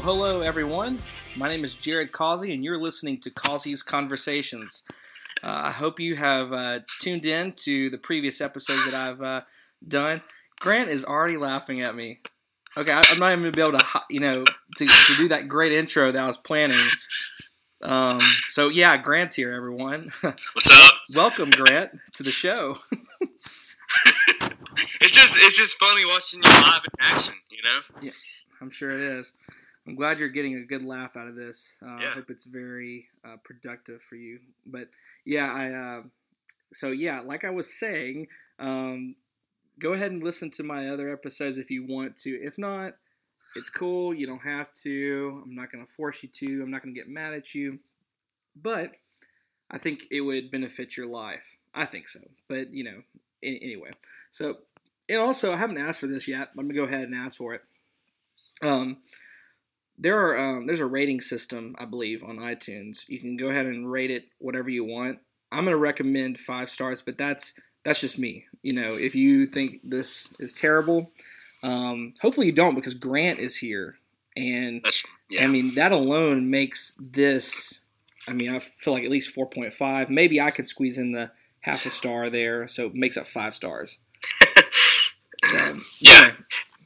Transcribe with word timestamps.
Well, 0.00 0.16
hello, 0.16 0.40
everyone. 0.40 0.98
My 1.36 1.50
name 1.50 1.62
is 1.62 1.76
Jared 1.76 2.10
Causey, 2.10 2.54
and 2.54 2.64
you're 2.64 2.80
listening 2.80 3.20
to 3.20 3.30
Causey's 3.30 3.82
Conversations. 3.82 4.84
Uh, 5.42 5.64
I 5.64 5.70
hope 5.70 6.00
you 6.00 6.16
have 6.16 6.54
uh, 6.54 6.80
tuned 7.00 7.26
in 7.26 7.52
to 7.64 7.90
the 7.90 7.98
previous 7.98 8.40
episodes 8.40 8.90
that 8.90 8.94
I've 8.94 9.20
uh, 9.20 9.42
done. 9.86 10.22
Grant 10.58 10.88
is 10.88 11.04
already 11.04 11.36
laughing 11.36 11.82
at 11.82 11.94
me. 11.94 12.20
Okay, 12.78 12.90
I, 12.90 13.02
am 13.12 13.18
not 13.18 13.32
even 13.32 13.42
going 13.42 13.52
to 13.52 13.56
be 13.56 13.60
able 13.62 13.78
to, 13.78 13.84
you 14.08 14.20
know, 14.20 14.44
to, 14.44 14.86
to 14.86 15.14
do 15.18 15.28
that 15.28 15.48
great 15.48 15.72
intro 15.72 16.10
that 16.10 16.22
I 16.22 16.26
was 16.26 16.38
planning. 16.38 16.78
Um, 17.82 18.20
so 18.20 18.70
yeah, 18.70 18.96
Grant's 18.96 19.34
here, 19.34 19.52
everyone. 19.52 20.08
What's 20.22 20.70
up? 20.70 20.94
Welcome, 21.14 21.50
Grant, 21.50 21.90
to 22.14 22.22
the 22.22 22.30
show. 22.30 22.76
It's 25.00 25.12
just 25.12 25.36
it's 25.38 25.56
just 25.56 25.78
funny 25.78 26.04
watching 26.04 26.42
you 26.42 26.48
live 26.48 26.82
in 26.84 26.90
action, 27.00 27.34
you 27.50 27.62
know? 27.64 27.80
Yeah, 28.02 28.12
I'm 28.60 28.70
sure 28.70 28.90
it 28.90 29.00
is. 29.00 29.32
I'm 29.86 29.94
glad 29.94 30.18
you're 30.18 30.28
getting 30.28 30.56
a 30.56 30.64
good 30.64 30.84
laugh 30.84 31.16
out 31.16 31.26
of 31.26 31.34
this. 31.34 31.74
Uh, 31.82 31.96
I 31.96 32.10
hope 32.14 32.30
it's 32.30 32.44
very 32.44 33.08
uh, 33.24 33.36
productive 33.42 34.02
for 34.02 34.16
you. 34.16 34.40
But 34.66 34.88
yeah, 35.24 35.52
I. 35.52 35.72
Uh, 35.72 36.02
so 36.72 36.90
yeah, 36.90 37.20
like 37.20 37.44
I 37.44 37.50
was 37.50 37.72
saying, 37.72 38.28
um, 38.58 39.16
go 39.78 39.92
ahead 39.92 40.12
and 40.12 40.22
listen 40.22 40.50
to 40.50 40.62
my 40.62 40.88
other 40.88 41.12
episodes 41.12 41.58
if 41.58 41.70
you 41.70 41.84
want 41.86 42.16
to. 42.18 42.30
If 42.30 42.58
not, 42.58 42.94
it's 43.56 43.70
cool. 43.70 44.14
You 44.14 44.26
don't 44.26 44.42
have 44.42 44.72
to. 44.82 45.42
I'm 45.44 45.54
not 45.54 45.72
going 45.72 45.84
to 45.84 45.90
force 45.90 46.22
you 46.22 46.28
to. 46.28 46.62
I'm 46.62 46.70
not 46.70 46.82
going 46.82 46.94
to 46.94 47.00
get 47.00 47.08
mad 47.08 47.34
at 47.34 47.54
you. 47.54 47.80
But 48.54 48.92
I 49.70 49.78
think 49.78 50.04
it 50.10 50.20
would 50.20 50.50
benefit 50.50 50.96
your 50.96 51.06
life. 51.06 51.56
I 51.74 51.84
think 51.86 52.08
so. 52.08 52.20
But 52.48 52.72
you 52.72 52.84
know, 52.84 53.02
anyway. 53.42 53.90
So 54.30 54.58
and 55.10 55.18
also, 55.18 55.52
I 55.52 55.56
haven't 55.56 55.78
asked 55.78 55.98
for 55.98 56.06
this 56.06 56.28
yet. 56.28 56.50
but 56.54 56.60
I'm 56.60 56.68
gonna 56.68 56.78
go 56.78 56.84
ahead 56.84 57.02
and 57.02 57.14
ask 57.14 57.36
for 57.36 57.54
it. 57.54 57.62
Um, 58.62 58.98
there 60.00 60.18
are 60.18 60.38
um, 60.56 60.66
there's 60.66 60.80
a 60.80 60.86
rating 60.86 61.20
system, 61.20 61.76
I 61.78 61.84
believe, 61.84 62.24
on 62.24 62.38
iTunes. 62.38 63.04
You 63.08 63.20
can 63.20 63.36
go 63.36 63.48
ahead 63.48 63.66
and 63.66 63.90
rate 63.90 64.10
it 64.10 64.24
whatever 64.38 64.70
you 64.70 64.84
want. 64.84 65.18
I'm 65.52 65.64
gonna 65.64 65.76
recommend 65.76 66.38
five 66.38 66.68
stars, 66.70 67.02
but 67.02 67.18
that's 67.18 67.54
that's 67.84 68.00
just 68.00 68.18
me. 68.18 68.46
You 68.62 68.72
know, 68.72 68.94
if 68.94 69.14
you 69.14 69.46
think 69.46 69.80
this 69.84 70.32
is 70.40 70.54
terrible, 70.54 71.12
um, 71.62 72.14
hopefully 72.20 72.46
you 72.46 72.52
don't, 72.52 72.74
because 72.74 72.94
Grant 72.94 73.38
is 73.38 73.56
here, 73.56 73.96
and 74.36 74.82
yeah. 75.28 75.44
I 75.44 75.46
mean 75.46 75.74
that 75.74 75.92
alone 75.92 76.50
makes 76.50 76.98
this. 77.00 77.82
I 78.28 78.32
mean, 78.32 78.54
I 78.54 78.58
feel 78.58 78.92
like 78.92 79.02
at 79.04 79.10
least 79.10 79.34
4.5. 79.34 80.10
Maybe 80.10 80.40
I 80.42 80.50
could 80.50 80.66
squeeze 80.66 80.98
in 80.98 81.12
the 81.12 81.32
half 81.60 81.86
a 81.86 81.90
star 81.90 82.28
there, 82.28 82.68
so 82.68 82.86
it 82.86 82.94
makes 82.94 83.16
up 83.16 83.26
five 83.26 83.54
stars. 83.54 83.98
So, 85.42 85.74
Yeah. 86.00 86.12
anyway. 86.18 86.34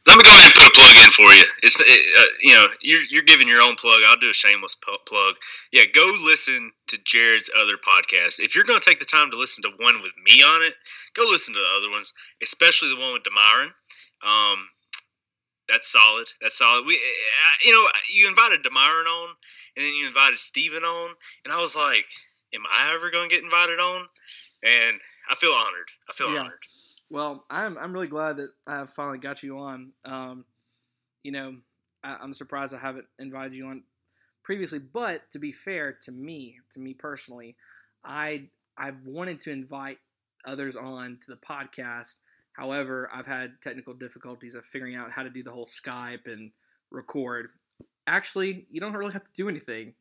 Let 0.06 0.16
me 0.16 0.22
go 0.22 0.30
ahead 0.30 0.44
and 0.44 0.53
put 0.53 0.53
a 0.53 0.53
plug 0.74 0.96
in 0.96 1.10
for 1.12 1.32
you. 1.32 1.44
It's 1.62 1.80
it, 1.80 2.18
uh, 2.18 2.22
you 2.42 2.52
know 2.54 2.66
you're 2.80 3.02
you're 3.10 3.22
giving 3.22 3.48
your 3.48 3.62
own 3.62 3.76
plug. 3.76 4.00
I'll 4.06 4.16
do 4.16 4.30
a 4.30 4.34
shameless 4.34 4.74
pu- 4.74 4.98
plug. 5.06 5.34
Yeah, 5.72 5.84
go 5.92 6.12
listen 6.24 6.72
to 6.88 6.98
Jared's 7.04 7.50
other 7.58 7.76
podcast. 7.76 8.40
If 8.40 8.54
you're 8.54 8.64
going 8.64 8.80
to 8.80 8.84
take 8.84 8.98
the 8.98 9.04
time 9.04 9.30
to 9.30 9.38
listen 9.38 9.62
to 9.62 9.70
one 9.78 10.02
with 10.02 10.12
me 10.24 10.42
on 10.42 10.62
it, 10.64 10.74
go 11.14 11.22
listen 11.28 11.54
to 11.54 11.60
the 11.60 11.76
other 11.78 11.90
ones, 11.90 12.12
especially 12.42 12.90
the 12.90 13.00
one 13.00 13.12
with 13.12 13.22
Demiron. 13.22 13.68
Um, 14.26 14.68
that's 15.68 15.90
solid. 15.90 16.28
That's 16.42 16.58
solid. 16.58 16.84
We, 16.86 16.94
uh, 16.96 17.56
you 17.64 17.72
know, 17.72 17.86
you 18.12 18.28
invited 18.28 18.60
Demiron 18.64 19.06
on, 19.06 19.28
and 19.76 19.86
then 19.86 19.94
you 19.94 20.06
invited 20.08 20.38
Steven 20.40 20.84
on, 20.84 21.14
and 21.44 21.52
I 21.52 21.60
was 21.60 21.74
like, 21.74 22.06
"Am 22.54 22.62
I 22.70 22.92
ever 22.94 23.10
going 23.10 23.28
to 23.28 23.34
get 23.34 23.44
invited 23.44 23.80
on?" 23.80 24.06
And 24.62 25.00
I 25.30 25.34
feel 25.36 25.52
honored. 25.52 25.88
I 26.08 26.12
feel 26.14 26.32
Yeah. 26.32 26.40
honored. 26.40 26.62
Well, 27.10 27.44
I'm 27.50 27.78
I'm 27.78 27.92
really 27.92 28.08
glad 28.08 28.38
that 28.38 28.50
I 28.66 28.84
finally 28.86 29.18
got 29.18 29.42
you 29.42 29.58
on. 29.58 29.92
Um, 30.04 30.44
you 31.24 31.32
know, 31.32 31.56
I, 32.04 32.18
I'm 32.22 32.32
surprised 32.32 32.72
I 32.72 32.78
haven't 32.78 33.06
invited 33.18 33.56
you 33.56 33.66
on 33.66 33.82
previously. 34.44 34.78
But 34.78 35.28
to 35.32 35.40
be 35.40 35.50
fair 35.50 35.96
to 36.02 36.12
me, 36.12 36.58
to 36.72 36.78
me 36.78 36.94
personally, 36.94 37.56
I 38.04 38.50
I've 38.78 39.04
wanted 39.04 39.40
to 39.40 39.50
invite 39.50 39.98
others 40.46 40.76
on 40.76 41.18
to 41.22 41.30
the 41.32 41.38
podcast. 41.38 42.20
However, 42.52 43.10
I've 43.12 43.26
had 43.26 43.60
technical 43.60 43.94
difficulties 43.94 44.54
of 44.54 44.64
figuring 44.64 44.94
out 44.94 45.10
how 45.10 45.24
to 45.24 45.30
do 45.30 45.42
the 45.42 45.50
whole 45.50 45.66
Skype 45.66 46.26
and 46.26 46.52
record. 46.92 47.48
Actually, 48.06 48.66
you 48.70 48.80
don't 48.80 48.92
really 48.92 49.12
have 49.12 49.24
to 49.24 49.32
do 49.34 49.48
anything. 49.48 49.94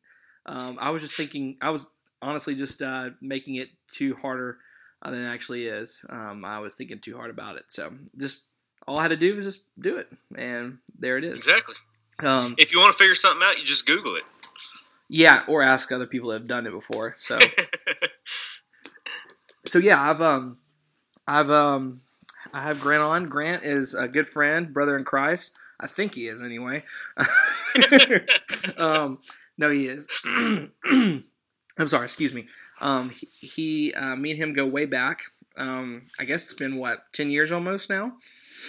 Um, 0.46 0.78
I 0.80 0.90
was 0.90 1.02
just 1.02 1.16
thinking. 1.16 1.56
I 1.60 1.70
was 1.70 1.86
honestly 2.22 2.54
just 2.54 2.80
uh, 2.82 3.10
making 3.20 3.56
it 3.56 3.68
too 3.88 4.14
harder 4.14 4.58
uh, 5.02 5.10
than 5.10 5.24
it 5.24 5.28
actually 5.28 5.66
is. 5.66 6.04
Um, 6.08 6.44
I 6.44 6.60
was 6.60 6.74
thinking 6.74 6.98
too 6.98 7.16
hard 7.16 7.30
about 7.30 7.56
it. 7.56 7.64
So 7.68 7.92
just 8.18 8.42
all 8.86 8.98
I 8.98 9.02
had 9.02 9.08
to 9.08 9.16
do 9.16 9.36
was 9.36 9.46
just 9.46 9.62
do 9.78 9.98
it, 9.98 10.08
and 10.36 10.78
there 10.98 11.18
it 11.18 11.24
is. 11.24 11.34
Exactly. 11.34 11.74
Um, 12.22 12.54
If 12.58 12.72
you 12.72 12.80
want 12.80 12.92
to 12.92 12.98
figure 12.98 13.14
something 13.14 13.42
out, 13.44 13.58
you 13.58 13.64
just 13.64 13.86
Google 13.86 14.16
it. 14.16 14.24
yeah, 15.08 15.42
or 15.48 15.62
ask 15.62 15.90
other 15.92 16.06
people 16.06 16.30
that 16.30 16.40
have 16.40 16.48
done 16.48 16.66
it 16.66 16.70
before. 16.72 17.14
So 17.18 17.38
so 19.66 19.78
yeah, 19.78 20.00
I've 20.00 20.20
um 20.20 20.58
I've 21.26 21.50
um 21.50 22.02
I 22.52 22.62
have 22.62 22.80
Grant 22.80 23.02
on. 23.02 23.28
Grant 23.28 23.64
is 23.64 23.94
a 23.94 24.06
good 24.06 24.26
friend, 24.26 24.72
brother 24.72 24.96
in 24.96 25.04
Christ. 25.04 25.56
I 25.80 25.86
think 25.86 26.14
he 26.14 26.26
is 26.28 26.42
anyway. 26.42 26.84
um, 28.76 29.18
no, 29.58 29.70
he 29.70 29.86
is. 29.86 30.06
I'm 30.26 31.22
sorry. 31.88 32.04
Excuse 32.04 32.32
me. 32.32 32.46
Um, 32.80 33.10
he, 33.10 33.28
he 33.40 33.94
uh, 33.94 34.14
me 34.14 34.30
and 34.30 34.38
him 34.38 34.52
go 34.52 34.66
way 34.66 34.86
back. 34.86 35.22
Um, 35.56 36.02
I 36.18 36.24
guess 36.24 36.42
it's 36.44 36.54
been 36.54 36.76
what 36.76 37.04
ten 37.12 37.30
years 37.30 37.52
almost 37.52 37.88
now. 37.88 38.12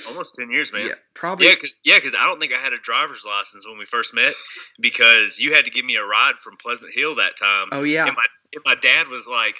Almost 0.07 0.35
ten 0.35 0.51
years, 0.51 0.71
man. 0.73 0.87
Yeah, 0.87 0.93
probably. 1.13 1.47
Yeah, 1.47 1.53
because 1.55 1.79
yeah, 1.83 1.99
'cause 1.99 2.15
I 2.17 2.25
don't 2.25 2.39
think 2.39 2.53
I 2.53 2.59
had 2.59 2.73
a 2.73 2.77
driver's 2.79 3.23
license 3.25 3.65
when 3.65 3.77
we 3.77 3.85
first 3.85 4.13
met 4.13 4.33
because 4.79 5.39
you 5.39 5.53
had 5.53 5.65
to 5.65 5.71
give 5.71 5.85
me 5.85 5.95
a 5.95 6.03
ride 6.05 6.35
from 6.43 6.57
Pleasant 6.57 6.91
Hill 6.93 7.15
that 7.15 7.37
time. 7.37 7.67
Oh 7.71 7.83
yeah. 7.83 8.05
And 8.05 8.15
my 8.15 8.25
and 8.53 8.61
my 8.65 8.75
dad 8.75 9.07
was 9.07 9.25
like, 9.27 9.55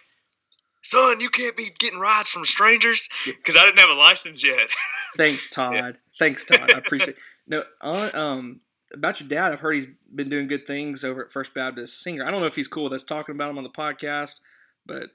"Son, 0.84 1.19
you 1.19 1.30
can't 1.30 1.56
be 1.58 1.69
getting 1.80 2.00
rides 2.00 2.30
from 2.30 2.46
strangers 2.46 3.09
because 3.25 3.56
I 3.57 3.66
didn't 3.66 3.80
have 3.80 3.90
a 3.90 3.94
license 3.94 4.44
yet." 4.44 4.68
Thanks, 5.18 5.50
Todd. 5.50 5.97
Thanks, 6.19 6.44
Todd. 6.46 6.72
I 6.74 6.78
appreciate. 6.78 7.18
No, 7.47 7.63
on 7.80 8.16
um 8.16 8.62
about 8.92 9.19
your 9.19 9.30
dad, 9.30 9.52
I've 9.52 9.59
heard 9.59 9.75
he's 9.75 9.88
been 10.16 10.30
doing 10.30 10.47
good 10.47 10.66
things 10.66 11.03
over 11.03 11.24
at 11.25 11.31
First 11.31 11.53
Baptist 11.53 12.02
Singer. 12.02 12.25
I 12.25 12.31
don't 12.31 12.40
know 12.42 12.47
if 12.47 12.56
he's 12.56 12.68
cool 12.68 12.86
with 12.86 12.94
us 12.94 13.03
talking 13.03 13.36
about 13.36 13.52
him 13.52 13.59
on 13.59 13.63
the 13.63 13.69
podcast, 13.69 14.40
but 14.88 15.12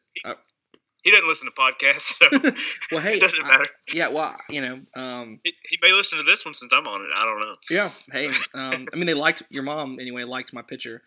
he 1.03 1.11
doesn't 1.11 1.29
listen 1.29 1.49
to 1.49 1.55
podcasts, 1.55 2.19
so 2.19 2.27
well, 2.93 3.01
hey, 3.03 3.15
it 3.17 3.21
doesn't 3.21 3.45
I- 3.45 3.49
matter. 3.49 3.67
yeah, 3.93 4.09
well, 4.09 4.37
you 4.49 4.61
know, 4.61 4.81
um, 4.95 5.41
He, 5.45 5.53
he 5.69 5.79
may 5.83 5.93
listen 5.93 6.19
to 6.19 6.25
this 6.25 6.45
one 6.45 6.55
since 6.55 6.73
I'm 6.73 6.87
on 6.87 7.01
it. 7.03 7.09
I 7.17 7.25
don't 7.25 7.41
know. 7.41 7.55
yeah, 7.71 7.91
hey, 8.13 8.27
um, 8.55 8.87
I 8.93 8.97
mean, 8.97 9.07
they 9.07 9.15
liked 9.15 9.43
your 9.51 9.63
mom 9.63 9.99
anyway. 10.01 10.25
Liked 10.25 10.53
my 10.53 10.63
picture 10.63 11.03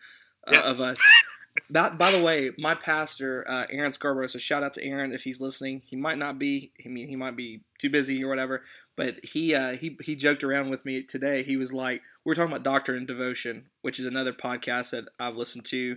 uh, 0.46 0.52
Yeah. 0.52 0.60
of 0.62 0.80
us. 0.80 1.00
That, 1.70 1.98
by 1.98 2.10
the 2.10 2.20
way, 2.22 2.50
my 2.58 2.74
pastor, 2.74 3.44
uh, 3.48 3.66
Aaron 3.70 3.92
Scarborough. 3.92 4.26
So 4.26 4.40
shout 4.40 4.64
out 4.64 4.74
to 4.74 4.84
Aaron 4.84 5.12
if 5.12 5.22
he's 5.22 5.40
listening. 5.40 5.82
He 5.86 5.94
might 5.94 6.18
not 6.18 6.36
be. 6.36 6.72
I 6.84 6.88
mean, 6.88 7.06
he 7.06 7.14
might 7.14 7.36
be 7.36 7.60
too 7.78 7.90
busy 7.90 8.24
or 8.24 8.28
whatever. 8.28 8.62
But 8.96 9.24
he 9.24 9.54
uh, 9.54 9.76
he 9.76 9.96
he 10.02 10.16
joked 10.16 10.42
around 10.42 10.70
with 10.70 10.84
me 10.84 11.04
today. 11.04 11.44
He 11.44 11.56
was 11.56 11.72
like, 11.72 12.02
we 12.24 12.32
are 12.32 12.34
talking 12.34 12.50
about 12.50 12.64
Doctrine 12.64 12.98
and 12.98 13.06
Devotion, 13.06 13.66
which 13.82 14.00
is 14.00 14.06
another 14.06 14.32
podcast 14.32 14.90
that 14.90 15.04
I've 15.20 15.36
listened 15.36 15.64
to 15.66 15.96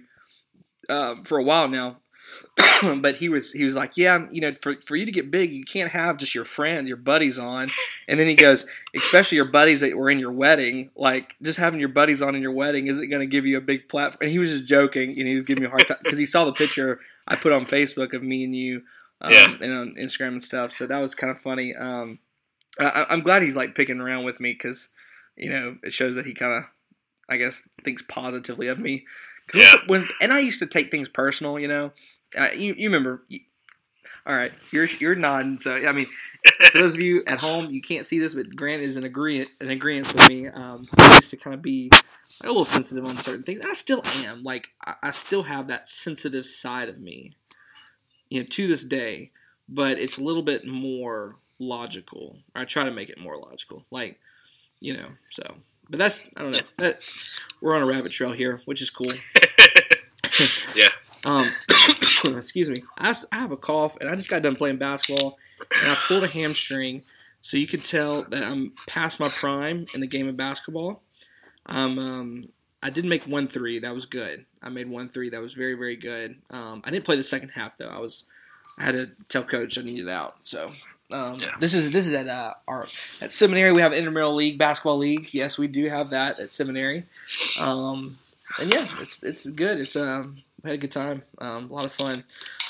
uh, 0.89 1.15
for 1.23 1.39
a 1.39 1.43
while 1.43 1.67
now. 1.67 1.97
but 3.01 3.15
he 3.17 3.29
was 3.29 3.51
he 3.51 3.63
was 3.63 3.75
like, 3.75 3.97
yeah, 3.97 4.25
you 4.31 4.41
know, 4.41 4.53
for 4.61 4.75
for 4.85 4.95
you 4.95 5.05
to 5.05 5.11
get 5.11 5.31
big, 5.31 5.51
you 5.51 5.63
can't 5.63 5.91
have 5.91 6.17
just 6.17 6.35
your 6.35 6.45
friend, 6.45 6.87
your 6.87 6.97
buddies 6.97 7.39
on. 7.39 7.71
And 8.07 8.19
then 8.19 8.27
he 8.27 8.35
goes, 8.35 8.65
especially 8.95 9.37
your 9.37 9.45
buddies 9.51 9.81
that 9.81 9.95
were 9.97 10.09
in 10.09 10.19
your 10.19 10.31
wedding, 10.31 10.91
like 10.95 11.35
just 11.41 11.59
having 11.59 11.79
your 11.79 11.89
buddies 11.89 12.21
on 12.21 12.35
in 12.35 12.41
your 12.41 12.51
wedding 12.51 12.87
isn't 12.87 13.09
going 13.09 13.21
to 13.21 13.25
give 13.27 13.45
you 13.45 13.57
a 13.57 13.61
big 13.61 13.89
platform. 13.89 14.19
And 14.21 14.31
he 14.31 14.39
was 14.39 14.51
just 14.51 14.65
joking, 14.65 15.17
and 15.17 15.27
he 15.27 15.33
was 15.33 15.43
giving 15.43 15.61
me 15.63 15.67
a 15.67 15.69
hard 15.71 15.87
time 15.87 15.97
because 16.03 16.19
he 16.19 16.25
saw 16.25 16.45
the 16.45 16.53
picture 16.53 16.99
I 17.27 17.35
put 17.35 17.53
on 17.53 17.65
Facebook 17.65 18.13
of 18.13 18.23
me 18.23 18.43
and 18.43 18.55
you, 18.55 18.83
um, 19.21 19.31
Yeah. 19.31 19.53
and 19.61 19.73
on 19.73 19.95
Instagram 19.99 20.29
and 20.29 20.43
stuff. 20.43 20.71
So 20.71 20.85
that 20.87 20.99
was 20.99 21.15
kind 21.15 21.31
of 21.31 21.39
funny. 21.39 21.75
Um, 21.75 22.19
I, 22.79 23.05
I'm 23.09 23.21
glad 23.21 23.41
he's 23.43 23.57
like 23.57 23.75
picking 23.75 23.99
around 23.99 24.23
with 24.25 24.39
me 24.39 24.53
because 24.53 24.89
you 25.35 25.49
know 25.49 25.77
it 25.83 25.93
shows 25.93 26.15
that 26.15 26.25
he 26.25 26.33
kind 26.33 26.53
of, 26.53 26.63
I 27.29 27.37
guess, 27.37 27.67
thinks 27.83 28.03
positively 28.03 28.67
of 28.67 28.79
me. 28.79 29.05
Yeah. 29.53 29.75
when, 29.87 30.05
and 30.21 30.33
I 30.33 30.39
used 30.39 30.59
to 30.59 30.67
take 30.67 30.91
things 30.91 31.07
personal, 31.07 31.57
you 31.59 31.67
know. 31.67 31.91
Uh, 32.37 32.49
you, 32.55 32.73
you 32.77 32.89
remember? 32.89 33.21
You, 33.29 33.39
all 34.25 34.35
right, 34.35 34.51
you're 34.71 34.85
you're 34.99 35.15
nodding. 35.15 35.57
So 35.57 35.75
I 35.75 35.93
mean, 35.93 36.07
for 36.71 36.79
those 36.79 36.95
of 36.95 36.99
you 36.99 37.23
at 37.25 37.39
home, 37.39 37.71
you 37.71 37.81
can't 37.81 38.05
see 38.05 38.19
this, 38.19 38.33
but 38.33 38.53
Grant 38.55 38.81
is 38.81 38.97
in 38.97 39.05
agreement 39.05 39.49
in 39.61 39.69
agreement 39.69 40.13
with 40.13 40.27
me. 40.27 40.47
Um, 40.47 40.89
I 40.97 41.15
used 41.15 41.29
to 41.29 41.37
kind 41.37 41.53
of 41.53 41.61
be 41.61 41.89
a 42.43 42.47
little 42.47 42.65
sensitive 42.65 43.05
on 43.05 43.17
certain 43.17 43.43
things. 43.43 43.61
I 43.65 43.73
still 43.73 44.01
am. 44.25 44.43
Like 44.43 44.67
I, 44.85 44.95
I 45.01 45.11
still 45.11 45.43
have 45.43 45.67
that 45.67 45.87
sensitive 45.87 46.45
side 46.45 46.89
of 46.89 46.99
me, 46.99 47.37
you 48.29 48.41
know, 48.41 48.47
to 48.49 48.67
this 48.67 48.83
day. 48.83 49.31
But 49.69 49.97
it's 49.99 50.17
a 50.17 50.23
little 50.23 50.43
bit 50.43 50.65
more 50.65 51.35
logical. 51.59 52.37
I 52.55 52.65
try 52.65 52.83
to 52.83 52.91
make 52.91 53.09
it 53.09 53.19
more 53.19 53.37
logical. 53.37 53.85
Like, 53.91 54.19
you 54.79 54.93
know. 54.93 55.09
So, 55.29 55.55
but 55.89 55.99
that's 55.99 56.19
I 56.35 56.41
don't 56.43 56.51
know. 56.51 56.59
That 56.77 56.97
we're 57.61 57.75
on 57.75 57.83
a 57.83 57.85
rabbit 57.85 58.11
trail 58.11 58.31
here, 58.31 58.61
which 58.65 58.81
is 58.81 58.89
cool. 58.89 59.11
yeah. 60.75 60.89
Um, 61.25 61.45
excuse 62.37 62.69
me. 62.69 62.83
I, 62.97 63.13
I 63.31 63.37
have 63.37 63.51
a 63.51 63.57
cough, 63.57 63.97
and 63.99 64.09
I 64.09 64.15
just 64.15 64.29
got 64.29 64.41
done 64.41 64.55
playing 64.55 64.77
basketball, 64.77 65.37
and 65.81 65.91
I 65.91 65.95
pulled 66.07 66.23
a 66.23 66.27
hamstring. 66.27 66.99
So 67.41 67.55
you 67.55 67.67
can 67.67 67.79
tell 67.79 68.23
that 68.23 68.43
I'm 68.43 68.73
past 68.87 69.19
my 69.19 69.29
prime 69.29 69.85
in 69.93 70.01
the 70.01 70.07
game 70.07 70.27
of 70.27 70.37
basketball. 70.37 71.01
I'm, 71.65 71.97
um, 71.99 72.49
I 72.81 72.89
did 72.89 73.05
make 73.05 73.25
one 73.25 73.47
three. 73.47 73.79
That 73.79 73.93
was 73.93 74.05
good. 74.05 74.45
I 74.61 74.69
made 74.69 74.89
one 74.89 75.09
three. 75.09 75.29
That 75.29 75.41
was 75.41 75.53
very 75.53 75.75
very 75.75 75.95
good. 75.95 76.35
Um, 76.49 76.81
I 76.83 76.91
didn't 76.91 77.05
play 77.05 77.15
the 77.15 77.23
second 77.23 77.49
half 77.49 77.77
though. 77.77 77.87
I 77.87 77.99
was 77.99 78.25
I 78.77 78.83
had 78.83 78.91
to 78.93 79.09
tell 79.29 79.43
coach 79.43 79.77
I 79.77 79.81
needed 79.81 80.09
out. 80.09 80.45
So 80.45 80.71
um, 81.11 81.35
Yeah. 81.39 81.51
this 81.59 81.73
is 81.73 81.91
this 81.91 82.05
is 82.07 82.13
at 82.13 82.27
uh, 82.27 82.53
our 82.67 82.85
at 83.21 83.31
seminary. 83.31 83.71
We 83.71 83.81
have 83.81 83.93
intramural 83.93 84.35
league 84.35 84.57
basketball 84.57 84.97
league. 84.97 85.33
Yes, 85.33 85.57
we 85.57 85.67
do 85.67 85.85
have 85.87 86.09
that 86.11 86.39
at 86.39 86.49
seminary. 86.49 87.05
Um, 87.61 88.17
and 88.61 88.73
yeah, 88.73 88.87
it's 88.99 89.21
it's 89.23 89.45
good. 89.45 89.79
It's 89.79 89.95
um 89.95 90.37
we 90.63 90.69
had 90.69 90.79
a 90.79 90.81
good 90.81 90.91
time. 90.91 91.23
Um, 91.39 91.69
a 91.69 91.73
lot 91.73 91.85
of 91.85 91.93
fun. 91.93 92.23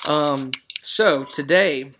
Um, 0.05 0.51
so 0.81 1.23
today, 1.23 1.91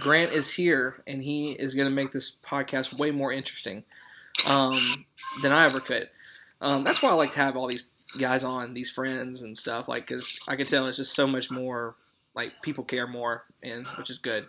Grant 0.00 0.32
is 0.32 0.52
here, 0.52 1.02
and 1.06 1.22
he 1.22 1.52
is 1.52 1.74
going 1.74 1.88
to 1.88 1.94
make 1.94 2.10
this 2.12 2.30
podcast 2.30 2.98
way 2.98 3.10
more 3.10 3.32
interesting 3.32 3.84
um, 4.46 5.04
than 5.42 5.52
I 5.52 5.64
ever 5.66 5.80
could. 5.80 6.08
Um, 6.60 6.82
that's 6.84 7.00
why 7.02 7.10
I 7.10 7.14
like 7.14 7.32
to 7.32 7.38
have 7.38 7.56
all 7.56 7.68
these 7.68 7.84
guys 8.18 8.42
on, 8.44 8.74
these 8.74 8.90
friends 8.90 9.42
and 9.42 9.56
stuff, 9.56 9.88
like 9.88 10.06
because 10.06 10.40
I 10.48 10.56
can 10.56 10.66
tell 10.66 10.86
it's 10.86 10.96
just 10.96 11.14
so 11.14 11.26
much 11.26 11.50
more. 11.50 11.94
Like 12.38 12.62
people 12.62 12.84
care 12.84 13.08
more, 13.08 13.46
and 13.64 13.84
which 13.98 14.10
is 14.10 14.18
good. 14.18 14.46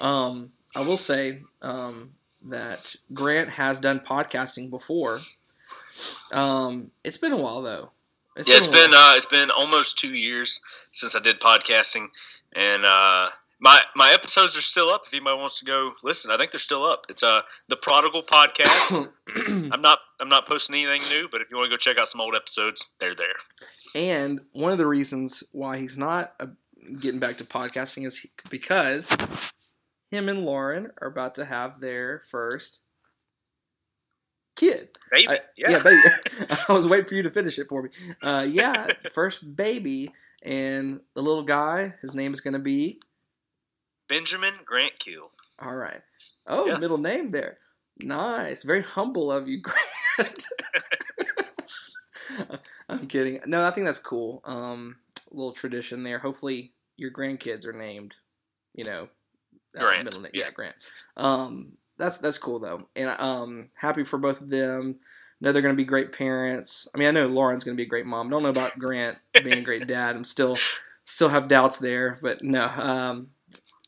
Um, 0.00 0.42
I 0.74 0.84
will 0.84 0.96
say 0.96 1.42
um, 1.62 2.10
that 2.48 2.96
Grant 3.14 3.50
has 3.50 3.78
done 3.78 4.00
podcasting 4.00 4.70
before. 4.70 5.20
Um, 6.32 6.90
it's 7.04 7.16
been 7.16 7.30
a 7.30 7.36
while 7.36 7.62
though. 7.62 7.90
yeah, 8.36 8.56
it's 8.56 8.66
a 8.66 8.72
been 8.72 8.90
uh, 8.92 9.12
it's 9.14 9.26
been 9.26 9.52
almost 9.52 10.00
two 10.00 10.14
years 10.14 10.60
since 10.90 11.14
I 11.14 11.20
did 11.20 11.38
podcasting, 11.38 12.08
and 12.56 12.84
uh, 12.84 13.28
my 13.60 13.80
my 13.94 14.10
episodes 14.12 14.58
are 14.58 14.60
still 14.60 14.88
up. 14.88 15.02
If 15.06 15.14
anybody 15.14 15.38
wants 15.38 15.60
to 15.60 15.64
go 15.64 15.92
listen, 16.02 16.32
I 16.32 16.38
think 16.38 16.50
they're 16.50 16.58
still 16.58 16.84
up. 16.84 17.06
It's 17.08 17.22
uh 17.22 17.42
the 17.68 17.76
Prodigal 17.76 18.24
Podcast. 18.24 19.12
I'm 19.72 19.80
not 19.80 20.00
I'm 20.20 20.28
not 20.28 20.46
posting 20.48 20.74
anything 20.74 21.02
new, 21.08 21.28
but 21.30 21.40
if 21.40 21.52
you 21.52 21.56
want 21.56 21.70
to 21.70 21.72
go 21.72 21.76
check 21.76 21.98
out 21.98 22.08
some 22.08 22.20
old 22.20 22.34
episodes, 22.34 22.86
they're 22.98 23.14
there. 23.14 23.36
And 23.94 24.40
one 24.54 24.72
of 24.72 24.78
the 24.78 24.88
reasons 24.88 25.44
why 25.52 25.78
he's 25.78 25.96
not 25.96 26.34
uh, 26.40 26.46
getting 27.00 27.20
back 27.20 27.36
to 27.36 27.44
podcasting 27.44 28.06
is 28.06 28.18
he, 28.18 28.30
because 28.50 29.10
him 30.10 30.28
and 30.28 30.44
Lauren 30.44 30.90
are 31.00 31.08
about 31.08 31.34
to 31.36 31.44
have 31.44 31.80
their 31.80 32.22
first 32.30 32.82
kid. 34.56 34.88
Baby, 35.10 35.28
I, 35.28 35.38
yeah, 35.56 35.78
baby. 35.82 36.00
I 36.68 36.72
was 36.72 36.86
waiting 36.86 37.06
for 37.06 37.14
you 37.14 37.22
to 37.22 37.30
finish 37.30 37.58
it 37.58 37.68
for 37.68 37.82
me. 37.82 37.90
Uh, 38.22 38.46
yeah, 38.48 38.88
first 39.12 39.54
baby, 39.56 40.10
and 40.42 41.00
the 41.14 41.22
little 41.22 41.42
guy, 41.44 41.94
his 42.00 42.14
name 42.14 42.32
is 42.32 42.40
going 42.40 42.54
to 42.54 42.58
be. 42.58 43.00
Benjamin 44.08 44.54
Grant 44.64 44.98
Keel. 44.98 45.30
All 45.62 45.76
right. 45.76 46.00
Oh, 46.46 46.66
Yeah. 46.66 46.78
middle 46.78 46.96
name 46.98 47.28
there. 47.28 47.58
Nice. 48.02 48.62
Very 48.62 48.82
humble 48.82 49.30
of 49.30 49.48
you, 49.48 49.60
Grant. 50.16 50.44
I'm 52.88 53.06
kidding. 53.06 53.40
No, 53.46 53.66
I 53.66 53.70
think 53.70 53.86
that's 53.86 53.98
cool. 53.98 54.40
Um, 54.44 54.96
little 55.30 55.52
tradition 55.52 56.02
there. 56.02 56.18
Hopefully, 56.18 56.72
your 56.96 57.10
grandkids 57.10 57.66
are 57.66 57.72
named. 57.72 58.14
You 58.74 58.84
know, 58.84 59.08
uh, 59.76 59.80
Grant, 59.80 60.04
Middle 60.04 60.20
name. 60.20 60.32
yeah. 60.34 60.44
Yeah, 60.46 60.50
Grant. 60.52 60.76
Um, 61.16 61.64
that's 61.96 62.18
that's 62.18 62.38
cool 62.38 62.58
though, 62.58 62.88
and 62.94 63.10
um, 63.20 63.70
happy 63.74 64.04
for 64.04 64.18
both 64.18 64.40
of 64.40 64.50
them. 64.50 64.96
Know 65.40 65.52
they're 65.52 65.62
going 65.62 65.74
to 65.76 65.80
be 65.80 65.84
great 65.84 66.10
parents. 66.10 66.88
I 66.92 66.98
mean, 66.98 67.06
I 67.06 67.12
know 67.12 67.28
Lauren's 67.28 67.62
going 67.62 67.76
to 67.76 67.80
be 67.80 67.86
a 67.86 67.88
great 67.88 68.06
mom. 68.06 68.28
Don't 68.28 68.42
know 68.42 68.48
about 68.48 68.72
Grant 68.80 69.18
being 69.44 69.58
a 69.58 69.62
great 69.62 69.86
dad. 69.86 70.16
I'm 70.16 70.24
still 70.24 70.56
still 71.04 71.28
have 71.28 71.48
doubts 71.48 71.78
there, 71.78 72.18
but 72.20 72.42
no. 72.42 72.64
Um, 72.66 73.28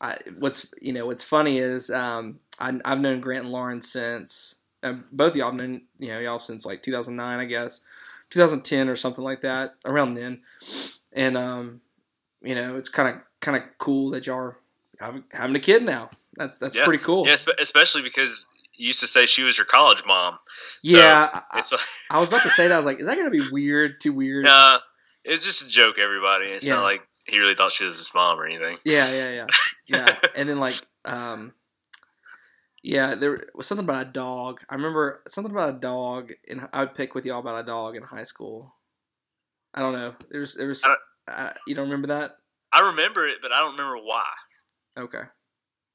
I, 0.01 0.17
what's 0.39 0.71
you 0.81 0.93
know 0.93 1.05
what's 1.05 1.23
funny 1.23 1.59
is 1.59 1.91
um, 1.91 2.39
I, 2.59 2.79
I've 2.85 2.99
known 3.01 3.19
Grant 3.21 3.43
and 3.43 3.51
Lauren 3.51 3.81
since 3.81 4.55
uh, 4.81 4.93
both 5.11 5.35
y'all 5.35 5.51
have 5.51 5.59
known 5.59 5.81
you 5.99 6.07
know 6.09 6.19
y'all 6.19 6.39
since 6.39 6.65
like 6.65 6.81
2009 6.81 7.39
I 7.39 7.45
guess 7.45 7.81
2010 8.31 8.89
or 8.89 8.95
something 8.95 9.23
like 9.23 9.41
that 9.41 9.73
around 9.85 10.15
then 10.15 10.41
and 11.13 11.37
um, 11.37 11.81
you 12.41 12.55
know 12.55 12.77
it's 12.77 12.89
kind 12.89 13.15
of 13.15 13.21
kind 13.39 13.57
of 13.57 13.63
cool 13.77 14.09
that 14.11 14.27
y'all 14.27 14.37
are 14.37 14.57
have, 14.99 15.21
having 15.31 15.55
a 15.55 15.59
kid 15.59 15.83
now 15.83 16.09
that's 16.35 16.57
that's 16.57 16.75
Yeah. 16.75 16.85
pretty 16.85 17.03
cool 17.03 17.25
Yeah, 17.27 17.35
especially 17.59 18.01
because 18.01 18.45
you 18.75 18.87
used 18.87 18.99
to 19.01 19.07
say 19.07 19.25
she 19.25 19.43
was 19.43 19.57
your 19.57 19.65
college 19.65 20.03
mom. 20.05 20.37
So, 20.83 20.97
yeah 20.97 21.29
I, 21.51 21.59
It's 21.59 21.71
like, 21.71 21.81
I 22.09 22.19
was 22.19 22.29
about 22.29 22.41
to 22.43 22.49
say 22.49 22.67
that 22.67 22.73
I 22.73 22.77
was 22.77 22.85
like 22.85 22.99
is 22.99 23.07
that 23.07 23.17
gonna 23.17 23.29
be 23.29 23.41
weird 23.51 23.99
too 23.99 24.13
weird 24.13 24.45
nah, 24.45 24.79
it's 25.23 25.45
just 25.45 25.61
a 25.61 25.67
joke, 25.67 25.99
everybody. 25.99 26.47
It's 26.47 26.65
Yeah. 26.65 26.75
not 26.75 26.83
like 26.83 27.01
he 27.27 27.39
really 27.39 27.53
thought 27.55 27.71
she 27.71 27.85
was 27.85 27.97
his 27.97 28.11
mom 28.15 28.39
or 28.39 28.45
anything. 28.45 28.77
yeah 28.85 29.11
yeah 29.11 29.29
yeah 29.29 29.45
yeah 29.89 30.15
and 30.35 30.49
then 30.49 30.59
like 30.59 30.75
um 31.05 31.53
yeah 32.83 33.13
there 33.15 33.37
was 33.53 33.67
something 33.67 33.85
about 33.85 34.07
a 34.07 34.09
dog 34.11 34.61
i 34.69 34.73
remember 34.75 35.21
something 35.27 35.51
about 35.51 35.69
a 35.69 35.79
dog 35.79 36.31
and 36.49 36.67
i 36.73 36.79
would 36.79 36.95
pick 36.95 37.13
with 37.13 37.25
y'all 37.25 37.39
about 37.39 37.59
a 37.59 37.63
dog 37.63 37.95
in 37.95 38.01
high 38.01 38.23
school 38.23 38.73
i 39.73 39.79
don't 39.79 39.97
know 39.97 40.13
there's 40.29 40.55
there 40.55 40.67
was 40.67 40.83
I 40.85 40.95
uh, 41.31 41.53
you 41.67 41.75
don't 41.75 41.85
remember 41.85 42.07
that 42.09 42.31
I 42.73 42.89
remember 42.89 43.27
it, 43.27 43.37
but 43.41 43.51
I 43.51 43.59
don't 43.59 43.71
remember 43.73 43.97
why. 43.97 44.23
okay 44.97 45.23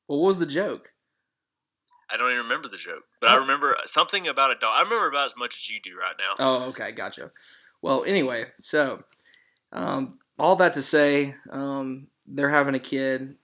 well 0.09 0.19
what 0.21 0.27
was 0.29 0.39
the 0.39 0.47
joke 0.47 0.93
I 2.09 2.17
don't 2.17 2.31
even 2.31 2.45
remember 2.45 2.69
the 2.69 2.77
joke, 2.77 3.03
but 3.21 3.31
I 3.31 3.37
Oh. 3.37 3.41
remember 3.41 3.77
something 3.87 4.29
about 4.29 4.53
a 4.53 4.55
dog. 4.55 4.75
I 4.77 4.83
remember 4.83 5.09
about 5.09 5.27
as 5.27 5.35
much 5.37 5.57
as 5.57 5.69
you 5.69 5.81
do 5.83 5.97
right 5.99 6.15
now. 6.19 6.31
oh 6.39 6.69
okay 6.69 6.93
gotcha 6.93 7.29
well 7.83 8.05
anyway 8.05 8.45
so 8.59 9.03
um 9.73 10.13
all 10.39 10.55
that 10.57 10.75
to 10.75 10.83
say 10.83 11.35
um 11.51 12.07
they're 12.27 12.51
having 12.51 12.75
a 12.77 12.79
kid 12.79 13.37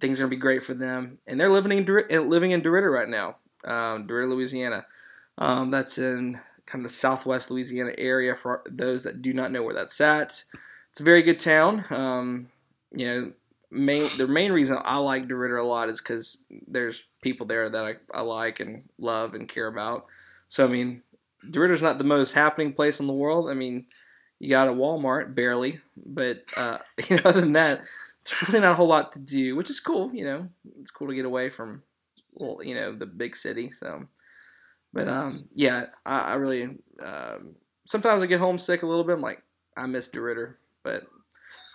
things 0.00 0.18
are 0.18 0.22
gonna 0.24 0.30
be 0.30 0.36
great 0.36 0.62
for 0.62 0.72
them 0.74 1.18
and 1.26 1.38
they're 1.38 1.50
living 1.50 1.76
in 1.76 1.84
Dor- 1.84 2.06
living 2.08 2.52
in 2.52 2.62
DeRidder 2.62 2.90
right 2.90 3.08
now 3.08 3.36
um, 3.64 4.06
Louisiana 4.08 4.86
um, 5.38 5.70
that's 5.70 5.98
in 5.98 6.40
kind 6.66 6.84
of 6.84 6.90
the 6.90 6.94
southwest 6.94 7.50
Louisiana 7.50 7.92
area 7.98 8.34
for 8.34 8.62
those 8.68 9.02
that 9.04 9.22
do 9.22 9.32
not 9.32 9.52
know 9.52 9.62
where 9.62 9.74
that's 9.74 10.00
at 10.00 10.44
it's 10.90 11.00
a 11.00 11.04
very 11.04 11.22
good 11.22 11.38
town 11.38 11.84
um, 11.90 12.48
you 12.92 13.06
know 13.06 13.32
main 13.70 14.06
the 14.18 14.28
main 14.28 14.52
reason 14.52 14.78
I 14.82 14.98
like 14.98 15.28
DeRidder 15.28 15.60
a 15.60 15.64
lot 15.64 15.88
is 15.88 16.00
because 16.00 16.38
there's 16.66 17.04
people 17.22 17.46
there 17.46 17.68
that 17.68 17.84
I, 17.84 17.94
I 18.12 18.20
like 18.22 18.60
and 18.60 18.84
love 18.98 19.34
and 19.34 19.48
care 19.48 19.66
about 19.66 20.06
so 20.48 20.64
I 20.64 20.68
mean 20.68 21.02
DeRidder's 21.50 21.82
not 21.82 21.98
the 21.98 22.04
most 22.04 22.32
happening 22.32 22.72
place 22.72 23.00
in 23.00 23.06
the 23.06 23.12
world 23.12 23.50
I 23.50 23.54
mean 23.54 23.86
you 24.42 24.50
got 24.50 24.66
a 24.66 24.72
Walmart 24.72 25.36
barely, 25.36 25.78
but 25.96 26.42
uh, 26.56 26.78
you 27.08 27.16
know, 27.16 27.22
other 27.24 27.40
than 27.40 27.52
that, 27.52 27.82
it's 28.20 28.48
really 28.48 28.60
not 28.60 28.72
a 28.72 28.74
whole 28.74 28.88
lot 28.88 29.12
to 29.12 29.20
do, 29.20 29.54
which 29.54 29.70
is 29.70 29.78
cool. 29.78 30.12
You 30.12 30.24
know, 30.24 30.48
it's 30.80 30.90
cool 30.90 31.06
to 31.06 31.14
get 31.14 31.24
away 31.24 31.48
from, 31.48 31.84
well, 32.34 32.58
you 32.60 32.74
know, 32.74 32.92
the 32.92 33.06
big 33.06 33.36
city. 33.36 33.70
So, 33.70 34.08
but 34.92 35.08
um, 35.08 35.48
yeah, 35.52 35.86
I, 36.04 36.32
I 36.32 36.34
really 36.34 36.78
um, 37.04 37.56
sometimes 37.86 38.22
I 38.22 38.26
get 38.26 38.40
homesick 38.40 38.82
a 38.82 38.86
little 38.86 39.04
bit. 39.04 39.14
I'm 39.14 39.20
like, 39.20 39.42
I 39.76 39.86
miss 39.86 40.08
DeRidder, 40.08 40.54
but 40.82 41.04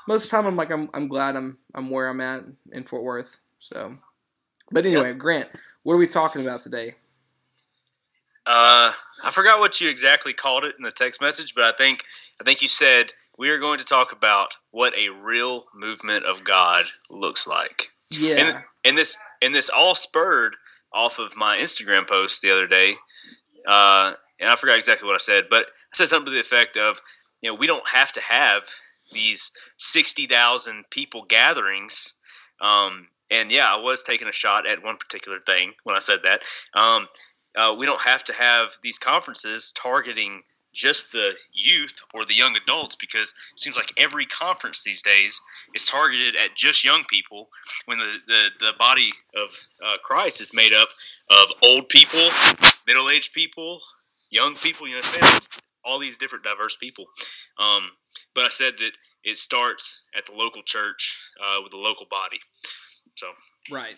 most 0.08 0.26
of 0.26 0.32
the 0.32 0.38
time 0.38 0.46
I'm 0.46 0.56
like, 0.56 0.72
I'm 0.72 0.90
I'm 0.94 1.08
glad 1.08 1.36
I'm 1.36 1.58
I'm 1.74 1.90
where 1.90 2.10
I'm 2.10 2.22
at 2.22 2.44
in 2.72 2.84
Fort 2.84 3.04
Worth. 3.04 3.40
So, 3.60 3.92
but 4.72 4.86
anyway, 4.86 5.14
Grant, 5.14 5.50
what 5.84 5.96
are 5.96 5.98
we 5.98 6.08
talking 6.08 6.42
about 6.42 6.62
today? 6.62 6.96
Uh, 8.46 8.94
I 9.26 9.32
forgot 9.32 9.60
what 9.60 9.82
you 9.82 9.90
exactly 9.90 10.32
called 10.32 10.64
it 10.64 10.76
in 10.78 10.84
the 10.84 10.92
text 10.92 11.20
message, 11.20 11.54
but 11.54 11.66
I 11.66 11.76
think 11.78 12.04
I 12.40 12.44
think 12.44 12.62
you 12.62 12.70
said 12.70 13.12
we 13.38 13.50
are 13.50 13.60
going 13.60 13.80
to 13.80 13.86
talk 13.86 14.14
about 14.14 14.56
what 14.72 14.94
a 14.98 15.10
real 15.10 15.66
movement 15.76 16.26
of 16.26 16.44
God 16.44 16.86
looks 17.10 17.48
like. 17.48 17.90
Yeah, 18.10 18.36
And, 18.36 18.64
and 18.86 18.98
this 18.98 19.18
and 19.42 19.54
this 19.54 19.70
all 19.70 19.96
spurred 19.96 20.56
off 20.94 21.20
of 21.20 21.36
my 21.36 21.58
Instagram 21.58 22.08
post 22.08 22.42
the 22.42 22.52
other 22.52 22.68
day. 22.68 22.96
Uh, 23.68 24.14
and 24.40 24.50
I 24.50 24.56
forgot 24.56 24.78
exactly 24.78 25.08
what 25.08 25.16
I 25.16 25.20
said, 25.20 25.46
but 25.50 25.66
I 25.66 25.94
said 25.94 26.08
something 26.08 26.26
to 26.26 26.32
the 26.32 26.40
effect 26.40 26.78
of, 26.78 27.02
you 27.42 27.50
know, 27.50 27.56
we 27.56 27.68
don't 27.68 27.88
have 27.88 28.12
to 28.14 28.22
have 28.22 28.64
these 29.12 29.52
sixty 29.78 30.28
thousand 30.28 30.86
people 30.90 31.26
gatherings. 31.28 32.14
Um, 32.62 33.08
and 33.30 33.52
yeah, 33.52 33.68
I 33.68 33.82
was 33.82 34.04
taking 34.04 34.28
a 34.28 34.34
shot 34.34 34.66
at 34.66 34.84
one 34.84 34.98
particular 34.98 35.40
thing 35.40 35.74
when 35.84 35.96
I 35.96 36.00
said 36.00 36.20
that. 36.24 36.42
Um, 36.74 37.08
uh, 37.56 37.76
we 37.78 37.86
don't 37.86 38.02
have 38.02 38.24
to 38.26 38.34
have 38.34 38.72
these 38.84 39.00
conferences 39.00 39.72
targeting 39.72 40.44
just 40.78 41.12
the 41.12 41.32
youth 41.54 42.00
or 42.14 42.24
the 42.24 42.36
young 42.36 42.56
adults 42.56 42.96
because 42.96 43.34
it 43.52 43.60
seems 43.60 43.76
like 43.76 43.92
every 43.98 44.26
conference 44.28 44.84
these 44.84 45.02
days 45.02 45.42
is 45.74 45.88
targeted 45.88 46.36
at 46.36 46.56
just 46.56 46.84
young 46.84 47.04
people 47.10 47.50
when 47.86 47.98
the, 47.98 48.18
the, 48.28 48.50
the 48.60 48.72
body 48.78 49.10
of 49.36 49.50
uh, 49.84 49.98
Christ 50.04 50.40
is 50.40 50.54
made 50.54 50.74
up 50.74 50.90
of 51.32 51.48
old 51.64 51.90
people, 51.90 52.20
middle 52.86 53.10
aged 53.10 53.34
people, 53.34 53.82
young 54.30 54.54
people, 54.56 54.88
you 54.88 54.96
know, 54.96 55.40
all 55.84 55.98
these 55.98 56.18
different 56.18 56.44
diverse 56.44 56.76
people. 56.76 57.06
Um, 57.58 57.90
but 58.36 58.44
I 58.44 58.50
said 58.50 58.74
that 58.78 58.92
it 59.24 59.38
starts 59.38 60.06
at 60.16 60.28
the 60.28 60.34
local 60.34 60.62
church 60.62 61.18
uh, 61.42 61.62
with 61.64 61.72
the 61.72 61.78
local 61.78 62.06
body. 62.12 62.40
So 63.16 63.28
Right. 63.72 63.96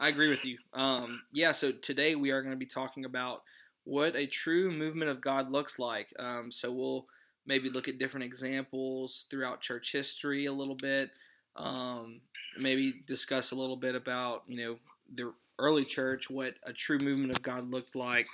I 0.00 0.08
agree 0.08 0.28
with 0.28 0.44
you. 0.44 0.58
Um, 0.74 1.22
yeah, 1.32 1.52
so 1.52 1.70
today 1.72 2.14
we 2.14 2.30
are 2.30 2.42
going 2.42 2.54
to 2.54 2.58
be 2.58 2.66
talking 2.66 3.04
about 3.04 3.42
what 3.88 4.14
a 4.14 4.26
true 4.26 4.70
movement 4.70 5.10
of 5.10 5.22
God 5.22 5.50
looks 5.50 5.78
like. 5.78 6.08
Um, 6.18 6.50
so 6.50 6.70
we'll 6.70 7.06
maybe 7.46 7.70
look 7.70 7.88
at 7.88 7.98
different 7.98 8.24
examples 8.24 9.26
throughout 9.30 9.62
church 9.62 9.92
history 9.92 10.44
a 10.44 10.52
little 10.52 10.74
bit. 10.74 11.10
Um, 11.56 12.20
maybe 12.58 13.02
discuss 13.06 13.50
a 13.50 13.56
little 13.56 13.76
bit 13.76 13.94
about, 13.94 14.42
you 14.46 14.58
know, 14.58 14.76
the 15.14 15.32
early 15.58 15.84
church, 15.84 16.28
what 16.28 16.54
a 16.64 16.72
true 16.74 16.98
movement 17.02 17.30
of 17.30 17.42
God 17.42 17.70
looked 17.70 17.96
like. 17.96 18.26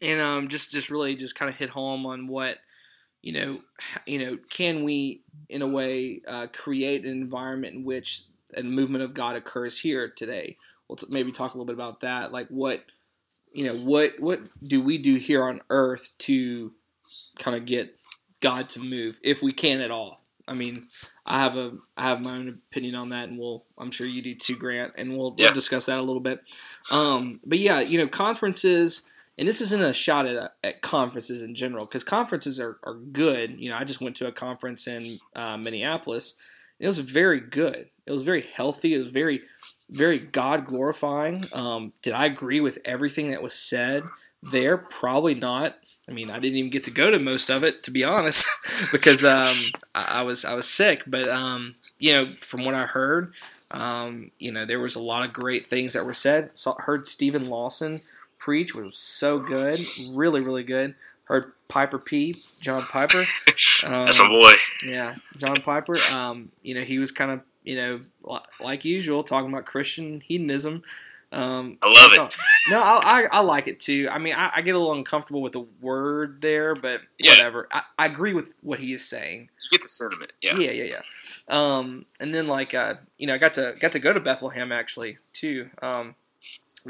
and 0.00 0.20
um, 0.20 0.48
just 0.48 0.70
just 0.70 0.90
really 0.90 1.16
just 1.16 1.34
kind 1.34 1.48
of 1.48 1.56
hit 1.56 1.70
home 1.70 2.06
on 2.06 2.28
what 2.28 2.58
you 3.22 3.32
know, 3.32 3.60
you 4.06 4.18
know, 4.18 4.38
can 4.50 4.84
we 4.84 5.22
in 5.48 5.62
a 5.62 5.66
way 5.66 6.20
uh, 6.28 6.46
create 6.52 7.04
an 7.04 7.10
environment 7.10 7.74
in 7.74 7.84
which 7.84 8.24
a 8.54 8.62
movement 8.62 9.02
of 9.02 9.14
God 9.14 9.34
occurs 9.34 9.80
here 9.80 10.08
today? 10.08 10.56
We'll 10.88 10.96
t- 10.96 11.06
maybe 11.08 11.32
talk 11.32 11.54
a 11.54 11.56
little 11.56 11.64
bit 11.64 11.74
about 11.74 12.00
that, 12.00 12.32
like 12.32 12.48
what 12.48 12.84
you 13.54 13.64
know, 13.64 13.74
what 13.74 14.14
what 14.18 14.40
do 14.62 14.82
we 14.82 14.98
do 14.98 15.14
here 15.14 15.44
on 15.44 15.60
Earth 15.70 16.10
to 16.18 16.72
kind 17.38 17.56
of 17.56 17.64
get 17.66 17.96
God 18.40 18.68
to 18.70 18.80
move, 18.80 19.20
if 19.22 19.42
we 19.42 19.52
can 19.52 19.80
at 19.80 19.90
all? 19.90 20.20
I 20.46 20.54
mean, 20.54 20.88
I 21.24 21.38
have 21.38 21.56
a 21.56 21.72
I 21.96 22.02
have 22.02 22.20
my 22.20 22.36
own 22.36 22.60
opinion 22.70 22.94
on 22.96 23.10
that, 23.10 23.28
and 23.28 23.38
we'll 23.38 23.64
I'm 23.78 23.90
sure 23.90 24.06
you 24.06 24.22
do 24.22 24.34
too, 24.34 24.56
Grant, 24.56 24.94
and 24.96 25.16
we'll, 25.16 25.34
yeah. 25.38 25.46
we'll 25.46 25.54
discuss 25.54 25.86
that 25.86 25.98
a 25.98 26.02
little 26.02 26.20
bit. 26.20 26.40
Um, 26.90 27.34
but 27.46 27.58
yeah, 27.58 27.80
you 27.80 27.96
know, 27.96 28.08
conferences, 28.08 29.02
and 29.38 29.48
this 29.48 29.60
isn't 29.60 29.82
a 29.82 29.92
shot 29.92 30.26
at 30.26 30.52
at 30.62 30.82
conferences 30.82 31.40
in 31.40 31.54
general 31.54 31.86
because 31.86 32.04
conferences 32.04 32.60
are 32.60 32.78
are 32.82 32.94
good. 32.94 33.58
You 33.58 33.70
know, 33.70 33.76
I 33.76 33.84
just 33.84 34.00
went 34.00 34.16
to 34.16 34.26
a 34.26 34.32
conference 34.32 34.86
in 34.86 35.16
uh, 35.34 35.56
Minneapolis. 35.56 36.34
It 36.78 36.88
was 36.88 36.98
very 36.98 37.40
good. 37.40 37.88
It 38.04 38.12
was 38.12 38.24
very 38.24 38.44
healthy. 38.54 38.94
It 38.94 38.98
was 38.98 39.12
very 39.12 39.40
very 39.90 40.18
God 40.18 40.66
glorifying. 40.66 41.44
Um, 41.52 41.92
did 42.02 42.12
I 42.12 42.26
agree 42.26 42.60
with 42.60 42.78
everything 42.84 43.30
that 43.30 43.42
was 43.42 43.54
said 43.54 44.04
there? 44.42 44.76
Probably 44.76 45.34
not. 45.34 45.76
I 46.08 46.12
mean, 46.12 46.28
I 46.30 46.38
didn't 46.38 46.58
even 46.58 46.70
get 46.70 46.84
to 46.84 46.90
go 46.90 47.10
to 47.10 47.18
most 47.18 47.50
of 47.50 47.64
it, 47.64 47.82
to 47.84 47.90
be 47.90 48.04
honest, 48.04 48.46
because 48.92 49.24
um, 49.24 49.56
I, 49.94 50.20
I, 50.20 50.22
was 50.22 50.44
I 50.44 50.54
was 50.54 50.68
sick. 50.68 51.02
But 51.06 51.28
um, 51.28 51.76
you 51.98 52.12
know, 52.12 52.34
from 52.36 52.64
what 52.64 52.74
I 52.74 52.84
heard, 52.84 53.32
um, 53.70 54.30
you 54.38 54.52
know, 54.52 54.66
there 54.66 54.80
was 54.80 54.94
a 54.94 55.02
lot 55.02 55.24
of 55.24 55.32
great 55.32 55.66
things 55.66 55.94
that 55.94 56.04
were 56.04 56.14
said. 56.14 56.56
Saw, 56.58 56.74
heard 56.78 57.06
Steven 57.06 57.48
Lawson 57.48 58.02
preach, 58.38 58.74
which 58.74 58.84
was 58.84 58.98
so 58.98 59.38
good, 59.38 59.78
really, 60.10 60.42
really 60.42 60.62
good. 60.62 60.94
Heard 61.26 61.52
Piper 61.68 61.98
P, 61.98 62.36
John 62.60 62.82
Piper. 62.82 63.22
That's 63.82 64.18
my 64.18 64.28
boy. 64.28 64.52
Yeah, 64.86 65.14
John 65.38 65.62
Piper. 65.62 65.94
Um, 66.12 66.50
you 66.62 66.74
know, 66.74 66.82
he 66.82 66.98
was 66.98 67.10
kind 67.10 67.30
of 67.30 67.40
you 67.64 67.76
know 67.76 68.40
like 68.60 68.84
usual 68.84 69.24
talking 69.24 69.50
about 69.50 69.66
Christian 69.66 70.20
hedonism. 70.20 70.82
Um, 71.32 71.78
I 71.82 71.88
love 71.88 72.12
it. 72.12 72.34
no, 72.70 72.80
I, 72.80 73.00
I, 73.02 73.28
I, 73.32 73.40
like 73.40 73.66
it 73.66 73.80
too. 73.80 74.08
I 74.08 74.18
mean, 74.18 74.34
I, 74.34 74.52
I, 74.54 74.62
get 74.62 74.76
a 74.76 74.78
little 74.78 74.92
uncomfortable 74.92 75.42
with 75.42 75.54
the 75.54 75.66
word 75.80 76.40
there, 76.40 76.76
but 76.76 77.00
yeah. 77.18 77.32
whatever. 77.32 77.66
I, 77.72 77.82
I 77.98 78.06
agree 78.06 78.34
with 78.34 78.54
what 78.60 78.78
he 78.78 78.92
is 78.92 79.04
saying. 79.04 79.48
You 79.64 79.78
get 79.78 79.82
the 79.82 79.88
sentiment. 79.88 80.32
Yeah. 80.40 80.56
Yeah, 80.56 80.70
yeah, 80.70 80.84
yeah. 80.84 81.02
Um, 81.48 82.06
and 82.20 82.32
then 82.32 82.46
like 82.46 82.72
uh, 82.72 82.94
you 83.18 83.26
know, 83.26 83.34
I 83.34 83.38
got 83.38 83.54
to 83.54 83.74
got 83.80 83.92
to 83.92 83.98
go 83.98 84.12
to 84.12 84.20
Bethlehem 84.20 84.70
actually 84.70 85.18
too. 85.32 85.70
Um, 85.82 86.14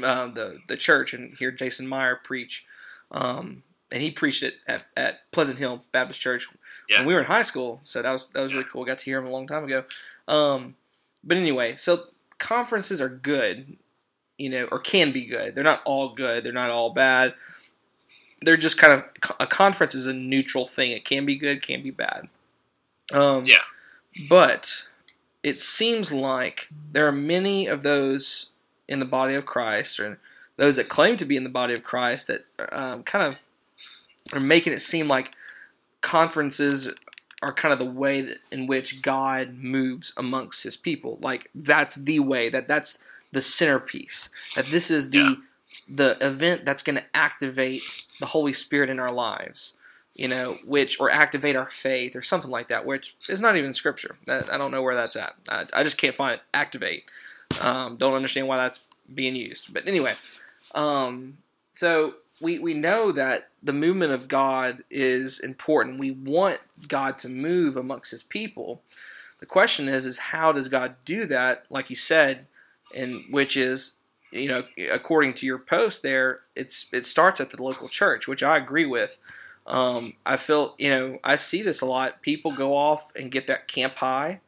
uh, 0.03 0.27
the 0.27 0.59
the 0.67 0.77
church 0.77 1.15
and 1.15 1.33
hear 1.33 1.51
Jason 1.51 1.87
Meyer 1.87 2.15
preach. 2.15 2.67
Um, 3.11 3.63
and 3.91 4.01
he 4.01 4.11
preached 4.11 4.43
it 4.43 4.55
at, 4.67 4.83
at 4.97 5.31
Pleasant 5.31 5.57
Hill 5.57 5.85
Baptist 5.91 6.19
Church 6.19 6.49
yeah. 6.89 6.99
when 6.99 7.07
we 7.07 7.13
were 7.13 7.19
in 7.21 7.25
high 7.25 7.43
school. 7.43 7.79
So 7.83 8.01
that 8.01 8.11
was 8.11 8.29
that 8.29 8.41
was 8.41 8.53
really 8.53 8.65
cool. 8.71 8.85
Got 8.85 8.99
to 8.99 9.05
hear 9.05 9.19
him 9.19 9.25
a 9.25 9.31
long 9.31 9.47
time 9.47 9.63
ago. 9.63 9.85
Um, 10.27 10.75
but 11.23 11.37
anyway, 11.37 11.75
so 11.75 12.05
conferences 12.37 13.01
are 13.01 13.09
good 13.09 13.77
you 14.37 14.49
know, 14.49 14.67
or 14.71 14.79
can 14.79 15.11
be 15.11 15.25
good. 15.25 15.55
They're 15.55 15.63
not 15.63 15.81
all 15.85 16.13
good. 16.13 16.43
They're 16.43 16.53
not 16.53 16.69
all 16.69 16.91
bad. 16.91 17.33
They're 18.41 18.57
just 18.57 18.77
kind 18.77 18.93
of 18.93 19.03
a 19.39 19.47
conference 19.47 19.95
is 19.95 20.07
a 20.07 20.13
neutral 20.13 20.65
thing. 20.65 20.91
It 20.91 21.05
can 21.05 21.25
be 21.25 21.35
good, 21.35 21.61
can 21.61 21.81
be 21.81 21.91
bad. 21.91 22.27
Um, 23.13 23.45
yeah. 23.45 23.57
But 24.29 24.85
it 25.41 25.61
seems 25.61 26.11
like 26.11 26.69
there 26.91 27.07
are 27.07 27.13
many 27.13 27.67
of 27.67 27.83
those 27.83 28.51
in 28.87 28.99
the 28.99 29.05
body 29.05 29.33
of 29.35 29.45
Christ, 29.45 29.99
or 29.99 30.19
those 30.57 30.75
that 30.75 30.89
claim 30.89 31.17
to 31.17 31.25
be 31.25 31.37
in 31.37 31.43
the 31.43 31.49
body 31.49 31.73
of 31.73 31.83
Christ, 31.83 32.27
that 32.27 32.45
um, 32.71 33.03
kind 33.03 33.25
of 33.25 33.39
are 34.33 34.39
making 34.39 34.73
it 34.73 34.81
seem 34.81 35.07
like 35.07 35.31
conferences 36.01 36.91
are 37.41 37.53
kind 37.53 37.73
of 37.73 37.79
the 37.79 37.85
way 37.85 38.21
that, 38.21 38.37
in 38.51 38.67
which 38.67 39.01
God 39.01 39.55
moves 39.55 40.13
amongst 40.17 40.63
His 40.63 40.77
people. 40.77 41.19
Like 41.21 41.49
that's 41.53 41.95
the 41.95 42.19
way 42.19 42.49
that 42.49 42.67
that's 42.67 43.03
the 43.31 43.41
centerpiece. 43.41 44.29
That 44.55 44.65
this 44.67 44.89
is 44.89 45.09
the 45.09 45.17
yeah. 45.17 45.35
the 45.89 46.17
event 46.25 46.65
that's 46.65 46.83
going 46.83 46.97
to 46.97 47.05
activate 47.13 47.81
the 48.19 48.25
Holy 48.27 48.53
Spirit 48.53 48.89
in 48.89 48.99
our 48.99 49.11
lives. 49.11 49.77
You 50.15 50.29
know, 50.29 50.55
which 50.63 50.97
or 51.01 51.11
activate 51.11 51.57
our 51.57 51.69
faith 51.69 52.15
or 52.15 52.21
something 52.21 52.49
like 52.49 52.69
that, 52.69 52.85
which 52.85 53.13
is 53.27 53.41
not 53.41 53.57
even 53.57 53.73
scripture. 53.73 54.15
That, 54.27 54.51
I 54.51 54.57
don't 54.57 54.71
know 54.71 54.81
where 54.81 54.95
that's 54.95 55.17
at. 55.17 55.33
I, 55.49 55.65
I 55.73 55.83
just 55.83 55.97
can't 55.97 56.15
find 56.15 56.35
it. 56.35 56.41
Activate. 56.53 57.03
Um, 57.61 57.97
don't 57.97 58.13
understand 58.13 58.47
why 58.47 58.55
that's 58.55 58.87
being 59.13 59.35
used. 59.35 59.73
But 59.73 59.87
anyway, 59.87 60.13
um, 60.73 61.37
so 61.73 62.15
we 62.41 62.59
we 62.59 62.73
know 62.73 63.11
that 63.11 63.49
the 63.63 63.73
movement 63.73 64.11
of 64.11 64.27
God 64.27 64.83
is 64.89 65.39
important. 65.39 65.99
We 65.99 66.11
want 66.11 66.59
God 66.87 67.17
to 67.19 67.29
move 67.29 67.77
amongst 67.77 68.11
His 68.11 68.23
people. 68.23 68.81
The 69.39 69.45
question 69.45 69.89
is, 69.89 70.05
is 70.05 70.17
how 70.17 70.51
does 70.51 70.69
God 70.69 70.95
do 71.05 71.25
that? 71.27 71.65
Like 71.69 71.89
you 71.89 71.95
said, 71.95 72.47
and 72.95 73.21
which 73.31 73.57
is 73.57 73.97
you 74.31 74.49
know 74.49 74.63
according 74.91 75.33
to 75.33 75.45
your 75.45 75.57
post 75.57 76.03
there 76.03 76.39
it's 76.55 76.93
it 76.93 77.05
starts 77.05 77.39
at 77.39 77.49
the 77.51 77.63
local 77.63 77.87
church 77.87 78.27
which 78.27 78.43
i 78.43 78.57
agree 78.57 78.85
with 78.85 79.17
um, 79.67 80.13
i 80.25 80.35
feel 80.35 80.75
you 80.77 80.89
know 80.89 81.17
i 81.23 81.35
see 81.35 81.61
this 81.61 81.81
a 81.81 81.85
lot 81.85 82.21
people 82.21 82.51
go 82.51 82.75
off 82.75 83.11
and 83.15 83.31
get 83.31 83.47
that 83.47 83.67
camp 83.67 83.95
high 83.97 84.39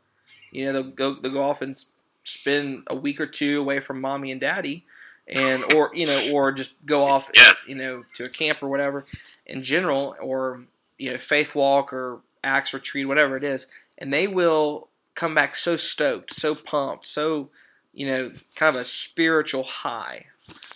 you 0.51 0.65
know 0.65 0.73
they'll 0.73 0.95
go, 0.95 1.13
they'll 1.13 1.31
go 1.31 1.43
off 1.43 1.61
and 1.61 1.75
spend 2.23 2.83
a 2.87 2.95
week 2.95 3.21
or 3.21 3.25
two 3.25 3.59
away 3.59 3.79
from 3.79 4.01
mommy 4.01 4.31
and 4.31 4.41
daddy 4.41 4.85
and 5.29 5.63
or 5.73 5.91
you 5.93 6.05
know 6.05 6.29
or 6.33 6.51
just 6.51 6.73
go 6.85 7.05
off 7.05 7.29
yeah. 7.35 7.51
you 7.67 7.75
know 7.75 8.03
to 8.13 8.23
a 8.23 8.29
camp 8.29 8.61
or 8.61 8.69
whatever 8.69 9.05
in 9.45 9.61
general 9.61 10.15
or 10.21 10.63
you 10.97 11.11
know 11.11 11.17
faith 11.17 11.55
walk 11.55 11.91
or 11.91 12.21
acts 12.43 12.73
retreat 12.73 13.07
whatever 13.07 13.35
it 13.35 13.43
is 13.43 13.67
and 13.97 14.13
they 14.13 14.27
will 14.27 14.87
come 15.15 15.35
back 15.35 15.55
so 15.55 15.75
stoked 15.75 16.33
so 16.33 16.55
pumped 16.55 17.05
so 17.05 17.49
you 17.97 18.07
know, 18.07 18.31
kind 18.55 18.75
of 18.75 18.79
a 18.79 18.85
spiritual 18.85 19.63
high. 19.63 20.27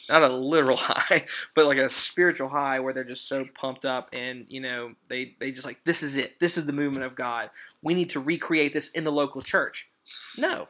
Not 0.09 0.23
a 0.23 0.29
literal 0.29 0.75
high, 0.79 1.27
but 1.55 1.67
like 1.67 1.77
a 1.77 1.87
spiritual 1.87 2.49
high 2.49 2.79
where 2.79 2.93
they're 2.93 3.03
just 3.03 3.27
so 3.27 3.45
pumped 3.53 3.85
up 3.85 4.09
and, 4.11 4.47
you 4.49 4.59
know, 4.59 4.93
they, 5.07 5.35
they 5.39 5.51
just 5.51 5.67
like, 5.67 5.83
this 5.83 6.01
is 6.01 6.17
it. 6.17 6.39
This 6.39 6.57
is 6.57 6.65
the 6.65 6.73
movement 6.73 7.05
of 7.05 7.13
God. 7.13 7.51
We 7.83 7.93
need 7.93 8.09
to 8.09 8.19
recreate 8.19 8.73
this 8.73 8.89
in 8.89 9.03
the 9.03 9.11
local 9.11 9.43
church. 9.43 9.87
No. 10.35 10.67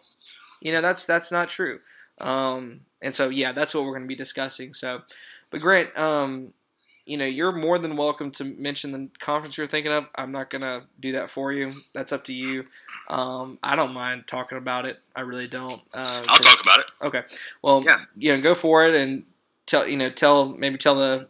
You 0.59 0.73
know, 0.73 0.81
that's 0.81 1.05
that's 1.05 1.31
not 1.31 1.47
true. 1.47 1.79
Um, 2.21 2.81
and 3.01 3.13
so 3.13 3.29
yeah, 3.29 3.51
that's 3.51 3.73
what 3.73 3.83
we're 3.83 3.91
going 3.91 4.03
to 4.03 4.07
be 4.07 4.15
discussing. 4.15 4.73
So, 4.73 5.01
but 5.51 5.59
Grant, 5.59 5.97
um, 5.97 6.53
you 7.05 7.17
know, 7.17 7.25
you're 7.25 7.51
more 7.51 7.79
than 7.79 7.97
welcome 7.97 8.29
to 8.31 8.43
mention 8.43 8.91
the 8.91 9.09
conference 9.19 9.57
you're 9.57 9.67
thinking 9.67 9.91
of. 9.91 10.05
I'm 10.15 10.31
not 10.31 10.51
going 10.51 10.61
to 10.61 10.83
do 10.99 11.13
that 11.13 11.31
for 11.31 11.51
you. 11.51 11.73
That's 11.93 12.13
up 12.13 12.23
to 12.25 12.33
you. 12.33 12.65
Um, 13.09 13.57
I 13.63 13.75
don't 13.75 13.91
mind 13.91 14.25
talking 14.27 14.57
about 14.57 14.85
it. 14.85 14.99
I 15.15 15.21
really 15.21 15.47
don't. 15.47 15.81
Uh, 15.93 16.23
I'll 16.27 16.37
talk 16.37 16.61
about 16.61 16.79
it. 16.79 16.85
Okay. 17.01 17.23
Well, 17.63 17.83
yeah. 17.85 18.01
you 18.15 18.35
know, 18.35 18.41
go 18.41 18.53
for 18.53 18.85
it 18.85 18.93
and 18.93 19.25
tell, 19.65 19.87
you 19.87 19.97
know, 19.97 20.11
tell, 20.11 20.45
maybe 20.45 20.77
tell 20.77 20.95
the, 20.95 21.27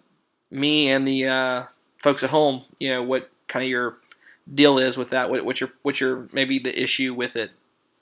me 0.52 0.90
and 0.90 1.08
the, 1.08 1.28
uh, 1.28 1.64
folks 1.98 2.22
at 2.22 2.32
home, 2.32 2.64
you 2.78 2.90
know, 2.90 3.02
what 3.02 3.32
kind 3.48 3.64
of 3.64 3.70
your 3.70 3.98
deal 4.54 4.78
is 4.78 4.98
with 4.98 5.12
that. 5.12 5.30
What, 5.30 5.46
what's 5.46 5.62
your, 5.62 5.72
what's 5.84 6.02
your, 6.02 6.28
maybe 6.34 6.60
the 6.60 6.80
issue 6.80 7.14
with 7.14 7.38
it 7.38 7.52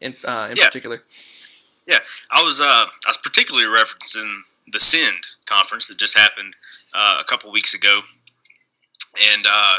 in, 0.02 0.16
uh, 0.26 0.48
in 0.50 0.58
yeah. 0.58 0.66
particular? 0.66 1.04
Yeah. 1.90 1.98
I 2.30 2.44
was, 2.44 2.62
uh, 2.62 2.66
I 2.66 3.08
was 3.08 3.18
particularly 3.18 3.66
referencing 3.66 4.42
the 4.72 4.80
Send 4.80 5.18
conference 5.48 5.88
that 5.88 5.98
just 5.98 6.16
happened 6.16 6.56
uh, 6.94 7.18
a 7.20 7.24
couple 7.24 7.52
weeks 7.52 7.74
ago, 7.74 8.02
and 9.34 9.46
uh, 9.48 9.76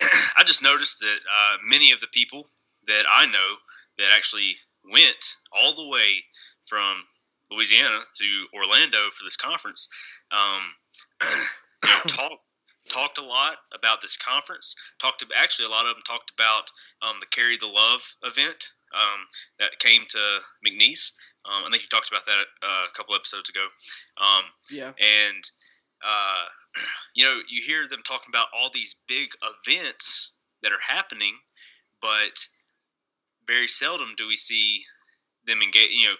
I 0.36 0.42
just 0.44 0.62
noticed 0.62 1.00
that 1.00 1.16
uh, 1.16 1.56
many 1.66 1.90
of 1.92 2.00
the 2.00 2.06
people 2.08 2.46
that 2.86 3.04
I 3.10 3.24
know 3.24 3.54
that 3.98 4.08
actually 4.14 4.56
went 4.92 5.36
all 5.56 5.74
the 5.74 5.88
way 5.88 6.22
from 6.66 6.98
Louisiana 7.50 8.00
to 8.14 8.46
Orlando 8.54 9.08
for 9.16 9.24
this 9.24 9.38
conference, 9.38 9.88
um, 10.32 10.62
you 11.22 11.88
know, 11.88 12.00
talked 12.08 12.42
talked 12.90 13.16
a 13.16 13.24
lot 13.24 13.56
about 13.74 14.02
this 14.02 14.18
conference. 14.18 14.76
Talked 14.98 15.20
to, 15.20 15.26
actually 15.34 15.64
a 15.64 15.70
lot 15.70 15.86
of 15.86 15.94
them 15.94 16.02
talked 16.06 16.30
about 16.30 16.70
um, 17.00 17.16
the 17.18 17.26
Carry 17.26 17.56
the 17.56 17.66
Love 17.66 18.02
event 18.22 18.68
um, 18.94 19.26
that 19.58 19.78
came 19.78 20.02
to 20.08 20.18
McNeese. 20.66 21.12
Um, 21.44 21.64
I 21.66 21.70
think 21.70 21.82
you 21.82 21.88
talked 21.88 22.10
about 22.10 22.26
that 22.26 22.44
uh, 22.62 22.84
a 22.90 22.96
couple 22.96 23.14
episodes 23.14 23.50
ago. 23.50 23.66
Um, 24.18 24.44
yeah. 24.70 24.92
And 24.98 25.44
uh, 26.04 26.44
you 27.14 27.24
know, 27.24 27.38
you 27.48 27.62
hear 27.62 27.84
them 27.88 28.02
talking 28.06 28.30
about 28.30 28.48
all 28.56 28.70
these 28.72 28.96
big 29.08 29.30
events 29.66 30.32
that 30.62 30.72
are 30.72 30.94
happening, 30.94 31.34
but 32.00 32.48
very 33.46 33.68
seldom 33.68 34.14
do 34.16 34.26
we 34.26 34.36
see 34.36 34.84
them 35.46 35.62
engage. 35.62 35.90
You 35.90 36.08
know, 36.08 36.14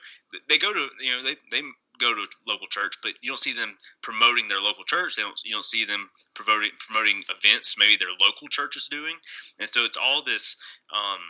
they 0.49 0.59
go 0.59 0.73
to 0.73 0.89
you 1.01 1.17
know 1.17 1.23
they 1.23 1.37
they 1.51 1.63
go 1.99 2.15
to 2.15 2.23
a 2.23 2.51
local 2.51 2.67
church, 2.69 2.95
but 3.03 3.13
you 3.23 3.31
don't 3.31 3.39
see 3.39 3.53
them 3.53 3.77
promoting 4.03 4.49
their 4.49 4.61
local 4.61 4.85
church. 4.85 5.17
They 5.17 5.23
don't 5.23 5.41
you 5.45 5.53
don't 5.53 5.65
see 5.65 5.85
them 5.85 6.11
promoting 6.35 6.71
promoting 6.79 7.23
events 7.29 7.77
maybe 7.79 7.97
their 7.97 8.15
local 8.21 8.49
church 8.49 8.77
is 8.77 8.89
doing, 8.89 9.17
and 9.59 9.69
so 9.69 9.85
it's 9.85 9.97
all 9.97 10.23
this 10.23 10.57
um, 10.93 11.21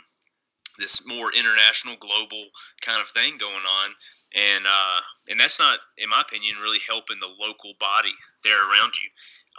this 0.78 1.06
more 1.06 1.32
international, 1.32 1.96
global 2.00 2.46
kind 2.80 3.00
of 3.00 3.08
thing 3.08 3.38
going 3.38 3.54
on, 3.54 3.90
and 4.34 4.66
uh, 4.66 5.00
and 5.30 5.38
that's 5.38 5.58
not, 5.58 5.78
in 5.98 6.10
my 6.10 6.20
opinion, 6.20 6.56
really 6.62 6.80
helping 6.88 7.18
the 7.20 7.30
local 7.40 7.74
body 7.78 8.14
there 8.42 8.58
around 8.70 8.92
you. 9.02 9.08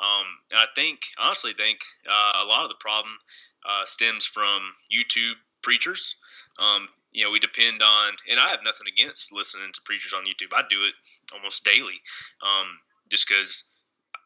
Um, 0.04 0.26
I 0.54 0.66
think, 0.76 1.00
honestly, 1.18 1.54
think 1.54 1.80
uh, 2.10 2.44
a 2.44 2.48
lot 2.48 2.64
of 2.64 2.70
the 2.70 2.82
problem 2.82 3.16
uh, 3.68 3.86
stems 3.86 4.26
from 4.26 4.62
YouTube 4.94 5.36
preachers. 5.62 6.16
Um, 6.60 6.88
you 7.12 7.24
know, 7.24 7.32
we 7.32 7.40
depend 7.40 7.82
on, 7.82 8.10
and 8.30 8.40
I 8.40 8.48
have 8.52 8.60
nothing 8.66 8.88
against 8.92 9.32
listening 9.32 9.72
to 9.74 9.82
preachers 9.86 10.14
on 10.14 10.26
YouTube. 10.26 10.52
I 10.54 10.64
do 10.70 10.84
it 10.84 10.94
almost 11.34 11.64
daily, 11.64 11.96
um, 12.44 12.68
just 13.10 13.28
because 13.28 13.64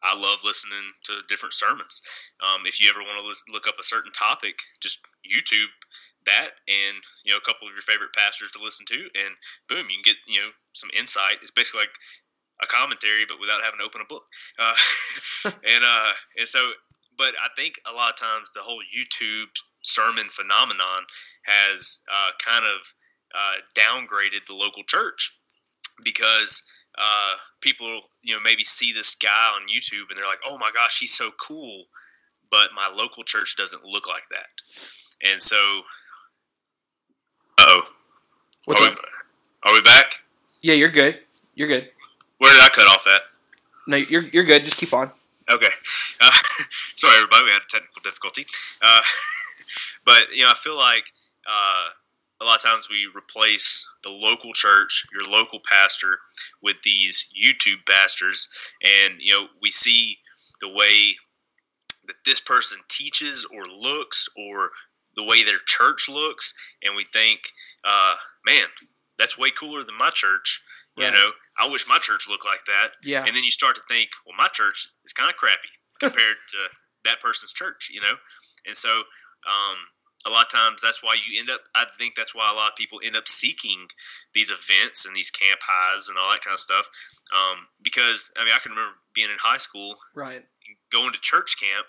I 0.02 0.16
love 0.16 0.40
listening 0.44 0.90
to 1.04 1.22
different 1.28 1.52
sermons. 1.52 2.02
Um, 2.40 2.66
if 2.66 2.80
you 2.80 2.90
ever 2.90 3.00
want 3.00 3.20
to 3.20 3.52
look 3.52 3.68
up 3.68 3.78
a 3.78 3.84
certain 3.84 4.12
topic, 4.12 4.58
just 4.80 4.98
YouTube 5.24 5.70
that 6.26 6.50
and 6.68 6.96
you 7.24 7.32
know 7.32 7.38
a 7.38 7.46
couple 7.46 7.66
of 7.66 7.72
your 7.72 7.82
favorite 7.82 8.12
pastors 8.12 8.50
to 8.52 8.62
listen 8.62 8.86
to, 8.86 9.00
and 9.14 9.32
boom, 9.68 9.88
you 9.88 9.96
can 9.96 10.04
get 10.04 10.16
you 10.26 10.40
know 10.40 10.50
some 10.72 10.90
insight. 10.96 11.40
It's 11.42 11.50
basically 11.50 11.88
like 11.88 11.96
a 12.62 12.66
commentary, 12.66 13.24
but 13.26 13.40
without 13.40 13.62
having 13.62 13.80
to 13.80 13.86
open 13.86 14.00
a 14.00 14.08
book. 14.08 14.24
Uh, 14.58 14.74
and 15.44 15.84
uh, 15.84 16.12
and 16.38 16.48
so, 16.48 16.72
but 17.16 17.34
I 17.40 17.48
think 17.56 17.74
a 17.90 17.94
lot 17.94 18.10
of 18.10 18.16
times 18.16 18.50
the 18.50 18.60
whole 18.60 18.80
YouTube 18.80 19.48
sermon 19.82 20.26
phenomenon 20.28 21.04
has 21.44 22.00
uh, 22.10 22.30
kind 22.44 22.64
of 22.64 22.94
uh, 23.34 23.60
downgraded 23.78 24.46
the 24.46 24.54
local 24.54 24.82
church 24.84 25.36
because 26.04 26.62
uh, 26.98 27.34
people, 27.60 28.02
you 28.22 28.34
know, 28.34 28.40
maybe 28.42 28.64
see 28.64 28.92
this 28.92 29.14
guy 29.14 29.52
on 29.54 29.62
YouTube 29.62 30.08
and 30.08 30.16
they're 30.16 30.26
like, 30.26 30.40
"Oh 30.44 30.58
my 30.58 30.70
gosh, 30.74 30.98
he's 31.00 31.14
so 31.14 31.30
cool," 31.40 31.84
but 32.50 32.68
my 32.74 32.90
local 32.94 33.22
church 33.22 33.56
doesn't 33.56 33.84
look 33.84 34.08
like 34.08 34.28
that. 34.30 34.46
And 35.22 35.40
so, 35.40 35.82
oh, 37.60 37.82
What's 38.64 38.80
are, 38.80 38.88
up? 38.88 38.98
We, 38.98 39.70
are 39.70 39.74
we 39.74 39.80
back? 39.82 40.22
Yeah, 40.62 40.74
you're 40.74 40.90
good. 40.90 41.18
You're 41.54 41.68
good. 41.68 41.88
Where 42.38 42.52
did 42.52 42.62
I 42.62 42.68
cut 42.68 42.86
off 42.86 43.06
at? 43.06 43.22
No, 43.86 43.96
you're 43.96 44.22
you're 44.22 44.44
good. 44.44 44.64
Just 44.64 44.78
keep 44.78 44.92
on. 44.92 45.10
Okay. 45.50 45.68
Uh, 46.22 46.30
sorry, 46.96 47.16
everybody. 47.16 47.44
We 47.44 47.50
had 47.50 47.62
a 47.62 47.70
technical 47.70 48.02
difficulty. 48.04 48.44
Uh, 48.82 49.00
but, 50.04 50.24
you 50.34 50.42
know, 50.42 50.50
I 50.50 50.54
feel 50.54 50.76
like 50.76 51.04
uh, 51.48 51.88
a 52.42 52.44
lot 52.44 52.56
of 52.56 52.62
times 52.62 52.88
we 52.90 53.08
replace 53.16 53.86
the 54.04 54.10
local 54.10 54.52
church, 54.52 55.06
your 55.10 55.22
local 55.22 55.60
pastor, 55.64 56.18
with 56.62 56.76
these 56.84 57.30
YouTube 57.32 57.86
pastors. 57.88 58.50
And, 58.82 59.14
you 59.18 59.32
know, 59.32 59.46
we 59.62 59.70
see 59.70 60.18
the 60.60 60.68
way 60.68 61.16
that 62.06 62.16
this 62.26 62.38
person 62.38 62.78
teaches 62.90 63.46
or 63.46 63.66
looks 63.66 64.28
or 64.36 64.72
the 65.16 65.24
way 65.24 65.44
their 65.44 65.58
church 65.66 66.08
looks. 66.08 66.54
And 66.82 66.94
we 66.96 67.04
think, 67.12 67.40
uh, 67.84 68.14
man, 68.46 68.66
that's 69.18 69.36
way 69.38 69.50
cooler 69.50 69.82
than 69.82 69.96
my 69.98 70.10
church. 70.10 70.62
You 70.96 71.10
know, 71.12 71.30
I 71.58 71.68
wish 71.70 71.88
my 71.88 71.98
church 71.98 72.28
looked 72.28 72.44
like 72.44 72.64
that. 72.66 72.88
Yeah. 73.02 73.24
And 73.24 73.34
then 73.34 73.42
you 73.44 73.50
start 73.50 73.76
to 73.76 73.82
think, 73.88 74.10
well, 74.26 74.34
my 74.36 74.48
church 74.48 74.88
is 75.04 75.12
kind 75.12 75.30
of 75.30 75.36
crappy 75.36 75.68
compared 76.00 76.36
to 76.48 76.58
that 77.04 77.20
person's 77.20 77.52
church, 77.52 77.90
you 77.92 78.00
know? 78.00 78.12
And 78.66 78.76
so 78.76 78.88
um, 78.90 79.76
a 80.26 80.30
lot 80.30 80.42
of 80.42 80.48
times 80.50 80.82
that's 80.82 81.02
why 81.02 81.14
you 81.14 81.40
end 81.40 81.48
up, 81.48 81.60
I 81.74 81.86
think 81.96 82.16
that's 82.16 82.34
why 82.34 82.50
a 82.50 82.54
lot 82.54 82.72
of 82.72 82.76
people 82.76 82.98
end 83.02 83.16
up 83.16 83.26
seeking 83.28 83.86
these 84.34 84.50
events 84.50 85.06
and 85.06 85.16
these 85.16 85.30
camp 85.30 85.60
highs 85.62 86.08
and 86.10 86.18
all 86.18 86.30
that 86.32 86.42
kind 86.42 86.52
of 86.54 86.60
stuff. 86.60 86.86
Um, 87.32 87.66
because, 87.82 88.30
I 88.38 88.44
mean, 88.44 88.52
I 88.54 88.58
can 88.58 88.72
remember 88.72 88.92
being 89.14 89.30
in 89.30 89.36
high 89.40 89.56
school, 89.58 89.94
Right. 90.14 90.44
going 90.92 91.12
to 91.12 91.20
church 91.20 91.56
camp, 91.58 91.86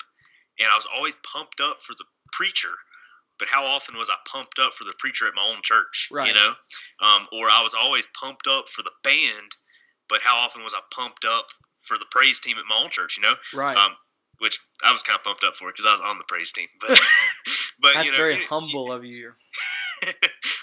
and 0.59 0.69
I 0.71 0.75
was 0.75 0.87
always 0.95 1.17
pumped 1.29 1.59
up 1.59 1.81
for 1.81 1.93
the 1.97 2.05
preacher. 2.31 2.71
But 3.41 3.49
how 3.49 3.65
often 3.65 3.97
was 3.97 4.07
I 4.07 4.13
pumped 4.31 4.59
up 4.59 4.75
for 4.75 4.83
the 4.83 4.93
preacher 4.99 5.27
at 5.27 5.33
my 5.33 5.41
own 5.41 5.61
church? 5.63 6.07
You 6.27 6.33
know, 6.35 6.53
um, 7.01 7.25
or 7.33 7.49
I 7.49 7.63
was 7.63 7.73
always 7.73 8.07
pumped 8.13 8.45
up 8.45 8.69
for 8.69 8.83
the 8.83 8.91
band, 9.03 9.49
but 10.07 10.21
how 10.23 10.37
often 10.37 10.61
was 10.63 10.75
I 10.75 10.79
pumped 10.93 11.25
up 11.25 11.47
for 11.81 11.97
the 11.97 12.05
praise 12.11 12.39
team 12.39 12.57
at 12.59 12.65
my 12.69 12.77
own 12.83 12.91
church? 12.91 13.17
You 13.17 13.23
know, 13.23 13.35
Right. 13.51 13.75
um, 13.75 13.95
which 14.37 14.59
I 14.83 14.91
was 14.91 15.01
kind 15.01 15.17
of 15.17 15.23
pumped 15.23 15.43
up 15.43 15.55
for 15.55 15.69
because 15.71 15.87
I 15.87 15.91
was 15.91 16.01
on 16.01 16.19
the 16.19 16.23
praise 16.27 16.51
team. 16.51 16.67
But 16.79 16.89
but 17.81 17.93
That's 17.95 18.05
you 18.05 18.11
know, 18.11 18.17
very 18.17 18.35
you- 18.37 18.45
humble 18.47 18.91
of 18.93 19.03
you. 19.03 19.33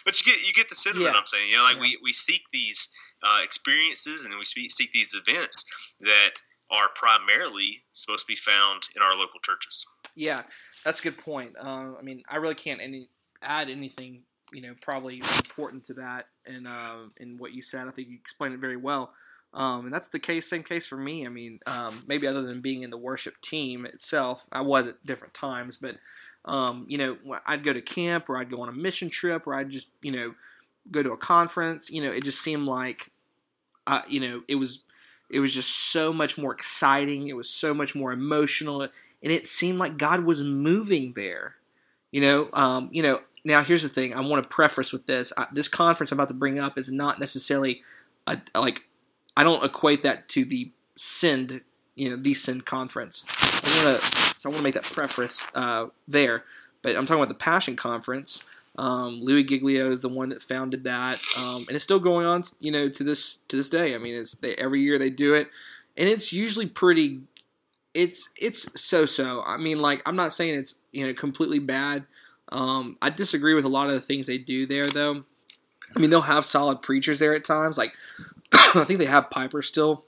but 0.05 0.19
you 0.25 0.33
get 0.33 0.47
you 0.47 0.53
get 0.53 0.69
the 0.69 0.75
sentiment 0.77 1.11
Yeah. 1.12 1.19
I'm 1.19 1.27
saying. 1.27 1.49
You 1.51 1.57
know, 1.57 1.64
like 1.64 1.77
Yeah. 1.77 1.83
we, 1.83 1.99
we 2.03 2.12
seek 2.12 2.43
these 2.53 2.88
uh, 3.25 3.41
experiences 3.43 4.25
and 4.25 4.35
we 4.38 4.45
spe- 4.45 4.71
seek 4.71 4.93
these 4.93 5.14
events 5.17 5.64
that 6.01 6.35
are 6.71 6.88
primarily 6.95 7.83
supposed 7.93 8.27
to 8.27 8.31
be 8.31 8.37
found 8.37 8.83
in 8.95 9.03
our 9.03 9.14
local 9.17 9.41
churches. 9.43 9.85
Yeah, 10.14 10.43
that's 10.88 11.01
a 11.01 11.03
good 11.03 11.18
point. 11.18 11.55
Uh, 11.61 11.92
I 11.98 12.03
mean, 12.03 12.22
I 12.31 12.37
really 12.37 12.55
can't 12.55 12.81
any 12.81 13.11
add 13.42 13.68
anything, 13.68 14.22
you 14.55 14.62
know, 14.62 14.72
probably 14.81 15.18
important 15.18 15.85
to 15.85 15.94
that 15.94 16.29
and 16.46 16.66
uh, 16.66 16.96
in 17.18 17.37
what 17.37 17.53
you 17.53 17.61
said. 17.61 17.87
I 17.87 17.90
think 17.90 18.09
you 18.09 18.16
explained 18.18 18.55
it 18.55 18.61
very 18.61 18.79
well. 18.79 19.12
Um, 19.53 19.85
and 19.85 19.92
that's 19.92 20.09
the 20.09 20.18
case, 20.18 20.48
same 20.48 20.62
case 20.62 20.87
for 20.87 20.96
me. 20.96 21.27
I 21.27 21.29
mean, 21.29 21.61
um, 21.66 22.01
maybe 22.07 22.27
other 22.27 22.40
than 22.40 22.62
being 22.62 22.85
in 22.85 22.90
the 22.90 22.96
worship 22.96 23.38
team 23.42 23.85
itself, 23.85 24.46
I 24.51 24.62
was 24.62 24.87
at 24.87 25.05
different 25.05 25.35
times, 25.35 25.77
but 25.77 25.96
um, 26.46 26.87
you 26.88 26.96
know, 26.96 27.18
I'd 27.46 27.64
go 27.64 27.74
to 27.74 27.83
camp 27.83 28.31
or 28.31 28.38
I'd 28.38 28.51
go 28.51 28.62
on 28.62 28.70
a 28.70 28.72
mission 28.72 29.11
trip 29.11 29.46
or 29.46 29.55
I'd 29.55 29.68
just, 29.68 29.88
you 30.01 30.12
know, 30.12 30.35
go 30.90 31.03
to 31.03 31.12
a 31.12 31.18
conference. 31.18 31.90
You 31.90 32.03
know, 32.03 32.11
it 32.11 32.24
just 32.24 32.40
seemed 32.40 32.66
like, 32.66 33.11
uh, 33.87 34.03
you 34.09 34.20
know, 34.20 34.42
it 34.48 34.55
was, 34.55 34.81
it 35.29 35.40
was 35.40 35.53
just 35.53 35.92
so 35.92 36.14
much 36.14 36.38
more 36.38 36.55
exciting. 36.55 37.29
It 37.29 37.37
was 37.37 37.51
so 37.51 37.74
much 37.74 37.94
more 37.94 38.11
emotional 38.11 38.88
and 39.22 39.33
it 39.33 39.46
seemed 39.46 39.78
like 39.78 39.98
God 39.98 40.24
was 40.24 40.42
moving 40.42 41.12
there. 41.14 41.57
You 42.11 42.20
know, 42.20 42.48
um, 42.52 42.88
you 42.92 43.02
know. 43.02 43.20
Now 43.44 43.62
here's 43.62 43.83
the 43.83 43.88
thing. 43.88 44.14
I 44.14 44.20
want 44.20 44.42
to 44.42 44.48
preface 44.48 44.92
with 44.92 45.07
this. 45.07 45.33
I, 45.37 45.46
this 45.52 45.68
conference 45.68 46.12
I'm 46.12 46.18
about 46.18 46.28
to 46.28 46.35
bring 46.35 46.59
up 46.59 46.76
is 46.76 46.90
not 46.90 47.18
necessarily 47.18 47.83
a, 48.26 48.38
like 48.54 48.85
I 49.37 49.44
don't 49.44 49.64
equate 49.64 50.02
that 50.02 50.28
to 50.31 50.44
the 50.44 50.70
Send, 50.96 51.61
you 51.94 52.11
know, 52.11 52.16
the 52.16 52.35
Send 52.35 52.66
conference. 52.66 53.24
I 53.28 53.85
want 53.85 54.00
to 54.00 54.07
so 54.38 54.48
I 54.48 54.52
want 54.52 54.59
to 54.59 54.62
make 54.64 54.74
that 54.74 54.85
preface 54.85 55.46
uh, 55.54 55.87
there. 56.07 56.44
But 56.83 56.96
I'm 56.96 57.07
talking 57.07 57.22
about 57.22 57.28
the 57.28 57.35
Passion 57.35 57.76
Conference. 57.76 58.44
Um, 58.76 59.20
Louis 59.20 59.42
Giglio 59.42 59.90
is 59.90 60.00
the 60.00 60.09
one 60.09 60.28
that 60.28 60.40
founded 60.40 60.85
that, 60.85 61.20
um, 61.37 61.64
and 61.66 61.70
it's 61.70 61.83
still 61.83 61.98
going 61.98 62.26
on, 62.26 62.42
you 62.61 62.70
know, 62.70 62.88
to 62.88 63.02
this 63.02 63.38
to 63.48 63.57
this 63.57 63.68
day. 63.68 63.94
I 63.94 63.98
mean, 63.98 64.14
it's 64.14 64.37
they, 64.37 64.54
every 64.54 64.81
year 64.83 64.98
they 64.98 65.11
do 65.11 65.35
it, 65.35 65.48
and 65.96 66.09
it's 66.09 66.33
usually 66.33 66.66
pretty 66.66 67.22
it's 67.94 68.29
it's 68.40 68.81
so 68.81 69.07
so. 69.07 69.42
I 69.46 69.57
mean, 69.57 69.81
like 69.81 70.03
I'm 70.07 70.16
not 70.16 70.33
saying 70.33 70.55
it's 70.55 70.77
you 70.92 71.07
know 71.07 71.14
completely 71.14 71.59
bad. 71.59 72.05
Um, 72.51 72.96
I 73.03 73.11
disagree 73.11 73.55
with 73.55 73.64
a 73.64 73.68
lot 73.68 73.88
of 73.88 73.92
the 73.92 74.01
things 74.01 74.27
they 74.27 74.38
do 74.38 74.66
there, 74.66 74.87
though. 74.87 75.22
I 75.94 76.01
mean, 76.01 76.11
they'll 76.11 76.20
have 76.22 76.44
solid 76.44 76.83
preachers 76.83 77.18
there 77.18 77.35
at 77.35 77.44
times. 77.44 77.79
Like 77.79 77.94
I 78.53 78.85
think 78.85 79.01
they 79.01 79.07
have 79.07 79.31
Piper 79.31 79.62
still. 79.62 80.05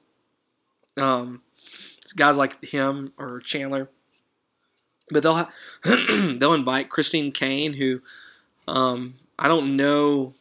Um, 0.97 1.43
guys 2.17 2.37
like 2.37 2.65
him 2.65 3.13
or 3.17 3.41
Chandler, 3.41 3.89
but 5.11 5.23
they'll 5.23 5.35
ha- 5.35 5.53
they'll 6.39 6.55
invite 6.55 6.91
Christine 6.91 7.33
Caine, 7.33 7.75
who 7.75 8.01
um, 8.67 9.15
I 9.39 9.49
don't 9.49 9.77
know. 9.77 10.35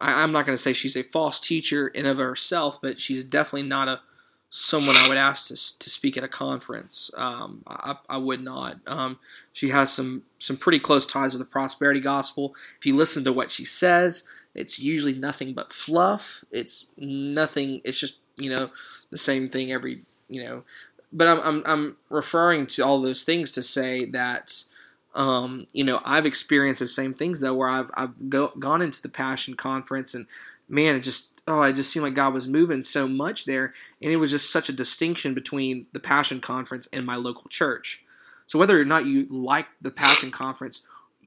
I, 0.00 0.22
I'm 0.22 0.32
not 0.32 0.46
going 0.46 0.54
to 0.54 0.62
say 0.62 0.72
she's 0.72 0.96
a 0.96 1.02
false 1.02 1.40
teacher 1.40 1.88
in 1.88 2.06
of 2.06 2.18
herself, 2.18 2.80
but 2.80 3.00
she's 3.00 3.24
definitely 3.24 3.68
not 3.68 3.88
a 3.88 4.00
someone 4.50 4.96
I 4.96 5.08
would 5.08 5.18
ask 5.18 5.46
to, 5.48 5.78
to 5.78 5.90
speak 5.90 6.16
at 6.16 6.24
a 6.24 6.28
conference. 6.28 7.10
Um, 7.16 7.62
I, 7.66 7.96
I 8.08 8.16
would 8.16 8.42
not. 8.42 8.76
Um, 8.86 9.18
she 9.52 9.68
has 9.70 9.92
some 9.92 10.22
some 10.38 10.56
pretty 10.56 10.78
close 10.78 11.06
ties 11.06 11.34
with 11.34 11.40
the 11.40 11.50
prosperity 11.50 12.00
gospel. 12.00 12.54
If 12.78 12.86
you 12.86 12.96
listen 12.96 13.24
to 13.24 13.32
what 13.32 13.50
she 13.50 13.64
says, 13.64 14.24
it's 14.54 14.78
usually 14.78 15.14
nothing 15.14 15.52
but 15.52 15.72
fluff. 15.72 16.44
It's 16.50 16.90
nothing. 16.96 17.80
It's 17.84 17.98
just 17.98 18.18
you 18.36 18.50
know 18.50 18.70
the 19.10 19.18
same 19.18 19.48
thing 19.48 19.72
every 19.72 20.04
you 20.28 20.42
know. 20.42 20.64
But 21.12 21.28
I'm 21.28 21.40
I'm, 21.40 21.62
I'm 21.66 21.96
referring 22.08 22.66
to 22.68 22.82
all 22.82 23.00
those 23.00 23.24
things 23.24 23.52
to 23.52 23.62
say 23.62 24.04
that. 24.06 24.62
Um, 25.14 25.66
you 25.72 25.82
know, 25.82 26.00
I've 26.04 26.26
experienced 26.26 26.80
the 26.80 26.86
same 26.86 27.12
things 27.12 27.40
though, 27.40 27.54
where 27.54 27.68
I've 27.68 27.90
I've 27.94 28.28
go, 28.28 28.48
gone 28.58 28.82
into 28.82 29.02
the 29.02 29.08
Passion 29.08 29.54
Conference 29.54 30.14
and 30.14 30.26
man, 30.68 30.94
it 30.94 31.00
just 31.00 31.32
oh, 31.48 31.62
it 31.62 31.74
just 31.74 31.90
seemed 31.90 32.04
like 32.04 32.14
God 32.14 32.34
was 32.34 32.46
moving 32.46 32.82
so 32.82 33.08
much 33.08 33.44
there, 33.44 33.72
and 34.02 34.12
it 34.12 34.16
was 34.16 34.30
just 34.30 34.52
such 34.52 34.68
a 34.68 34.72
distinction 34.72 35.34
between 35.34 35.86
the 35.92 36.00
Passion 36.00 36.40
Conference 36.40 36.88
and 36.92 37.06
my 37.06 37.16
local 37.16 37.48
church. 37.48 38.02
So 38.46 38.58
whether 38.58 38.80
or 38.80 38.84
not 38.84 39.06
you 39.06 39.26
like 39.30 39.66
the 39.80 39.90
Passion 39.90 40.30
Conference, 40.30 40.82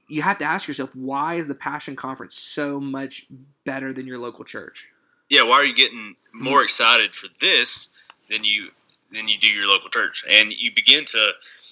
you 0.08 0.22
have 0.22 0.38
to 0.38 0.44
ask 0.44 0.66
yourself, 0.66 0.94
why 0.94 1.34
is 1.34 1.48
the 1.48 1.54
Passion 1.54 1.96
Conference 1.96 2.34
so 2.34 2.80
much 2.80 3.26
better 3.64 3.92
than 3.92 4.06
your 4.06 4.18
local 4.18 4.44
church? 4.44 4.88
Yeah, 5.28 5.44
why 5.44 5.54
are 5.54 5.64
you 5.64 5.74
getting 5.74 6.16
more 6.34 6.62
excited 6.62 7.10
for 7.10 7.28
this 7.40 7.88
than 8.28 8.44
you 8.44 8.68
than 9.12 9.28
you 9.28 9.38
do 9.38 9.46
your 9.46 9.66
local 9.66 9.88
church? 9.88 10.24
And 10.30 10.52
you 10.52 10.72
begin 10.74 11.04
to, 11.06 11.30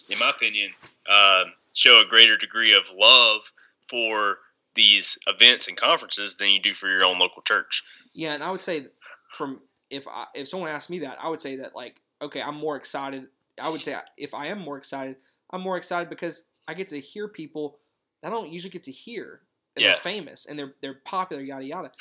in 0.08 0.18
my 0.18 0.30
opinion, 0.30 0.70
uh, 1.10 1.44
show 1.74 2.00
a 2.00 2.08
greater 2.08 2.36
degree 2.36 2.74
of 2.74 2.90
love 2.96 3.52
for 3.88 4.38
these 4.74 5.18
events 5.26 5.68
and 5.68 5.76
conferences 5.76 6.36
than 6.36 6.50
you 6.50 6.62
do 6.62 6.72
for 6.72 6.88
your 6.88 7.04
own 7.04 7.18
local 7.18 7.42
church. 7.42 7.82
Yeah, 8.12 8.32
and 8.32 8.42
I 8.42 8.50
would 8.50 8.60
say 8.60 8.86
from 9.32 9.60
if 9.90 10.06
I, 10.08 10.26
if 10.34 10.48
someone 10.48 10.70
asked 10.70 10.90
me 10.90 11.00
that, 11.00 11.18
I 11.20 11.28
would 11.28 11.40
say 11.40 11.56
that 11.56 11.74
like 11.74 11.96
okay, 12.22 12.42
I'm 12.42 12.56
more 12.56 12.76
excited. 12.76 13.26
I 13.60 13.68
would 13.68 13.80
say 13.80 13.96
if 14.16 14.34
I 14.34 14.46
am 14.48 14.60
more 14.60 14.78
excited, 14.78 15.16
I'm 15.50 15.60
more 15.60 15.76
excited 15.76 16.08
because 16.08 16.44
I 16.68 16.74
get 16.74 16.88
to 16.88 17.00
hear 17.00 17.28
people 17.28 17.78
that 18.22 18.28
I 18.28 18.30
don't 18.30 18.50
usually 18.50 18.70
get 18.70 18.84
to 18.84 18.92
hear. 18.92 19.40
And 19.76 19.84
Yeah. 19.84 19.90
They're 19.90 19.98
famous 19.98 20.46
and 20.46 20.58
they're 20.58 20.74
they're 20.80 21.00
popular, 21.04 21.42
yada 21.42 21.64
yada. 21.64 21.92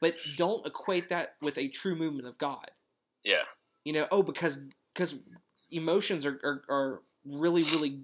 But 0.00 0.14
don't 0.36 0.66
equate 0.66 1.08
that 1.08 1.36
with 1.40 1.56
a 1.58 1.68
true 1.68 1.96
movement 1.96 2.28
of 2.28 2.36
God. 2.38 2.70
Yeah, 3.24 3.42
You 3.84 3.92
know, 3.92 4.06
oh 4.12 4.22
because 4.22 4.60
because 4.92 5.16
emotions 5.70 6.24
are, 6.26 6.38
are, 6.44 6.62
are 6.68 7.02
really 7.24 7.64
really 7.64 8.00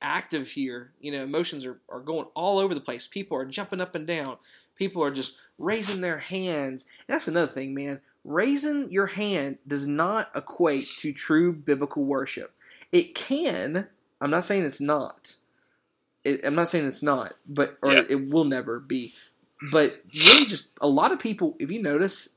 active 0.00 0.48
here. 0.50 0.92
You 1.00 1.12
know, 1.12 1.22
emotions 1.22 1.66
are, 1.66 1.80
are 1.88 2.00
going 2.00 2.26
all 2.34 2.58
over 2.58 2.74
the 2.74 2.80
place. 2.80 3.06
People 3.06 3.36
are 3.36 3.44
jumping 3.44 3.80
up 3.80 3.94
and 3.94 4.06
down. 4.06 4.38
People 4.76 5.02
are 5.02 5.10
just 5.10 5.36
raising 5.58 6.00
their 6.02 6.18
hands. 6.18 6.84
And 7.08 7.14
that's 7.14 7.28
another 7.28 7.46
thing, 7.50 7.74
man. 7.74 8.00
Raising 8.24 8.90
your 8.90 9.06
hand 9.06 9.58
does 9.66 9.86
not 9.86 10.30
equate 10.34 10.86
to 10.98 11.12
true 11.12 11.52
biblical 11.52 12.04
worship. 12.04 12.52
It 12.92 13.14
can. 13.14 13.86
I'm 14.20 14.30
not 14.30 14.44
saying 14.44 14.64
it's 14.64 14.80
not. 14.80 15.36
It, 16.24 16.44
I'm 16.44 16.54
not 16.54 16.68
saying 16.68 16.86
it's 16.86 17.02
not, 17.02 17.34
but 17.46 17.78
or 17.82 17.92
Yeah. 17.92 18.02
it 18.08 18.28
will 18.28 18.44
never 18.44 18.80
be. 18.80 19.14
But 19.70 20.02
really, 20.12 20.46
just 20.46 20.70
a 20.80 20.88
lot 20.88 21.12
of 21.12 21.18
people. 21.18 21.56
If 21.58 21.70
you 21.70 21.80
notice 21.80 22.30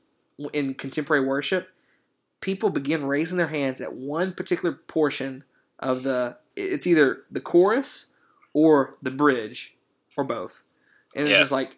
in 0.52 0.74
contemporary 0.74 1.24
worship, 1.24 1.68
people 2.40 2.70
begin 2.70 3.04
raising 3.04 3.36
their 3.36 3.48
hands 3.48 3.80
at 3.80 3.92
one 3.94 4.32
particular 4.32 4.72
portion 4.74 5.44
of 5.78 6.02
the. 6.04 6.36
It's 6.56 6.86
either 6.86 7.24
the 7.30 7.40
chorus 7.40 8.06
or 8.52 8.96
the 9.02 9.10
bridge 9.10 9.76
or 10.16 10.24
both, 10.24 10.62
and 11.16 11.26
it's 11.26 11.34
Yeah. 11.36 11.40
just 11.42 11.52
like, 11.52 11.76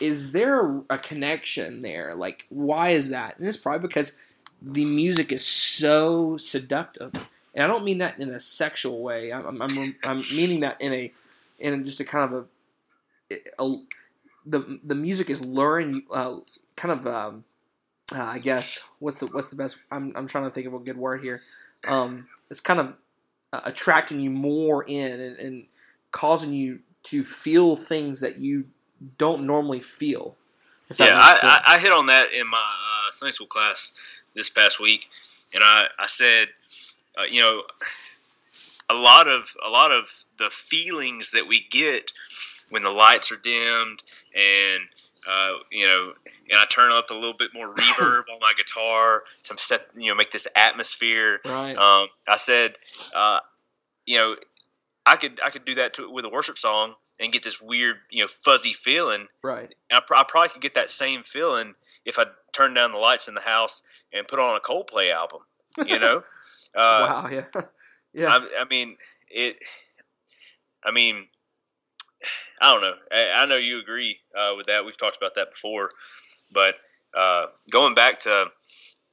is 0.00 0.32
there 0.32 0.82
a, 0.88 0.98
connection 0.98 1.82
there? 1.82 2.14
Like, 2.14 2.46
why 2.48 2.90
is 2.90 3.10
that? 3.10 3.38
And 3.38 3.46
it's 3.46 3.56
probably 3.56 3.86
because 3.86 4.18
the 4.62 4.84
music 4.84 5.32
is 5.32 5.46
so 5.46 6.36
seductive, 6.36 7.30
and 7.54 7.64
I 7.64 7.66
don't 7.66 7.84
mean 7.84 7.98
that 7.98 8.18
in 8.18 8.30
a 8.30 8.40
sexual 8.40 9.02
way. 9.02 9.32
I'm 9.32 9.60
I'm, 9.60 9.96
I'm 10.02 10.22
meaning 10.34 10.60
that 10.60 10.80
in 10.80 10.92
a 10.92 11.12
in 11.58 11.84
just 11.84 12.00
a 12.00 12.04
kind 12.04 12.32
of 12.32 12.46
a, 13.30 13.36
a 13.58 13.76
the 14.46 14.80
the 14.84 14.94
music 14.94 15.30
is 15.30 15.44
luring 15.44 16.02
uh, 16.10 16.36
kind 16.76 16.92
of 16.92 17.06
um, 17.06 17.44
uh, 18.14 18.22
I 18.22 18.38
guess 18.38 18.88
what's 18.98 19.20
the 19.20 19.26
what's 19.26 19.48
the 19.48 19.56
best 19.56 19.78
I'm 19.90 20.12
I'm 20.16 20.26
trying 20.26 20.44
to 20.44 20.50
think 20.50 20.66
of 20.66 20.74
a 20.74 20.78
good 20.78 20.96
word 20.96 21.22
here. 21.22 21.42
Um, 21.86 22.28
it's 22.50 22.60
kind 22.60 22.80
of 22.80 22.94
uh, 23.52 23.60
attracting 23.64 24.20
you 24.20 24.30
more 24.30 24.84
in 24.84 25.20
and, 25.20 25.36
and 25.38 25.66
causing 26.10 26.52
you 26.52 26.80
to 27.04 27.24
feel 27.24 27.76
things 27.76 28.20
that 28.20 28.38
you 28.38 28.66
don't 29.18 29.46
normally 29.46 29.80
feel. 29.80 30.36
If 30.88 30.98
Yeah, 30.98 31.18
I. 31.20 31.38
I, 31.42 31.74
I 31.74 31.78
hit 31.78 31.92
on 31.92 32.06
that 32.06 32.32
in 32.32 32.48
my 32.48 32.58
uh, 32.58 33.10
Sunday 33.12 33.32
school 33.32 33.46
class 33.46 33.92
this 34.34 34.50
past 34.50 34.80
week, 34.80 35.08
and 35.54 35.62
I, 35.62 35.86
I 35.98 36.06
said, 36.06 36.48
uh, 37.18 37.24
you 37.30 37.40
know, 37.40 37.62
a 38.90 38.94
lot 38.94 39.28
of 39.28 39.54
a 39.64 39.70
lot 39.70 39.92
of 39.92 40.24
the 40.38 40.50
feelings 40.50 41.30
that 41.32 41.46
we 41.46 41.66
get 41.70 42.12
when 42.70 42.82
the 42.82 42.90
lights 42.90 43.30
are 43.32 43.36
dimmed 43.36 44.02
and 44.34 44.82
uh, 45.26 45.52
you 45.70 45.86
know, 45.86 46.12
and 46.50 46.58
I 46.58 46.64
turn 46.64 46.92
up 46.92 47.10
a 47.10 47.14
little 47.14 47.34
bit 47.34 47.50
more 47.54 47.74
reverb 47.74 48.22
on 48.32 48.40
my 48.40 48.52
guitar 48.56 49.22
to 49.44 49.58
set, 49.58 49.86
you 49.94 50.08
know, 50.08 50.14
make 50.14 50.30
this 50.30 50.48
atmosphere. 50.56 51.40
right. 51.44 51.76
Um, 51.76 52.08
I 52.26 52.36
said, 52.36 52.76
uh, 53.14 53.40
you 54.06 54.16
know, 54.16 54.36
I 55.06 55.16
could 55.16 55.40
I 55.44 55.50
could 55.50 55.64
do 55.64 55.76
that 55.76 55.94
to, 55.94 56.10
with 56.10 56.24
a 56.24 56.28
worship 56.28 56.58
song 56.58 56.94
and 57.20 57.32
get 57.32 57.42
this 57.42 57.60
weird, 57.60 57.96
you 58.10 58.24
know, 58.24 58.28
fuzzy 58.28 58.72
feeling. 58.72 59.28
right. 59.42 59.74
I, 59.90 60.00
pr- 60.04 60.14
I 60.16 60.24
probably 60.26 60.48
could 60.48 60.62
get 60.62 60.74
that 60.74 60.90
same 60.90 61.22
feeling 61.22 61.74
if 62.04 62.18
I 62.18 62.24
turned 62.52 62.74
down 62.74 62.92
the 62.92 62.98
lights 62.98 63.28
in 63.28 63.34
the 63.34 63.40
house 63.40 63.82
and 64.12 64.26
put 64.26 64.38
on 64.38 64.56
a 64.56 64.60
Coldplay 64.60 65.12
album. 65.12 65.40
You 65.86 65.98
know, 65.98 66.16
uh, 66.74 67.22
wow. 67.24 67.28
Yeah. 67.30 67.44
yeah. 68.12 68.28
I, 68.28 68.62
I 68.62 68.64
mean 68.68 68.96
it. 69.28 69.56
I 70.82 70.90
mean, 70.90 71.26
I 72.60 72.72
don't 72.72 72.80
know. 72.80 72.94
I, 73.12 73.42
I 73.42 73.46
know 73.46 73.56
you 73.56 73.80
agree 73.80 74.16
uh, 74.36 74.54
with 74.56 74.66
that. 74.66 74.84
We've 74.84 74.96
talked 74.96 75.16
about 75.16 75.34
that 75.36 75.50
before, 75.50 75.90
but 76.52 76.76
uh, 77.16 77.46
going 77.70 77.94
back 77.94 78.20
to 78.20 78.46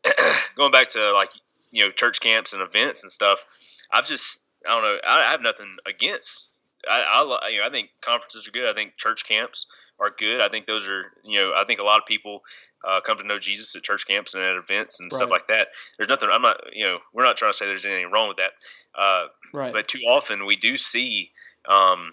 going 0.56 0.72
back 0.72 0.89
to 0.89 1.13
like 1.13 1.30
you 1.72 1.84
know 1.84 1.91
church 1.91 2.22
camps 2.22 2.54
and 2.54 2.62
events 2.62 3.04
and 3.04 3.12
stuff, 3.12 3.46
I've 3.91 4.08
just 4.08 4.39
I 4.67 4.74
don't 4.74 4.84
know. 4.84 4.98
I, 5.06 5.28
I 5.28 5.32
have 5.32 5.41
nothing 5.41 5.78
against. 5.86 6.46
I, 6.89 7.02
I 7.02 7.50
you 7.50 7.60
know 7.60 7.67
I 7.67 7.69
think 7.69 7.89
conferences 8.02 8.47
are 8.47 8.52
good. 8.52 8.69
I 8.69 8.73
think 8.73 8.97
church 8.97 9.26
camps 9.26 9.67
are 10.00 10.12
good. 10.17 10.41
I 10.41 10.50
think 10.50 10.67
those 10.67 10.88
are 10.88 11.06
you 11.23 11.39
know 11.39 11.54
I 11.56 11.63
think 11.65 11.80
a 11.80 11.84
lot 11.84 12.00
of 12.00 12.06
people 12.06 12.43
uh, 12.88 13.02
come 13.02 13.17
to 13.17 13.23
know 13.23 13.39
Jesus 13.39 13.76
at 13.76 13.84
church 13.84 14.08
camps 14.08 14.34
and 14.34 14.43
at 14.43 14.56
events 14.56 15.00
and 15.00 15.12
stuff 15.12 15.30
like 15.30 15.47
that. 15.47 15.69
There's 15.97 16.10
nothing. 16.10 16.30
I'm 16.32 16.41
not 16.41 16.58
you 16.73 16.86
know 16.86 17.00
we're 17.13 17.23
not 17.23 17.38
trying 17.38 17.52
to 17.52 17.58
say 17.58 17.65
there's 17.65 17.86
anything 17.86 18.12
wrong 18.12 18.28
with 18.28 18.38
that. 18.38 18.52
Uh, 18.95 19.28
right. 19.54 19.73
but 19.73 19.88
too 19.88 20.00
often 20.08 20.45
we 20.45 20.56
do 20.56 20.78
see 20.78 21.32
um, 21.67 22.12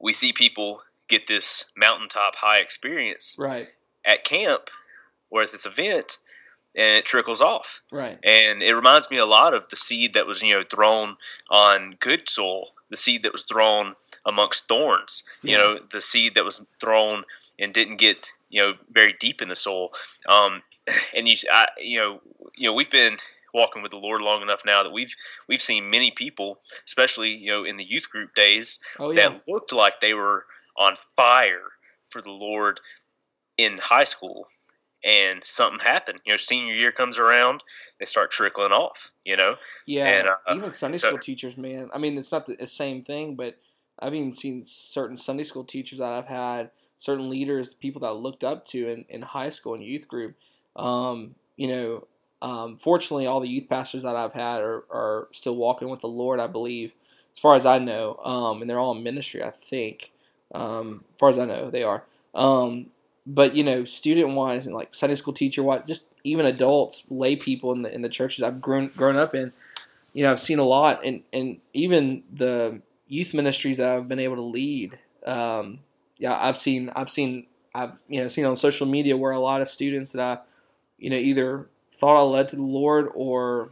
we 0.00 0.12
see 0.12 0.32
people 0.32 0.82
get 1.08 1.26
this 1.26 1.66
mountaintop 1.76 2.36
high 2.36 2.58
experience 2.58 3.36
right. 3.38 3.70
at 4.04 4.24
camp 4.24 4.70
or 5.30 5.42
at 5.42 5.52
this 5.52 5.66
event 5.66 6.18
and 6.76 6.96
it 6.98 7.04
trickles 7.04 7.40
off 7.40 7.82
Right. 7.92 8.18
and 8.24 8.62
it 8.62 8.74
reminds 8.74 9.10
me 9.10 9.18
a 9.18 9.26
lot 9.26 9.54
of 9.54 9.68
the 9.70 9.76
seed 9.76 10.14
that 10.14 10.26
was 10.26 10.42
you 10.42 10.54
know 10.54 10.64
thrown 10.68 11.16
on 11.50 11.96
good 12.00 12.28
soil 12.28 12.68
the 12.90 12.96
seed 12.96 13.22
that 13.22 13.32
was 13.32 13.42
thrown 13.42 13.94
amongst 14.26 14.68
thorns 14.68 15.22
you 15.42 15.52
Yeah. 15.52 15.58
know 15.58 15.78
the 15.90 16.00
seed 16.00 16.34
that 16.34 16.44
was 16.44 16.64
thrown 16.80 17.24
and 17.58 17.72
didn't 17.72 17.96
get 17.96 18.30
you 18.50 18.60
know 18.62 18.74
very 18.90 19.14
deep 19.20 19.40
in 19.42 19.48
the 19.48 19.56
soil 19.56 19.90
um, 20.28 20.62
and 21.16 21.28
you 21.28 21.36
I, 21.50 21.68
you 21.80 21.98
know 21.98 22.20
you 22.56 22.68
know 22.68 22.74
we've 22.74 22.90
been 22.90 23.16
walking 23.52 23.82
with 23.82 23.92
the 23.92 23.98
lord 23.98 24.20
long 24.20 24.42
enough 24.42 24.62
now 24.66 24.82
that 24.82 24.90
we've 24.92 25.14
we've 25.48 25.62
seen 25.62 25.88
many 25.90 26.10
people 26.10 26.58
especially 26.86 27.30
you 27.30 27.48
know 27.48 27.64
in 27.64 27.76
the 27.76 27.84
youth 27.84 28.08
group 28.10 28.34
days 28.34 28.78
Oh 28.98 29.10
yeah. 29.10 29.28
that 29.28 29.42
looked 29.48 29.72
like 29.72 30.00
they 30.00 30.14
were 30.14 30.44
on 30.76 30.94
fire 31.16 31.68
for 32.08 32.20
the 32.20 32.30
Lord 32.30 32.80
in 33.56 33.78
high 33.78 34.04
school. 34.04 34.46
And 35.04 35.44
something 35.44 35.80
happened. 35.80 36.20
You 36.24 36.32
know, 36.32 36.36
senior 36.38 36.74
year 36.74 36.90
comes 36.90 37.18
around, 37.18 37.62
they 37.98 38.06
start 38.06 38.30
trickling 38.30 38.72
off. 38.72 39.12
You 39.24 39.36
know, 39.36 39.56
Yeah, 39.86 40.06
And, 40.06 40.28
uh, 40.28 40.36
even 40.54 40.70
Sunday 40.70 40.96
so- 40.96 41.08
school 41.08 41.18
teachers, 41.18 41.56
man. 41.58 41.90
I 41.92 41.98
mean, 41.98 42.16
it's 42.16 42.32
not 42.32 42.46
the 42.46 42.66
same 42.66 43.02
thing, 43.02 43.34
but 43.34 43.56
I've 43.98 44.14
even 44.14 44.32
seen 44.32 44.64
certain 44.64 45.16
Sunday 45.16 45.42
school 45.44 45.64
teachers 45.64 45.98
that 45.98 46.08
I've 46.10 46.26
had, 46.26 46.70
certain 46.96 47.28
leaders, 47.28 47.74
people 47.74 48.00
that 48.00 48.08
I 48.08 48.12
looked 48.12 48.44
up 48.44 48.64
to 48.66 48.88
in, 48.88 49.04
in 49.08 49.22
high 49.22 49.50
school 49.50 49.74
and 49.74 49.84
youth 49.84 50.08
group. 50.08 50.36
Um, 50.74 51.34
you 51.56 51.68
know, 51.68 52.06
um, 52.42 52.78
fortunately, 52.78 53.26
all 53.26 53.40
the 53.40 53.48
youth 53.48 53.68
pastors 53.68 54.02
that 54.02 54.16
I've 54.16 54.32
had 54.32 54.60
are, 54.62 54.84
are 54.90 55.28
still 55.32 55.56
walking 55.56 55.88
with 55.90 56.00
the 56.00 56.08
Lord, 56.08 56.40
I 56.40 56.46
believe, 56.46 56.94
as 57.34 57.40
far 57.40 57.54
as 57.54 57.66
I 57.66 57.78
know. 57.78 58.16
Um, 58.24 58.60
and 58.62 58.68
they're 58.70 58.78
all 58.78 58.96
in 58.96 59.02
ministry, 59.02 59.42
I 59.42 59.50
think. 59.50 60.12
Um, 60.54 61.04
as 61.14 61.20
far 61.20 61.28
as 61.30 61.38
I 61.38 61.44
know, 61.44 61.70
they 61.70 61.82
are. 61.82 62.04
Um, 62.34 62.86
but 63.26 63.54
you 63.54 63.64
know, 63.64 63.84
student 63.84 64.34
wise 64.34 64.66
and 64.66 64.74
like 64.74 64.94
Sunday 64.94 65.16
school 65.16 65.34
teacher 65.34 65.62
wise, 65.62 65.84
just 65.86 66.08
even 66.24 66.46
adults, 66.46 67.04
lay 67.10 67.36
people 67.36 67.72
in 67.72 67.82
the 67.82 67.94
in 67.94 68.02
the 68.02 68.08
churches 68.08 68.42
I've 68.42 68.60
grown 68.60 68.88
grown 68.88 69.16
up 69.16 69.34
in, 69.34 69.52
you 70.12 70.24
know, 70.24 70.30
I've 70.30 70.40
seen 70.40 70.58
a 70.58 70.64
lot, 70.64 71.04
and 71.04 71.22
and 71.32 71.58
even 71.72 72.22
the 72.32 72.80
youth 73.08 73.34
ministries 73.34 73.78
that 73.78 73.88
I've 73.88 74.08
been 74.08 74.18
able 74.18 74.36
to 74.36 74.42
lead. 74.42 74.98
Um, 75.26 75.80
yeah, 76.18 76.38
I've 76.38 76.56
seen 76.56 76.90
I've 76.94 77.10
seen 77.10 77.46
I've 77.74 78.00
you 78.08 78.20
know 78.20 78.28
seen 78.28 78.44
on 78.44 78.56
social 78.56 78.86
media 78.86 79.16
where 79.16 79.32
a 79.32 79.40
lot 79.40 79.60
of 79.60 79.68
students 79.68 80.12
that 80.12 80.22
I, 80.22 80.38
you 80.98 81.10
know, 81.10 81.16
either 81.16 81.68
thought 81.90 82.18
I 82.18 82.22
led 82.22 82.48
to 82.48 82.56
the 82.56 82.62
Lord 82.62 83.08
or, 83.14 83.70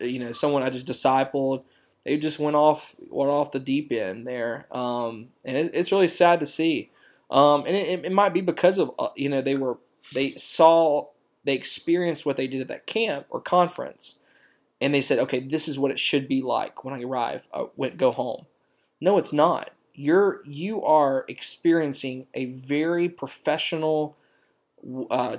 you 0.00 0.18
know, 0.18 0.32
someone 0.32 0.62
I 0.62 0.70
just 0.70 0.86
discipled. 0.86 1.62
They 2.04 2.16
just 2.16 2.38
went 2.38 2.56
off 2.56 2.94
went 3.10 3.30
off 3.30 3.50
the 3.50 3.58
deep 3.58 3.90
end 3.90 4.26
there, 4.26 4.66
um, 4.70 5.28
and 5.44 5.56
it, 5.56 5.70
it's 5.74 5.90
really 5.90 6.08
sad 6.08 6.38
to 6.40 6.46
see. 6.46 6.90
Um, 7.30 7.64
and 7.66 7.76
it, 7.76 8.04
it 8.04 8.12
might 8.12 8.32
be 8.32 8.40
because 8.40 8.78
of 8.78 8.92
uh, 8.98 9.08
you 9.16 9.28
know 9.28 9.40
they 9.40 9.56
were 9.56 9.78
they 10.14 10.34
saw 10.36 11.08
they 11.44 11.54
experienced 11.54 12.26
what 12.26 12.36
they 12.36 12.46
did 12.46 12.60
at 12.60 12.68
that 12.68 12.86
camp 12.86 13.26
or 13.30 13.40
conference, 13.40 14.16
and 14.80 14.94
they 14.94 15.00
said, 15.00 15.18
okay, 15.20 15.40
this 15.40 15.68
is 15.68 15.78
what 15.78 15.90
it 15.90 15.98
should 15.98 16.28
be 16.28 16.42
like 16.42 16.84
when 16.84 16.94
I 16.94 17.02
arrive. 17.02 17.46
I 17.52 17.66
went 17.76 17.96
go 17.96 18.12
home. 18.12 18.46
No, 19.00 19.18
it's 19.18 19.32
not. 19.32 19.70
You're 19.94 20.42
you 20.44 20.84
are 20.84 21.24
experiencing 21.28 22.26
a 22.34 22.46
very 22.46 23.08
professional, 23.08 24.16
uh, 25.10 25.38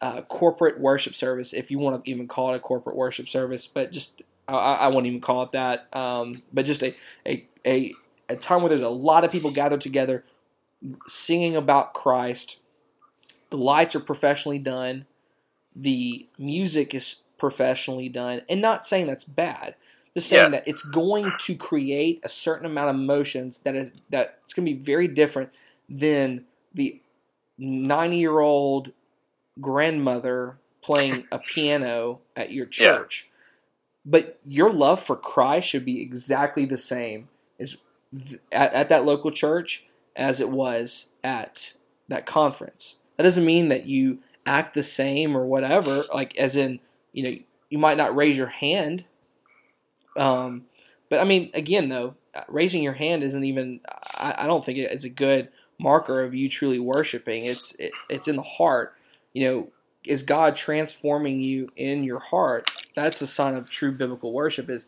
uh, 0.00 0.22
corporate 0.22 0.80
worship 0.80 1.14
service, 1.14 1.52
if 1.52 1.70
you 1.70 1.78
want 1.78 2.02
to 2.02 2.10
even 2.10 2.26
call 2.26 2.52
it 2.52 2.56
a 2.56 2.60
corporate 2.60 2.96
worship 2.96 3.28
service, 3.28 3.66
but 3.66 3.92
just 3.92 4.22
I, 4.48 4.54
I 4.54 4.88
won't 4.88 5.06
even 5.06 5.20
call 5.20 5.42
it 5.42 5.52
that. 5.52 5.94
Um, 5.94 6.34
but 6.52 6.64
just 6.64 6.82
a, 6.82 6.94
a 7.26 7.44
a 7.66 7.92
a 8.28 8.36
time 8.36 8.62
where 8.62 8.68
there's 8.68 8.80
a 8.80 8.88
lot 8.88 9.24
of 9.24 9.32
people 9.32 9.50
gathered 9.50 9.80
together, 9.80 10.24
singing 11.06 11.56
about 11.56 11.94
Christ. 11.94 12.58
The 13.50 13.56
lights 13.58 13.94
are 13.96 14.00
professionally 14.00 14.58
done. 14.58 15.06
The 15.74 16.28
music 16.38 16.94
is 16.94 17.22
professionally 17.38 18.08
done, 18.08 18.42
and 18.48 18.60
not 18.60 18.84
saying 18.84 19.06
that's 19.06 19.24
bad. 19.24 19.74
Just 20.14 20.28
saying 20.28 20.44
Yeah. 20.52 20.58
that 20.58 20.68
it's 20.68 20.82
going 20.82 21.32
to 21.40 21.54
create 21.54 22.20
a 22.24 22.28
certain 22.28 22.66
amount 22.66 22.90
of 22.90 22.96
emotions 22.96 23.58
that 23.58 23.76
is 23.76 23.92
that 24.10 24.38
it's 24.44 24.52
going 24.52 24.66
to 24.66 24.74
be 24.74 24.78
very 24.80 25.06
different 25.08 25.50
than 25.88 26.44
the 26.74 27.00
ninety 27.58 28.16
year 28.16 28.40
old 28.40 28.92
grandmother 29.60 30.58
playing 30.82 31.26
a 31.30 31.38
piano 31.38 32.20
at 32.34 32.50
your 32.52 32.64
Yeah. 32.66 32.70
church. 32.70 33.28
But 34.04 34.38
your 34.46 34.72
love 34.72 35.00
for 35.00 35.14
Christ 35.16 35.68
should 35.68 35.84
be 35.84 36.00
exactly 36.00 36.64
the 36.64 36.78
same 36.78 37.28
as 37.58 37.82
th- 38.18 38.40
at, 38.50 38.72
at 38.72 38.88
that 38.88 39.04
local 39.04 39.30
church 39.30 39.86
as 40.20 40.38
it 40.40 40.50
was 40.50 41.08
at 41.24 41.72
that 42.08 42.26
conference. 42.26 42.96
That 43.16 43.24
doesn't 43.24 43.44
mean 43.44 43.70
that 43.70 43.86
you 43.86 44.18
act 44.46 44.74
the 44.74 44.82
same 44.82 45.36
or 45.36 45.46
whatever. 45.46 46.04
Like 46.12 46.36
as 46.36 46.54
in, 46.54 46.78
you 47.12 47.22
know, 47.22 47.36
you 47.70 47.78
might 47.78 47.96
not 47.96 48.14
raise 48.14 48.36
your 48.36 48.48
hand. 48.48 49.06
Um, 50.16 50.66
but 51.08 51.20
I 51.20 51.24
mean, 51.24 51.50
again, 51.54 51.88
though, 51.88 52.14
raising 52.48 52.82
your 52.82 52.92
hand 52.92 53.22
isn't 53.24 53.44
even. 53.44 53.80
I, 54.14 54.34
I 54.38 54.46
don't 54.46 54.64
think 54.64 54.78
it's 54.78 55.04
a 55.04 55.08
good 55.10 55.48
marker 55.78 56.22
of 56.22 56.34
you 56.34 56.48
truly 56.48 56.78
worshiping. 56.78 57.46
It's 57.46 57.74
it, 57.76 57.92
it's 58.10 58.28
in 58.28 58.36
the 58.36 58.42
heart. 58.42 58.94
You 59.32 59.44
know, 59.44 59.68
is 60.04 60.22
God 60.22 60.54
transforming 60.54 61.40
you 61.40 61.68
in 61.76 62.04
your 62.04 62.20
heart? 62.20 62.70
That's 62.94 63.22
a 63.22 63.26
sign 63.26 63.54
of 63.54 63.70
true 63.70 63.92
biblical 63.92 64.32
worship. 64.32 64.68
Is 64.68 64.86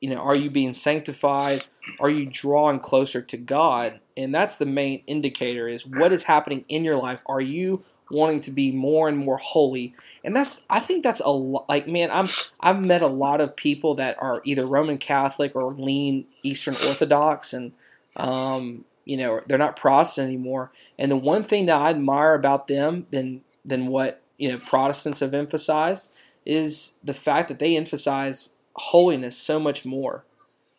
you 0.00 0.08
know, 0.08 0.20
are 0.20 0.36
you 0.36 0.50
being 0.50 0.74
sanctified? 0.74 1.64
Are 2.00 2.10
you 2.10 2.26
drawing 2.26 2.80
closer 2.80 3.20
to 3.20 3.36
God? 3.36 4.00
And 4.18 4.34
that's 4.34 4.56
the 4.56 4.66
main 4.66 5.02
indicator 5.06 5.68
is 5.68 5.86
what 5.86 6.12
is 6.12 6.24
happening 6.24 6.64
in 6.68 6.84
your 6.84 6.96
life. 6.96 7.22
Are 7.26 7.40
you 7.40 7.84
wanting 8.10 8.40
to 8.42 8.50
be 8.50 8.72
more 8.72 9.08
and 9.08 9.16
more 9.16 9.36
holy? 9.36 9.94
And 10.24 10.34
that's 10.34 10.66
I 10.68 10.80
think 10.80 11.04
that's 11.04 11.20
a 11.20 11.30
lot 11.30 11.68
like 11.68 11.86
man, 11.86 12.10
I'm 12.10 12.26
I've 12.60 12.84
met 12.84 13.02
a 13.02 13.06
lot 13.08 13.40
of 13.40 13.54
people 13.54 13.94
that 13.94 14.20
are 14.20 14.42
either 14.44 14.66
Roman 14.66 14.98
Catholic 14.98 15.54
or 15.54 15.70
lean 15.70 16.26
Eastern 16.42 16.74
Orthodox 16.74 17.52
and 17.52 17.72
um, 18.16 18.84
you 19.04 19.16
know, 19.16 19.40
they're 19.46 19.56
not 19.56 19.76
Protestant 19.76 20.26
anymore. 20.26 20.72
And 20.98 21.12
the 21.12 21.16
one 21.16 21.44
thing 21.44 21.66
that 21.66 21.80
I 21.80 21.90
admire 21.90 22.34
about 22.34 22.66
them 22.66 23.06
than 23.10 23.42
than 23.64 23.86
what, 23.86 24.20
you 24.36 24.50
know, 24.50 24.58
Protestants 24.58 25.20
have 25.20 25.32
emphasized 25.32 26.12
is 26.44 26.96
the 27.04 27.14
fact 27.14 27.46
that 27.48 27.60
they 27.60 27.76
emphasize 27.76 28.54
holiness 28.74 29.38
so 29.38 29.60
much 29.60 29.86
more. 29.86 30.24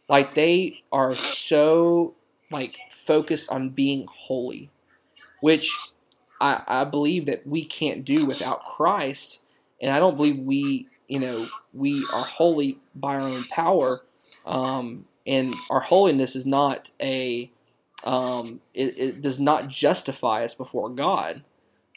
Like 0.10 0.34
they 0.34 0.84
are 0.92 1.14
so 1.14 2.16
like 2.52 2.78
focused 2.92 3.50
on 3.52 3.70
being 3.70 4.08
holy, 4.10 4.70
which 5.42 5.78
I, 6.42 6.64
I 6.68 6.84
believe 6.84 7.26
that 7.26 7.46
we 7.46 7.64
can't 7.66 8.04
do 8.04 8.26
without 8.26 8.66
Christ, 8.66 9.42
and 9.82 9.92
I 9.92 10.00
don't 10.00 10.18
believe 10.18 10.40
we 10.40 10.88
you 11.08 11.20
know 11.20 11.48
we 11.74 12.06
are 12.14 12.24
holy 12.24 12.80
by 12.96 13.16
our 13.16 13.22
own 13.22 13.44
power, 13.46 14.02
um, 14.46 15.06
and 15.26 15.54
our 15.70 15.82
holiness 15.82 16.36
is 16.36 16.46
not 16.46 16.92
a 17.02 17.52
um, 18.04 18.62
it, 18.74 18.98
it 18.98 19.22
does 19.22 19.40
not 19.40 19.68
justify 19.68 20.44
us 20.44 20.54
before 20.54 20.90
God. 20.90 21.44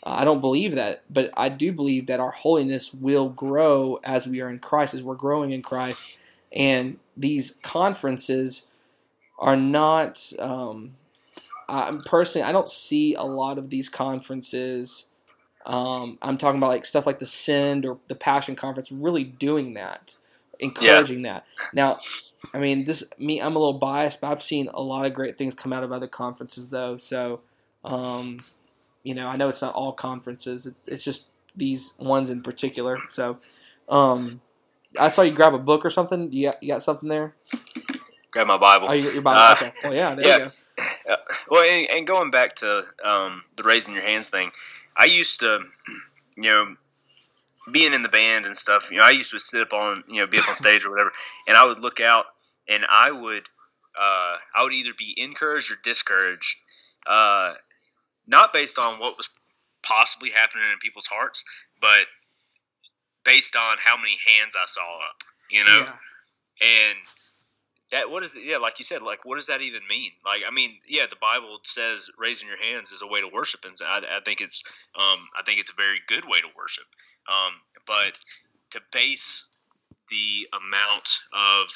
I 0.05 0.25
don't 0.25 0.41
believe 0.41 0.75
that, 0.75 1.05
but 1.09 1.31
I 1.37 1.49
do 1.49 1.73
believe 1.73 2.07
that 2.07 2.19
our 2.19 2.33
holiness 2.33 2.93
will 2.93 3.29
grow 3.29 4.01
as 4.03 4.27
we 4.27 4.41
are 4.41 4.51
in 4.51 4.59
Christ, 4.59 4.95
as 4.95 5.03
we're 5.03 5.15
growing 5.15 5.53
in 5.53 5.63
Christ. 5.63 6.19
And 6.51 6.99
these 7.17 7.53
conferences 7.63 8.67
are 9.43 9.57
not. 9.57 10.33
Um, 10.39 10.93
I'm 11.69 12.01
personally, 12.03 12.47
I 12.47 12.53
don't 12.53 12.69
see 12.69 13.15
a 13.15 13.25
lot 13.25 13.59
of 13.59 13.71
these 13.71 13.89
conferences. 13.89 15.07
Um, 15.67 16.19
I'm 16.23 16.39
talking 16.39 16.59
about 16.59 16.69
like 16.69 16.85
stuff 16.85 17.07
like 17.07 17.19
the 17.19 17.27
Send 17.27 17.85
or 17.85 17.99
the 18.07 18.15
Passion 18.15 18.57
Conference, 18.57 18.93
really 18.93 19.25
doing 19.25 19.75
that, 19.75 20.17
encouraging 20.61 21.25
yeah. 21.25 21.35
that. 21.35 21.47
Now, 21.75 21.99
I 22.55 22.59
mean, 22.59 22.85
this 22.85 23.05
me, 23.19 23.41
I'm 23.41 23.57
a 23.57 23.59
little 23.59 23.79
biased, 23.79 24.21
but 24.21 24.31
I've 24.31 24.43
seen 24.43 24.69
a 24.73 24.83
lot 24.83 25.07
of 25.07 25.15
great 25.15 25.37
things 25.37 25.55
come 25.55 25.73
out 25.73 25.83
of 25.83 25.93
other 25.93 26.09
conferences, 26.09 26.69
though. 26.69 26.99
So, 26.99 27.41
um, 27.85 28.41
you 29.03 29.15
know, 29.15 29.27
I 29.27 29.37
know 29.37 29.49
it's 29.49 29.63
not 29.63 29.75
all 29.75 29.93
conferences. 29.93 30.69
it's 30.87 31.05
just 31.05 31.27
these 31.57 31.95
ones 31.99 32.31
in 32.31 32.43
particular. 32.43 32.99
So, 33.09 33.39
um, 33.89 34.41
I 34.99 35.09
saw 35.09 35.23
you 35.23 35.33
grab 35.33 35.55
a 35.55 35.59
book 35.59 35.85
or 35.85 35.91
something. 35.91 36.33
You 36.33 36.49
got, 36.49 36.63
you 36.63 36.69
got 36.69 36.83
something 36.83 37.09
there? 37.09 37.35
Grab 38.33 38.47
my 38.47 38.57
Bible. 38.57 38.89
Oh, 38.89 38.93
your 38.93 39.23
Bible. 39.23 39.39
Uh, 39.39 39.53
okay. 39.53 39.71
Well, 39.85 39.95
yeah, 39.95 40.15
there 40.15 40.27
yeah. 40.27 40.39
you 40.39 40.51
go. 40.79 41.13
Uh, 41.13 41.17
well, 41.51 41.65
and, 41.71 41.87
and, 41.91 42.07
going 42.07 42.31
back 42.31 42.57
to 42.57 42.85
um, 43.05 43.43
the 43.57 43.63
raising 43.63 43.95
your 43.95 44.03
hands 44.03 44.31
thing, 44.31 44.51
I 44.97 45.05
used 45.05 45.41
to, 45.41 45.61
you 46.37 46.43
know, 46.43 46.77
being 47.71 47.93
in 47.93 48.03
the 48.03 48.09
band 48.09 48.47
and 48.47 48.57
stuff. 48.57 48.91
You 48.91 48.99
know, 48.99 49.05
I 49.05 49.11
used 49.11 49.31
to 49.33 49.39
sit 49.39 49.61
up 49.61 49.75
on, 49.75 50.03
you 50.09 50.21
know, 50.21 50.27
be 50.27 50.39
up 50.39 50.49
on 50.49 50.57
stage 50.57 50.85
or 50.85 50.91
whatever, 50.91 51.13
and 51.47 51.57
I 51.57 51.65
would 51.67 51.79
look 51.79 52.01
out, 52.01 52.25
and 52.69 52.85
I 52.89 53.11
would, 53.11 53.45
uh, 53.99 54.37
I 54.55 54.63
would 54.63 54.73
either 54.73 54.93
be 54.99 55.15
encouraged 55.17 55.71
or 55.71 55.77
discouraged, 55.85 56.57
uh, 57.07 57.53
not 58.27 58.55
based 58.55 58.79
on 58.79 58.99
what 58.99 59.19
was 59.19 59.29
possibly 59.83 60.31
happening 60.31 60.65
in 60.73 60.79
people's 60.79 61.07
hearts, 61.07 61.45
but 61.83 62.07
based 63.25 63.57
on 63.57 63.77
how 63.85 63.97
many 63.99 64.17
hands 64.27 64.57
I 64.57 64.65
saw 64.67 64.81
up, 64.81 65.23
you 65.51 65.65
know, 65.65 65.85
yeah. 65.87 66.87
and 66.89 66.99
that 67.93 68.11
what 68.11 68.23
is 68.23 68.35
it? 68.35 68.43
Yeah, 68.45 68.57
like 68.57 68.79
you 68.79 68.85
said, 68.85 69.03
like 69.03 69.25
what 69.25 69.37
does 69.37 69.47
that 69.47 69.63
even 69.63 69.83
mean? 69.89 70.11
Like, 70.25 70.41
I 70.49 70.53
mean, 70.53 70.79
yeah, 70.89 71.05
the 71.09 71.17
Bible 71.21 71.59
says 71.63 72.09
raising 72.19 72.49
your 72.49 72.59
hands 72.59 72.91
is 72.91 73.03
a 73.03 73.07
way 73.07 73.21
to 73.21 73.29
worship, 73.33 73.65
and 73.65 73.77
I, 73.87 73.99
I 74.19 74.21
think 74.25 74.41
it's, 74.41 74.63
um, 74.97 75.29
I 75.39 75.43
think 75.45 75.61
it's 75.61 75.71
a 75.71 75.75
very 75.75 76.01
good 76.09 76.25
way 76.25 76.41
to 76.41 76.49
worship. 76.57 76.85
Um, 77.29 77.53
but 77.87 78.19
to 78.71 78.81
base 78.93 79.45
the 80.11 80.49
amount 80.53 81.19
of, 81.33 81.69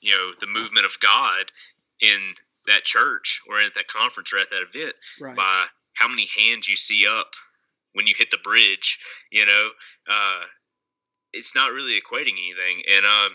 you 0.00 0.12
know, 0.12 0.32
the 0.40 0.46
movement 0.46 0.86
of 0.86 0.98
God 1.00 1.52
in 2.00 2.34
that 2.66 2.84
church 2.84 3.42
or 3.48 3.60
at 3.60 3.74
that 3.74 3.88
conference 3.88 4.32
or 4.32 4.38
at 4.38 4.50
that 4.50 4.62
event 4.62 4.94
right. 5.20 5.36
by 5.36 5.64
how 5.94 6.08
many 6.08 6.26
hands 6.26 6.68
you 6.68 6.76
see 6.76 7.06
up 7.06 7.34
when 7.92 8.06
you 8.06 8.14
hit 8.16 8.30
the 8.30 8.38
bridge, 8.38 8.98
you 9.30 9.46
know, 9.46 9.68
uh, 10.08 10.40
it's 11.32 11.54
not 11.54 11.72
really 11.72 12.00
equating 12.00 12.34
anything. 12.38 12.82
And 12.88 13.04
um, 13.04 13.32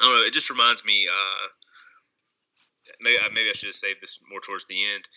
I 0.00 0.04
don't 0.04 0.14
know. 0.14 0.26
It 0.26 0.32
just 0.32 0.50
reminds 0.50 0.84
me. 0.84 1.08
Uh, 1.08 1.47
maybe 3.00 3.18
maybe 3.32 3.50
I 3.50 3.52
should 3.52 3.68
have 3.68 3.74
saved 3.74 4.00
this 4.00 4.18
more 4.30 4.40
towards 4.40 4.66
the 4.66 4.78
end 4.94 5.08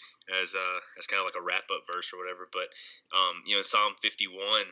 as 0.42 0.56
uh, 0.56 0.80
as 1.00 1.08
kind 1.08 1.20
of 1.20 1.26
like 1.26 1.40
a 1.40 1.46
wrap 1.46 1.66
up 1.72 1.84
verse 1.92 2.12
or 2.14 2.20
whatever. 2.20 2.48
But 2.52 2.70
um, 3.16 3.44
you 3.46 3.56
know, 3.56 3.62
Psalm 3.62 3.94
fifty 4.02 4.28
one. 4.28 4.68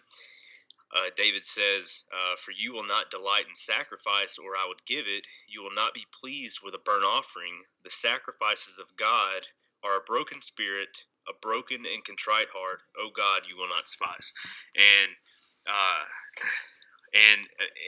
Uh, 0.90 1.14
David 1.16 1.46
says, 1.46 2.06
uh, 2.12 2.36
For 2.36 2.50
you 2.50 2.74
will 2.74 2.88
not 2.88 3.12
delight 3.12 3.46
in 3.48 3.54
sacrifice, 3.54 4.40
or 4.40 4.58
I 4.58 4.66
would 4.68 4.84
give 4.88 5.06
it. 5.06 5.28
You 5.48 5.62
will 5.62 5.76
not 5.76 5.94
be 5.94 6.08
pleased 6.20 6.62
with 6.64 6.74
a 6.74 6.80
burnt 6.80 7.06
offering. 7.06 7.62
The 7.84 7.92
sacrifices 7.92 8.80
of 8.80 8.98
God 8.98 9.46
are 9.84 9.98
a 9.98 10.08
broken 10.08 10.42
spirit, 10.42 11.04
a 11.28 11.34
broken 11.42 11.86
and 11.86 12.04
contrite 12.04 12.48
heart. 12.52 12.82
O 12.98 13.10
God, 13.16 13.44
you 13.48 13.56
will 13.56 13.70
not 13.70 13.86
despise. 13.86 14.34
And 14.76 15.12
uh, 15.68 16.04
and 17.14 17.48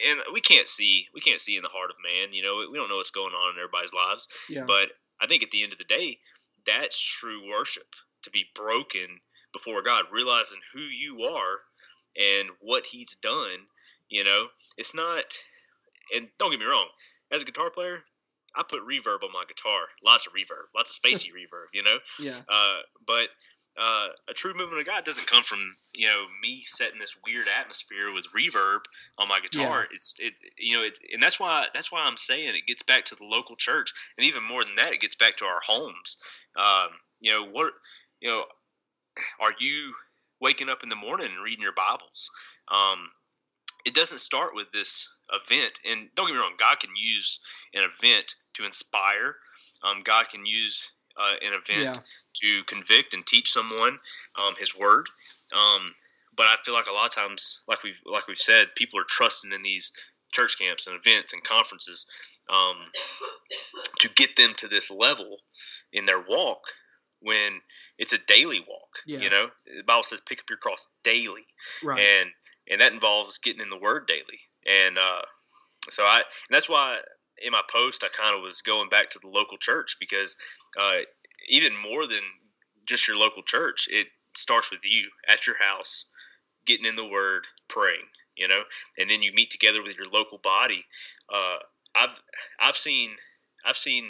and 0.10 0.20
we 0.34 0.42
can't 0.42 0.68
see 0.68 1.08
we 1.14 1.22
can't 1.22 1.42
see 1.42 1.56
in 1.56 1.64
the 1.64 1.70
heart 1.70 1.90
of 1.90 1.98
man. 2.04 2.34
You 2.34 2.44
know, 2.44 2.66
we 2.72 2.78
don't 2.78 2.90
know 2.90 2.98
what's 2.98 3.12
going 3.12 3.34
on 3.34 3.56
in 3.56 3.60
everybody's 3.60 3.94
lives. 3.94 4.28
Yeah. 4.50 4.66
But 4.66 4.92
I 5.22 5.28
think 5.28 5.44
at 5.44 5.52
the 5.52 5.64
end 5.64 5.72
of 5.72 5.78
the 5.78 5.84
day, 5.84 6.20
that's 6.66 7.00
true 7.00 7.50
worship 7.50 7.96
to 8.24 8.32
be 8.32 8.46
broken 8.56 9.20
before 9.54 9.82
God, 9.82 10.06
realizing 10.12 10.60
who 10.74 10.82
you 10.82 11.24
are 11.24 11.60
and 12.18 12.50
what 12.60 12.86
He's 12.86 13.16
done. 13.16 13.68
You 14.10 14.24
know, 14.24 14.48
it's 14.78 14.96
not. 14.96 15.38
And 16.16 16.28
don't 16.38 16.52
get 16.52 16.60
me 16.60 16.66
wrong, 16.66 16.88
as 17.32 17.42
a 17.42 17.46
guitar 17.46 17.70
player, 17.70 18.04
I 18.56 18.64
put 18.68 18.82
reverb 18.82 19.24
on 19.24 19.32
my 19.32 19.46
guitar, 19.48 19.84
lots 20.04 20.28
of 20.28 20.34
reverb, 20.34 20.68
lots 20.76 20.98
of 20.98 21.02
spacey 21.02 21.30
reverb. 21.38 21.68
You 21.74 21.84
know. 21.84 21.98
Yeah. 22.20 22.38
Uh, 22.50 22.82
but 23.06 23.30
uh, 23.80 24.08
a 24.30 24.34
true 24.34 24.54
movement 24.54 24.82
of 24.82 24.86
God 24.86 25.04
doesn't 25.04 25.28
come 25.28 25.44
from 25.44 25.76
you 25.94 26.08
know 26.08 26.26
me 26.42 26.62
setting 26.64 27.00
this 27.00 27.16
weird 27.26 27.48
atmosphere 27.60 28.14
with 28.14 28.28
reverb 28.38 28.80
on 29.18 29.28
my 29.28 29.40
guitar. 29.40 29.82
Yeah. 29.82 29.94
It's 29.94 30.16
it 30.20 30.34
you 30.58 30.78
know 30.78 30.84
it, 30.84 31.00
and 31.14 31.24
that's 31.24 31.40
why 31.40 31.68
that's 31.74 31.92
why 31.92 32.04
I'm 32.04 32.18
saying 32.18 32.56
it 32.56 32.68
gets 32.68 32.84
back 32.84 33.06
to 33.06 33.16
the 33.16 33.26
local 33.26 33.56
church, 33.56 33.94
and 34.18 34.26
even 34.26 34.44
more 34.44 34.66
than 34.66 34.76
that, 34.76 34.92
it 34.92 35.00
gets 35.00 35.16
back 35.16 35.38
to 35.38 35.46
our 35.46 35.60
homes. 35.66 36.18
Um, 36.58 36.90
you 37.20 37.32
know 37.32 37.46
what 37.46 37.74
you 38.20 38.30
know 38.30 38.44
are 39.40 39.52
you 39.60 39.94
waking 40.40 40.70
up 40.70 40.84
in 40.84 40.90
the 40.90 40.96
morning 40.96 41.28
and 41.28 41.44
reading 41.44 41.64
your 41.64 41.74
Bibles? 41.74 42.30
Um, 42.70 43.10
it 43.86 43.94
doesn't 43.94 44.20
start 44.20 44.54
with 44.54 44.72
this 44.72 45.08
event, 45.32 45.80
and 45.90 46.10
don't 46.16 46.28
get 46.28 46.34
me 46.34 46.40
wrong, 46.40 46.56
God 46.60 46.80
can 46.80 46.92
use 46.96 47.40
an 47.74 47.84
event 47.84 48.36
to 48.56 48.66
inspire. 48.66 49.36
Um, 49.84 50.02
God 50.04 50.30
can 50.30 50.46
use 50.46 50.92
uh, 51.22 51.34
an 51.42 51.54
event 51.54 51.98
yeah. 51.98 52.02
to 52.42 52.64
convict 52.66 53.14
and 53.14 53.26
teach 53.26 53.52
someone 53.52 53.98
um, 54.40 54.54
His 54.60 54.78
Word. 54.78 55.08
Um, 55.54 55.94
but 56.36 56.46
I 56.46 56.56
feel 56.64 56.74
like 56.74 56.88
a 56.88 56.94
lot 56.94 57.08
of 57.08 57.16
times, 57.16 57.60
like 57.68 57.84
we've 57.84 58.00
like 58.06 58.28
we've 58.28 58.38
said, 58.38 58.68
people 58.76 59.00
are 59.00 59.06
trusting 59.08 59.52
in 59.52 59.62
these 59.62 59.92
church 60.34 60.58
camps 60.58 60.88
and 60.88 60.96
events 60.96 61.34
and 61.34 61.44
conferences 61.44 62.06
um, 62.50 62.78
to 64.00 64.10
get 64.16 64.36
them 64.36 64.54
to 64.58 64.68
this 64.68 64.90
level 64.90 65.38
in 65.92 66.06
their 66.06 66.24
walk 66.28 66.60
when 67.22 67.62
it's 67.98 68.14
a 68.14 68.18
daily 68.28 68.60
walk. 68.60 68.90
Yeah. 69.06 69.20
You 69.20 69.30
know, 69.30 69.48
the 69.66 69.84
Bible 69.84 70.04
says 70.04 70.22
pick 70.22 70.40
up 70.40 70.50
your 70.50 70.58
cross 70.58 70.88
daily, 71.04 71.46
right. 71.84 72.00
and 72.00 72.30
and 72.70 72.82
that 72.82 72.94
involves 72.94 73.38
getting 73.38 73.62
in 73.62 73.70
the 73.70 73.78
Word 73.78 74.08
daily. 74.08 74.40
And 74.66 74.98
uh, 74.98 75.22
so 75.90 76.04
I, 76.04 76.18
and 76.18 76.56
that's 76.56 76.70
why 76.70 77.00
in 77.44 77.52
my 77.52 77.62
post, 77.72 78.04
I 78.04 78.10
kind 78.10 78.36
of 78.36 78.42
was 78.42 78.62
going 78.62 78.90
back 78.90 79.10
to 79.12 79.20
the 79.20 79.28
local 79.28 79.58
church 79.58 79.98
because 80.00 80.36
uh, 80.80 81.02
even 81.50 81.74
more 81.76 82.08
than 82.08 82.22
just 82.86 83.08
your 83.08 83.18
local 83.18 83.44
church, 83.44 83.88
it 83.92 84.08
starts 84.36 84.72
with 84.72 84.82
you 84.84 85.10
at 85.28 85.48
your 85.48 85.58
house, 85.58 86.06
getting 86.66 86.86
in 86.86 86.96
the 86.96 87.08
Word, 87.08 87.46
praying. 87.68 88.08
You 88.38 88.48
know, 88.48 88.62
and 88.98 89.12
then 89.12 89.22
you 89.22 89.34
meet 89.34 89.52
together 89.52 89.84
with 89.84 89.98
your 89.98 90.08
local 90.08 90.38
body. 90.38 90.86
Uh, 91.32 91.58
I've 91.94 92.18
I've 92.60 92.78
seen 92.78 93.12
I've 93.66 93.78
seen 93.78 94.06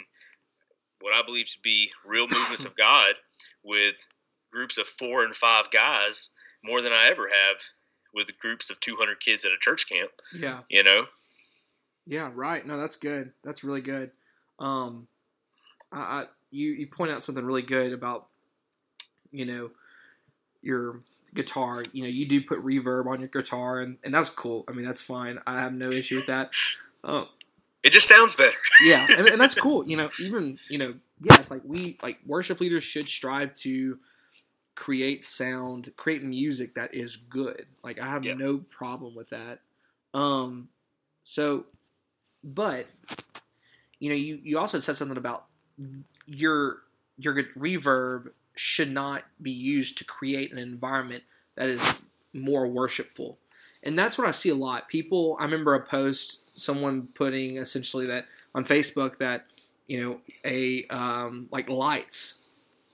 what 1.00 1.12
I 1.12 1.22
believe 1.22 1.50
to 1.50 1.58
be 1.62 1.90
real 2.06 2.28
movements 2.28 2.64
of 2.64 2.76
God 2.76 3.14
with 3.64 4.06
groups 4.52 4.78
of 4.78 4.86
four 4.86 5.24
and 5.24 5.34
five 5.34 5.70
guys 5.70 6.30
more 6.64 6.80
than 6.80 6.92
I 6.92 7.08
ever 7.08 7.28
have 7.28 7.56
with 8.14 8.28
groups 8.38 8.70
of 8.70 8.78
200 8.80 9.20
kids 9.20 9.44
at 9.44 9.52
a 9.52 9.56
church 9.60 9.88
camp. 9.88 10.10
Yeah. 10.34 10.60
You 10.68 10.84
know. 10.84 11.06
Yeah. 12.06 12.30
Right. 12.34 12.64
No, 12.66 12.78
that's 12.78 12.96
good. 12.96 13.32
That's 13.42 13.64
really 13.64 13.80
good. 13.80 14.10
Um, 14.58 15.06
I, 15.92 15.98
I 16.00 16.24
you 16.50 16.70
you 16.72 16.86
point 16.86 17.12
out 17.12 17.22
something 17.22 17.44
really 17.44 17.62
good 17.62 17.92
about 17.92 18.26
you 19.30 19.44
know 19.44 19.70
your 20.62 21.00
guitar. 21.34 21.84
You 21.92 22.02
know, 22.04 22.08
you 22.08 22.26
do 22.26 22.42
put 22.42 22.58
reverb 22.64 23.06
on 23.06 23.20
your 23.20 23.28
guitar, 23.28 23.80
and, 23.80 23.98
and 24.04 24.14
that's 24.14 24.30
cool. 24.30 24.64
I 24.68 24.72
mean, 24.72 24.84
that's 24.86 25.02
fine. 25.02 25.38
I 25.46 25.60
have 25.60 25.72
no 25.74 25.88
issue 25.88 26.16
with 26.16 26.26
that. 26.28 26.52
Um, 27.04 27.26
it 27.82 27.90
just 27.90 28.08
sounds 28.08 28.34
better. 28.36 28.56
yeah, 28.84 29.06
and, 29.18 29.28
and 29.28 29.40
that's 29.40 29.54
cool. 29.54 29.84
You 29.86 29.96
know, 29.96 30.08
even 30.20 30.58
you 30.68 30.78
know, 30.78 30.94
yeah, 31.20 31.42
like 31.50 31.62
we 31.64 31.98
like 32.02 32.18
worship 32.26 32.60
leaders 32.60 32.84
should 32.84 33.08
strive 33.08 33.52
to 33.54 33.98
create 34.74 35.24
sound, 35.24 35.92
create 35.96 36.22
music 36.22 36.74
that 36.74 36.94
is 36.94 37.16
good. 37.16 37.66
Like 37.82 37.98
I 38.00 38.06
have 38.06 38.24
Yeah. 38.24 38.34
no 38.34 38.58
problem 38.58 39.14
with 39.14 39.30
that. 39.30 39.60
Um, 40.14 40.68
so, 41.24 41.66
but 42.42 42.86
you 43.98 44.08
know, 44.08 44.16
you 44.16 44.40
you 44.42 44.58
also 44.58 44.78
said 44.78 44.96
something 44.96 45.16
about 45.16 45.46
your 46.26 46.78
your 47.18 47.34
reverb 47.34 48.30
should 48.54 48.90
not 48.90 49.24
be 49.40 49.50
used 49.50 49.98
to 49.98 50.04
create 50.04 50.52
an 50.52 50.58
environment 50.58 51.22
that 51.56 51.68
is 51.68 52.02
more 52.32 52.66
worshipful. 52.66 53.38
And 53.82 53.98
that's 53.98 54.16
what 54.16 54.28
I 54.28 54.30
see 54.30 54.48
a 54.48 54.54
lot. 54.54 54.88
People, 54.88 55.36
I 55.40 55.44
remember 55.44 55.74
a 55.74 55.84
post, 55.84 56.58
someone 56.58 57.08
putting 57.14 57.56
essentially 57.56 58.06
that 58.06 58.26
on 58.54 58.64
Facebook 58.64 59.18
that, 59.18 59.46
you 59.86 60.00
know, 60.00 60.20
a, 60.44 60.84
um, 60.84 61.48
like 61.50 61.68
lights, 61.68 62.38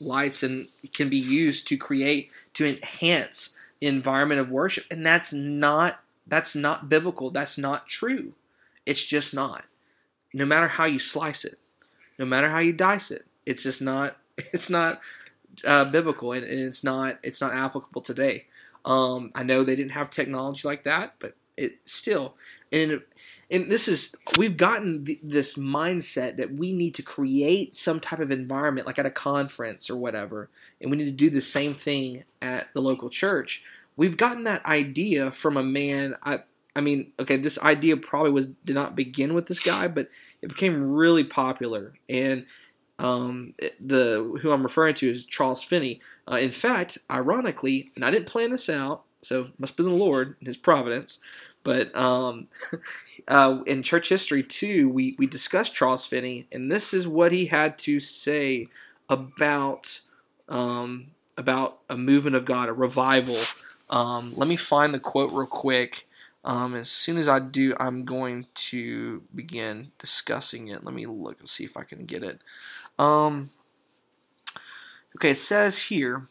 lights 0.01 0.43
and 0.43 0.69
can 0.95 1.11
be 1.11 1.19
used 1.19 1.69
to 1.69 1.77
create, 1.77 2.31
to 2.55 2.67
enhance 2.67 3.57
the 3.81 3.87
environment 3.87 4.41
of 4.41 4.51
worship. 4.51 4.85
And 4.91 5.05
that's 5.05 5.33
not, 5.35 6.01
that's 6.27 6.57
not 6.57 6.89
biblical. 6.89 7.31
That's 7.31 7.59
not 7.59 7.87
true. 7.87 8.33
It's 8.89 9.05
just 9.05 9.35
not. 9.35 9.67
No 10.33 10.47
matter 10.47 10.67
how 10.67 10.87
you 10.87 10.99
slice 10.99 11.45
it, 11.45 11.59
no 12.19 12.25
matter 12.25 12.49
how 12.49 12.59
you 12.59 12.73
dice 12.73 13.11
it, 13.11 13.27
it's 13.45 13.63
just 13.63 13.83
not, 13.83 14.17
it's 14.39 14.71
not 14.71 14.95
uh, 15.67 15.85
biblical 15.85 16.33
and, 16.33 16.45
and 16.45 16.59
it's 16.59 16.83
not, 16.83 17.19
it's 17.23 17.43
not 17.43 17.53
applicable 17.53 18.01
today. 18.01 18.47
Um, 18.87 19.31
I 19.35 19.43
know 19.43 19.63
they 19.63 19.77
didn't 19.77 19.93
have 19.93 20.09
technology 20.09 20.67
like 20.67 20.85
that, 20.85 21.17
but 21.19 21.35
it 21.59 21.81
still, 21.85 22.35
and 22.73 23.03
and 23.51 23.71
this 23.71 23.89
is 23.89 24.15
we've 24.39 24.57
gotten 24.57 25.05
th- 25.05 25.21
this 25.21 25.57
mindset 25.57 26.37
that 26.37 26.55
we 26.55 26.73
need 26.73 26.95
to 26.95 27.03
create 27.03 27.75
some 27.75 28.01
type 28.01 28.21
of 28.21 28.31
environment, 28.31 28.87
like 28.87 28.99
at 28.99 29.05
a 29.05 29.11
conference 29.11 29.91
or 29.91 29.97
whatever, 29.97 30.49
and 30.81 30.91
we 30.91 30.97
need 30.97 31.07
to 31.07 31.11
do 31.11 31.29
the 31.29 31.43
same 31.43 31.75
thing 31.75 32.25
at 32.41 32.73
the 32.73 32.81
local 32.81 33.11
church. 33.11 33.63
We've 33.97 34.17
gotten 34.17 34.45
that 34.45 34.65
idea 34.65 35.33
from 35.33 35.57
a 35.57 35.63
man. 35.63 36.15
I 36.23 36.41
I 36.77 36.81
mean, 36.81 37.13
okay, 37.19 37.37
this 37.37 37.59
idea 37.61 37.97
probably 37.97 38.31
was 38.31 38.49
did 38.49 38.75
not 38.75 38.95
begin 38.95 39.35
with 39.35 39.47
this 39.47 39.61
guy, 39.61 39.89
but 39.89 40.09
it 40.43 40.49
became 40.49 40.91
really 40.91 41.25
popular 41.25 41.95
and. 42.09 42.47
Um, 43.01 43.55
the 43.79 44.41
who 44.43 44.51
I'm 44.51 44.65
referring 44.65 44.95
to 44.95 45.09
is 45.09 45.25
Charles 45.25 45.63
Finney. 45.63 46.01
Uh, 46.29 46.35
in 46.35 46.51
fact, 46.51 46.99
ironically, 47.09 47.93
and 47.95 48.05
I 48.05 48.11
didn't 48.11 48.27
plan 48.27 48.51
this 48.51 48.69
out, 48.69 49.05
so 49.21 49.51
must 49.57 49.77
be 49.77 49.85
the 49.85 49.91
Lord 49.91 50.35
and 50.41 50.49
His 50.49 50.57
providence. 50.57 51.21
But 51.69 51.95
um, 51.95 52.47
uh, 53.29 53.61
in 53.67 53.83
church 53.83 54.09
history 54.09 54.43
too, 54.43 54.89
we 54.89 55.15
we 55.19 55.27
discussed 55.27 55.75
Charles 55.75 56.07
Finney, 56.07 56.47
and 56.51 56.71
this 56.71 56.95
is 56.95 57.07
what 57.07 57.31
he 57.31 57.47
had 57.47 57.79
to 57.81 58.01
say 58.01 58.69
about 59.09 60.01
um, 60.49 61.09
about 61.37 61.81
a 61.91 61.97
movement 61.97 62.37
of 62.37 62.45
God, 62.45 62.69
a 62.69 62.73
revival. 62.73 63.37
Um, 63.91 64.33
let 64.35 64.49
me 64.49 64.57
find 64.57 64.95
the 64.95 64.99
quote 64.99 65.31
real 65.33 65.47
quick. 65.47 66.08
Um, 66.45 66.75
as 66.75 66.91
soon 66.91 67.19
as 67.19 67.29
I 67.29 67.41
do, 67.41 67.75
I'm 67.79 68.05
going 68.05 68.47
to 68.55 69.23
begin 69.35 69.93
discussing 69.99 70.69
it. 70.69 70.85
Let 70.85 70.95
me 70.95 71.07
look 71.07 71.39
and 71.39 71.49
see 71.49 71.65
if 71.65 71.77
I 71.77 71.85
can 71.85 72.05
get 72.05 72.23
it. 72.23 72.41
Um, 72.99 73.51
okay, 75.17 75.31
it 75.31 75.39
says 75.39 75.85
here 75.85 76.27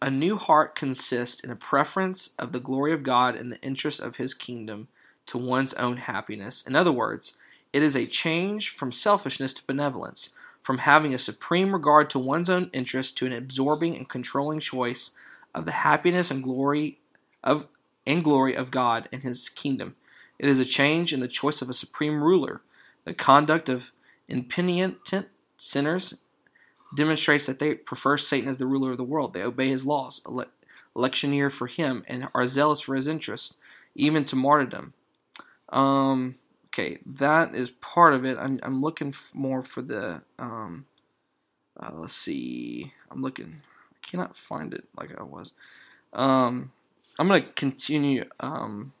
a 0.00 0.10
new 0.10 0.36
heart 0.36 0.74
consists 0.74 1.40
in 1.40 1.50
a 1.50 1.56
preference 1.56 2.34
of 2.38 2.52
the 2.52 2.60
glory 2.60 2.92
of 2.92 3.02
God 3.02 3.34
and 3.34 3.52
the 3.52 3.60
interest 3.60 4.00
of 4.00 4.16
his 4.16 4.32
kingdom 4.32 4.88
to 5.26 5.38
one's 5.38 5.74
own 5.74 5.98
happiness. 5.98 6.66
In 6.66 6.76
other 6.76 6.92
words, 6.92 7.36
it 7.72 7.82
is 7.82 7.96
a 7.96 8.06
change 8.06 8.70
from 8.70 8.92
selfishness 8.92 9.52
to 9.54 9.66
benevolence, 9.66 10.30
from 10.60 10.78
having 10.78 11.12
a 11.12 11.18
supreme 11.18 11.72
regard 11.72 12.08
to 12.10 12.18
one's 12.18 12.48
own 12.48 12.70
interest 12.72 13.18
to 13.18 13.26
an 13.26 13.32
absorbing 13.32 13.96
and 13.96 14.08
controlling 14.08 14.60
choice 14.60 15.10
of 15.54 15.64
the 15.64 15.72
happiness 15.72 16.30
and 16.30 16.42
glory 16.42 16.98
of 17.42 17.66
and 18.08 18.24
glory 18.24 18.54
of 18.54 18.72
God 18.72 19.08
and 19.12 19.22
his 19.22 19.48
kingdom. 19.48 19.94
It 20.38 20.48
is 20.48 20.58
a 20.58 20.64
change 20.64 21.12
in 21.12 21.20
the 21.20 21.28
choice 21.28 21.62
of 21.62 21.68
a 21.68 21.74
supreme 21.74 22.22
ruler. 22.22 22.62
The 23.04 23.14
conduct 23.14 23.68
of 23.68 23.92
impenitent 24.28 25.28
sinners 25.56 26.14
demonstrates 26.96 27.46
that 27.46 27.58
they 27.58 27.74
prefer 27.74 28.16
Satan 28.16 28.48
as 28.48 28.58
the 28.58 28.66
ruler 28.66 28.92
of 28.92 28.98
the 28.98 29.04
world. 29.04 29.34
They 29.34 29.42
obey 29.42 29.68
his 29.68 29.84
laws, 29.84 30.22
ele- 30.26 30.46
electioneer 30.96 31.50
for 31.50 31.66
him, 31.66 32.04
and 32.08 32.26
are 32.34 32.46
zealous 32.46 32.80
for 32.80 32.94
his 32.94 33.06
interests, 33.06 33.58
even 33.94 34.24
to 34.24 34.36
martyrdom. 34.36 34.94
Um, 35.68 36.36
okay, 36.68 36.98
that 37.04 37.54
is 37.54 37.70
part 37.70 38.14
of 38.14 38.24
it. 38.24 38.38
I'm, 38.38 38.58
I'm 38.62 38.80
looking 38.80 39.08
f- 39.08 39.32
more 39.34 39.62
for 39.62 39.82
the. 39.82 40.22
Um, 40.38 40.86
uh, 41.78 41.90
let's 41.92 42.14
see. 42.14 42.92
I'm 43.10 43.22
looking. 43.22 43.62
I 43.92 44.06
cannot 44.06 44.36
find 44.36 44.72
it 44.72 44.84
like 44.96 45.18
I 45.18 45.22
was. 45.22 45.52
Um, 46.12 46.72
I'm 47.18 47.28
gonna 47.28 47.42
continue. 47.42 48.24
Um, 48.40 48.92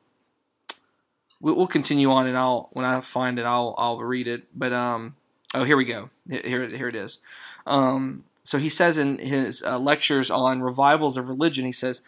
we'll, 1.40 1.66
continue 1.66 2.10
on, 2.10 2.26
and 2.26 2.36
I'll 2.36 2.68
when 2.72 2.84
I 2.84 3.00
find 3.00 3.38
it, 3.38 3.44
I'll 3.44 3.74
I'll 3.78 3.98
read 3.98 4.28
it. 4.28 4.46
But 4.54 4.72
um, 4.72 5.16
oh, 5.54 5.64
here 5.64 5.76
we 5.76 5.84
go. 5.84 6.10
Here 6.28 6.68
here 6.68 6.88
it 6.88 6.96
is. 6.96 7.20
Um, 7.66 8.24
so 8.42 8.58
he 8.58 8.70
says 8.70 8.96
in 8.96 9.18
his 9.18 9.62
uh, 9.62 9.78
lectures 9.78 10.30
on 10.30 10.62
revivals 10.62 11.18
of 11.18 11.28
religion, 11.28 11.66
he 11.66 11.72
says, 11.72 12.00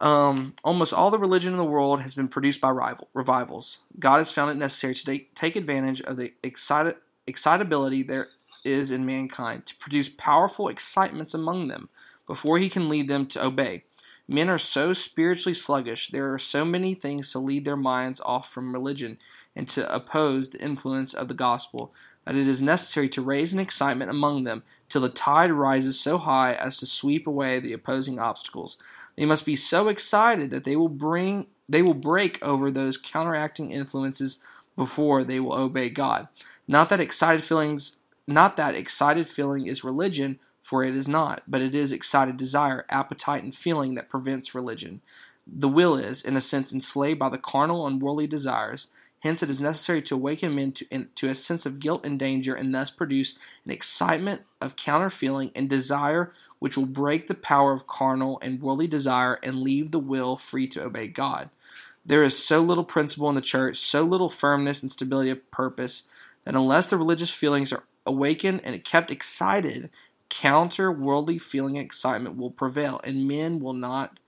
um, 0.00 0.54
almost 0.64 0.94
all 0.94 1.10
the 1.10 1.18
religion 1.18 1.52
in 1.52 1.58
the 1.58 1.64
world 1.64 2.00
has 2.02 2.14
been 2.14 2.28
produced 2.28 2.60
by 2.60 2.70
rival, 2.70 3.08
revivals. 3.14 3.78
God 3.98 4.18
has 4.18 4.30
found 4.30 4.52
it 4.52 4.54
necessary 4.54 4.94
to 4.94 5.04
take, 5.04 5.34
take 5.34 5.56
advantage 5.56 6.00
of 6.02 6.16
the 6.16 6.32
excited, 6.44 6.94
excitability 7.26 8.02
there 8.04 8.28
is 8.64 8.90
in 8.90 9.04
mankind 9.04 9.66
to 9.66 9.76
produce 9.76 10.08
powerful 10.08 10.68
excitements 10.68 11.34
among 11.34 11.68
them 11.68 11.88
before 12.26 12.58
he 12.58 12.68
can 12.68 12.88
lead 12.88 13.08
them 13.08 13.26
to 13.26 13.44
obey. 13.44 13.82
Men 14.30 14.48
are 14.48 14.58
so 14.58 14.92
spiritually 14.92 15.54
sluggish, 15.54 16.06
there 16.06 16.32
are 16.32 16.38
so 16.38 16.64
many 16.64 16.94
things 16.94 17.32
to 17.32 17.40
lead 17.40 17.64
their 17.64 17.74
minds 17.74 18.20
off 18.20 18.48
from 18.48 18.72
religion 18.72 19.18
and 19.56 19.66
to 19.70 19.92
oppose 19.92 20.48
the 20.50 20.62
influence 20.62 21.12
of 21.12 21.26
the 21.26 21.34
gospel 21.34 21.92
that 22.24 22.36
it 22.36 22.46
is 22.46 22.62
necessary 22.62 23.08
to 23.08 23.22
raise 23.22 23.52
an 23.52 23.58
excitement 23.58 24.08
among 24.08 24.44
them 24.44 24.62
till 24.88 25.00
the 25.00 25.08
tide 25.08 25.50
rises 25.50 25.98
so 25.98 26.16
high 26.16 26.52
as 26.52 26.76
to 26.76 26.86
sweep 26.86 27.26
away 27.26 27.58
the 27.58 27.72
opposing 27.72 28.20
obstacles. 28.20 28.78
They 29.16 29.26
must 29.26 29.44
be 29.44 29.56
so 29.56 29.88
excited 29.88 30.52
that 30.52 30.62
they 30.62 30.76
will 30.76 30.88
bring 30.88 31.48
they 31.68 31.82
will 31.82 31.94
break 31.94 32.44
over 32.44 32.70
those 32.70 32.96
counteracting 32.96 33.72
influences 33.72 34.38
before 34.76 35.24
they 35.24 35.40
will 35.40 35.54
obey 35.54 35.88
God. 35.88 36.28
Not 36.68 36.88
that 36.90 37.00
excited 37.00 37.42
feelings 37.42 37.98
not 38.28 38.56
that 38.56 38.76
excited 38.76 39.26
feeling 39.26 39.66
is 39.66 39.82
religion, 39.82 40.38
for 40.62 40.84
it 40.84 40.94
is 40.94 41.08
not, 41.08 41.42
but 41.48 41.60
it 41.60 41.74
is 41.74 41.92
excited 41.92 42.36
desire, 42.36 42.84
appetite, 42.88 43.42
and 43.42 43.54
feeling 43.54 43.94
that 43.94 44.08
prevents 44.08 44.54
religion. 44.54 45.00
The 45.46 45.68
will 45.68 45.96
is, 45.96 46.22
in 46.22 46.36
a 46.36 46.40
sense, 46.40 46.72
enslaved 46.72 47.18
by 47.18 47.28
the 47.28 47.38
carnal 47.38 47.86
and 47.86 48.00
worldly 48.00 48.26
desires. 48.26 48.88
Hence, 49.20 49.42
it 49.42 49.50
is 49.50 49.60
necessary 49.60 50.00
to 50.02 50.14
awaken 50.14 50.54
men 50.54 50.72
to, 50.72 50.86
in, 50.90 51.08
to 51.16 51.28
a 51.28 51.34
sense 51.34 51.66
of 51.66 51.78
guilt 51.78 52.06
and 52.06 52.18
danger, 52.18 52.54
and 52.54 52.74
thus 52.74 52.90
produce 52.90 53.34
an 53.64 53.70
excitement 53.70 54.42
of 54.60 54.76
counter 54.76 55.10
feeling 55.10 55.50
and 55.54 55.68
desire 55.68 56.30
which 56.58 56.76
will 56.76 56.86
break 56.86 57.26
the 57.26 57.34
power 57.34 57.72
of 57.72 57.86
carnal 57.86 58.38
and 58.42 58.62
worldly 58.62 58.86
desire 58.86 59.38
and 59.42 59.62
leave 59.62 59.90
the 59.90 59.98
will 59.98 60.36
free 60.36 60.68
to 60.68 60.82
obey 60.82 61.08
God. 61.08 61.50
There 62.04 62.22
is 62.22 62.42
so 62.42 62.60
little 62.60 62.84
principle 62.84 63.28
in 63.28 63.34
the 63.34 63.40
church, 63.40 63.76
so 63.76 64.04
little 64.04 64.30
firmness 64.30 64.82
and 64.82 64.90
stability 64.90 65.30
of 65.30 65.50
purpose, 65.50 66.04
that 66.44 66.54
unless 66.54 66.88
the 66.88 66.96
religious 66.96 67.30
feelings 67.30 67.72
are 67.72 67.84
awakened 68.06 68.62
and 68.64 68.82
kept 68.84 69.10
excited, 69.10 69.90
counter 70.30 70.90
worldly 70.90 71.38
feeling 71.38 71.76
and 71.76 71.84
excitement 71.84 72.36
will 72.36 72.50
prevail, 72.50 73.00
and 73.04 73.28
men 73.28 73.58
will 73.58 73.74
not 73.74 74.18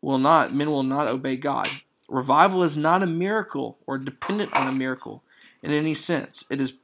will 0.00 0.18
not 0.18 0.54
men 0.54 0.70
will 0.70 0.82
not 0.82 1.08
obey 1.08 1.36
God. 1.36 1.68
Revival 2.08 2.62
is 2.62 2.76
not 2.76 3.02
a 3.02 3.06
miracle 3.06 3.78
or 3.86 3.98
dependent 3.98 4.54
on 4.54 4.66
a 4.66 4.72
miracle 4.72 5.22
in 5.62 5.72
any 5.72 5.92
sense. 5.92 6.46
It 6.50 6.60
is 6.60 6.78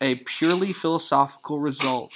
a 0.00 0.16
purely 0.16 0.72
philosophical 0.72 1.58
result 1.58 2.12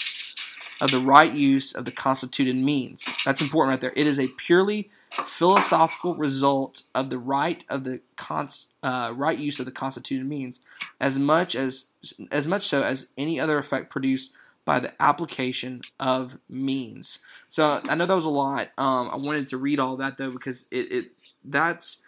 of 0.80 0.90
the 0.90 1.00
right 1.00 1.32
use 1.32 1.74
of 1.74 1.84
the 1.84 1.92
constituted 1.92 2.56
means. 2.56 3.08
That's 3.24 3.40
important 3.40 3.70
right 3.72 3.80
there. 3.80 3.92
It 3.96 4.06
is 4.06 4.18
a 4.18 4.28
purely 4.28 4.90
philosophical 5.12 6.14
result 6.16 6.82
of 6.94 7.10
the 7.10 7.18
right 7.18 7.64
of 7.68 7.84
the 7.84 8.00
const, 8.16 8.70
uh, 8.82 9.12
right 9.14 9.38
use 9.38 9.58
of 9.58 9.66
the 9.66 9.72
constituted 9.72 10.26
means, 10.26 10.60
as 11.00 11.18
much 11.18 11.54
as 11.54 11.86
as 12.30 12.46
much 12.46 12.62
so 12.62 12.82
as 12.82 13.10
any 13.16 13.40
other 13.40 13.58
effect 13.58 13.90
produced 13.90 14.32
by 14.64 14.78
the 14.78 14.92
application 15.00 15.82
of 16.00 16.40
means. 16.48 17.20
So 17.48 17.80
I 17.84 17.94
know 17.94 18.06
that 18.06 18.14
was 18.14 18.24
a 18.24 18.30
lot. 18.30 18.68
Um, 18.78 19.10
I 19.12 19.16
wanted 19.16 19.48
to 19.48 19.58
read 19.58 19.78
all 19.78 19.96
that 19.96 20.16
though 20.16 20.30
because 20.30 20.66
it, 20.70 20.92
it 20.92 21.04
that's 21.44 22.02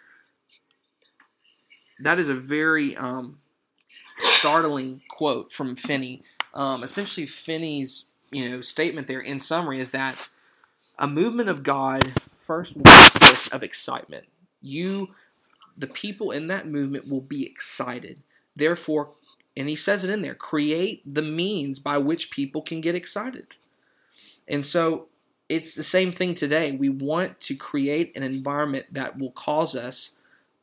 that 1.99 2.19
is 2.19 2.29
a 2.29 2.33
very 2.33 2.95
um, 2.95 3.39
startling 4.19 5.01
quote 5.09 5.51
from 5.51 5.75
Finney. 5.75 6.23
Um, 6.53 6.83
essentially, 6.83 7.25
Finney's 7.25 8.05
you 8.31 8.49
know 8.49 8.61
statement 8.61 9.07
there 9.07 9.21
in 9.21 9.39
summary 9.39 9.79
is 9.79 9.91
that 9.91 10.29
a 10.99 11.07
movement 11.07 11.49
of 11.49 11.63
God 11.63 12.13
first 12.45 12.75
will 12.75 13.49
of 13.51 13.61
excitement. 13.61 14.25
You, 14.61 15.09
the 15.77 15.87
people 15.87 16.31
in 16.31 16.47
that 16.47 16.67
movement, 16.67 17.07
will 17.07 17.21
be 17.21 17.45
excited. 17.45 18.19
Therefore, 18.55 19.13
and 19.57 19.67
he 19.67 19.75
says 19.75 20.03
it 20.03 20.11
in 20.11 20.21
there, 20.21 20.35
create 20.35 21.01
the 21.05 21.23
means 21.23 21.79
by 21.79 21.97
which 21.97 22.29
people 22.29 22.61
can 22.61 22.79
get 22.79 22.95
excited. 22.95 23.47
And 24.47 24.65
so 24.65 25.07
it's 25.49 25.73
the 25.73 25.83
same 25.83 26.11
thing 26.11 26.35
today. 26.35 26.71
We 26.71 26.89
want 26.89 27.39
to 27.41 27.55
create 27.55 28.15
an 28.15 28.23
environment 28.23 28.85
that 28.91 29.17
will 29.17 29.31
cause 29.31 29.75
us 29.75 30.15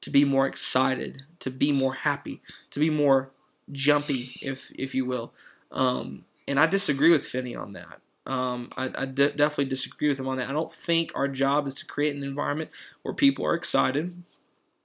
to 0.03 0.11
be 0.11 0.25
more 0.25 0.47
excited, 0.47 1.25
to 1.41 1.51
be 1.51 1.73
more 1.73 1.95
happy, 1.95 2.41
to 2.71 2.79
be 2.79 2.91
more 2.91 3.31
jumpy, 3.73 4.37
if 4.41 4.71
if 4.77 4.95
you 4.95 5.05
will. 5.05 5.33
Um, 5.73 6.25
and 6.47 6.61
I 6.61 6.67
disagree 6.67 7.11
with 7.11 7.25
Finney 7.25 7.57
on 7.57 7.73
that. 7.73 8.01
Um, 8.27 8.71
I, 8.77 8.91
I 8.97 9.07
de- 9.07 9.33
definitely 9.33 9.67
disagree 9.67 10.09
with 10.09 10.21
him 10.21 10.29
on 10.29 10.37
that. 10.39 10.49
I 10.49 10.53
don't 10.53 10.73
think 10.73 11.11
our 11.15 11.29
job 11.29 11.67
is 11.67 11.75
to 11.77 11.87
create 11.87 12.15
an 12.15 12.23
environment 12.23 12.71
where 13.03 13.15
people 13.15 13.45
are 13.45 13.55
excited. 13.55 14.23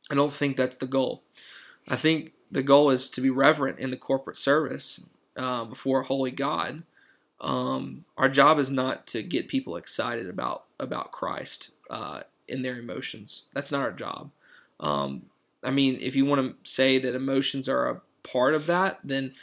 I 0.09 0.15
don't 0.15 0.33
think 0.33 0.57
that's 0.57 0.77
the 0.77 0.87
goal. 0.87 1.21
I 1.87 1.95
think 1.95 2.33
the 2.51 2.63
goal 2.63 2.89
is 2.89 3.09
to 3.11 3.21
be 3.21 3.29
reverent 3.29 3.79
in 3.79 3.91
the 3.91 3.97
corporate 3.97 4.37
service 4.37 5.05
uh, 5.37 5.65
before 5.65 6.03
holy 6.03 6.31
God. 6.31 6.83
Um, 7.41 8.05
our 8.17 8.27
job 8.29 8.59
is 8.59 8.69
not 8.69 9.07
to 9.07 9.23
get 9.23 9.47
people 9.47 9.77
excited 9.77 10.29
about 10.29 10.65
about 10.79 11.11
Christ 11.11 11.71
uh, 11.89 12.21
in 12.47 12.61
their 12.61 12.77
emotions. 12.77 13.45
That's 13.53 13.71
not 13.71 13.81
our 13.81 13.91
job. 13.91 14.31
Um, 14.79 15.23
I 15.63 15.71
mean, 15.71 15.97
if 16.01 16.15
you 16.15 16.25
want 16.25 16.41
to 16.63 16.69
say 16.69 16.97
that 16.99 17.15
emotions 17.15 17.67
are 17.69 17.89
a 17.89 18.01
part 18.23 18.53
of 18.53 18.65
that, 18.67 18.99
then 19.03 19.33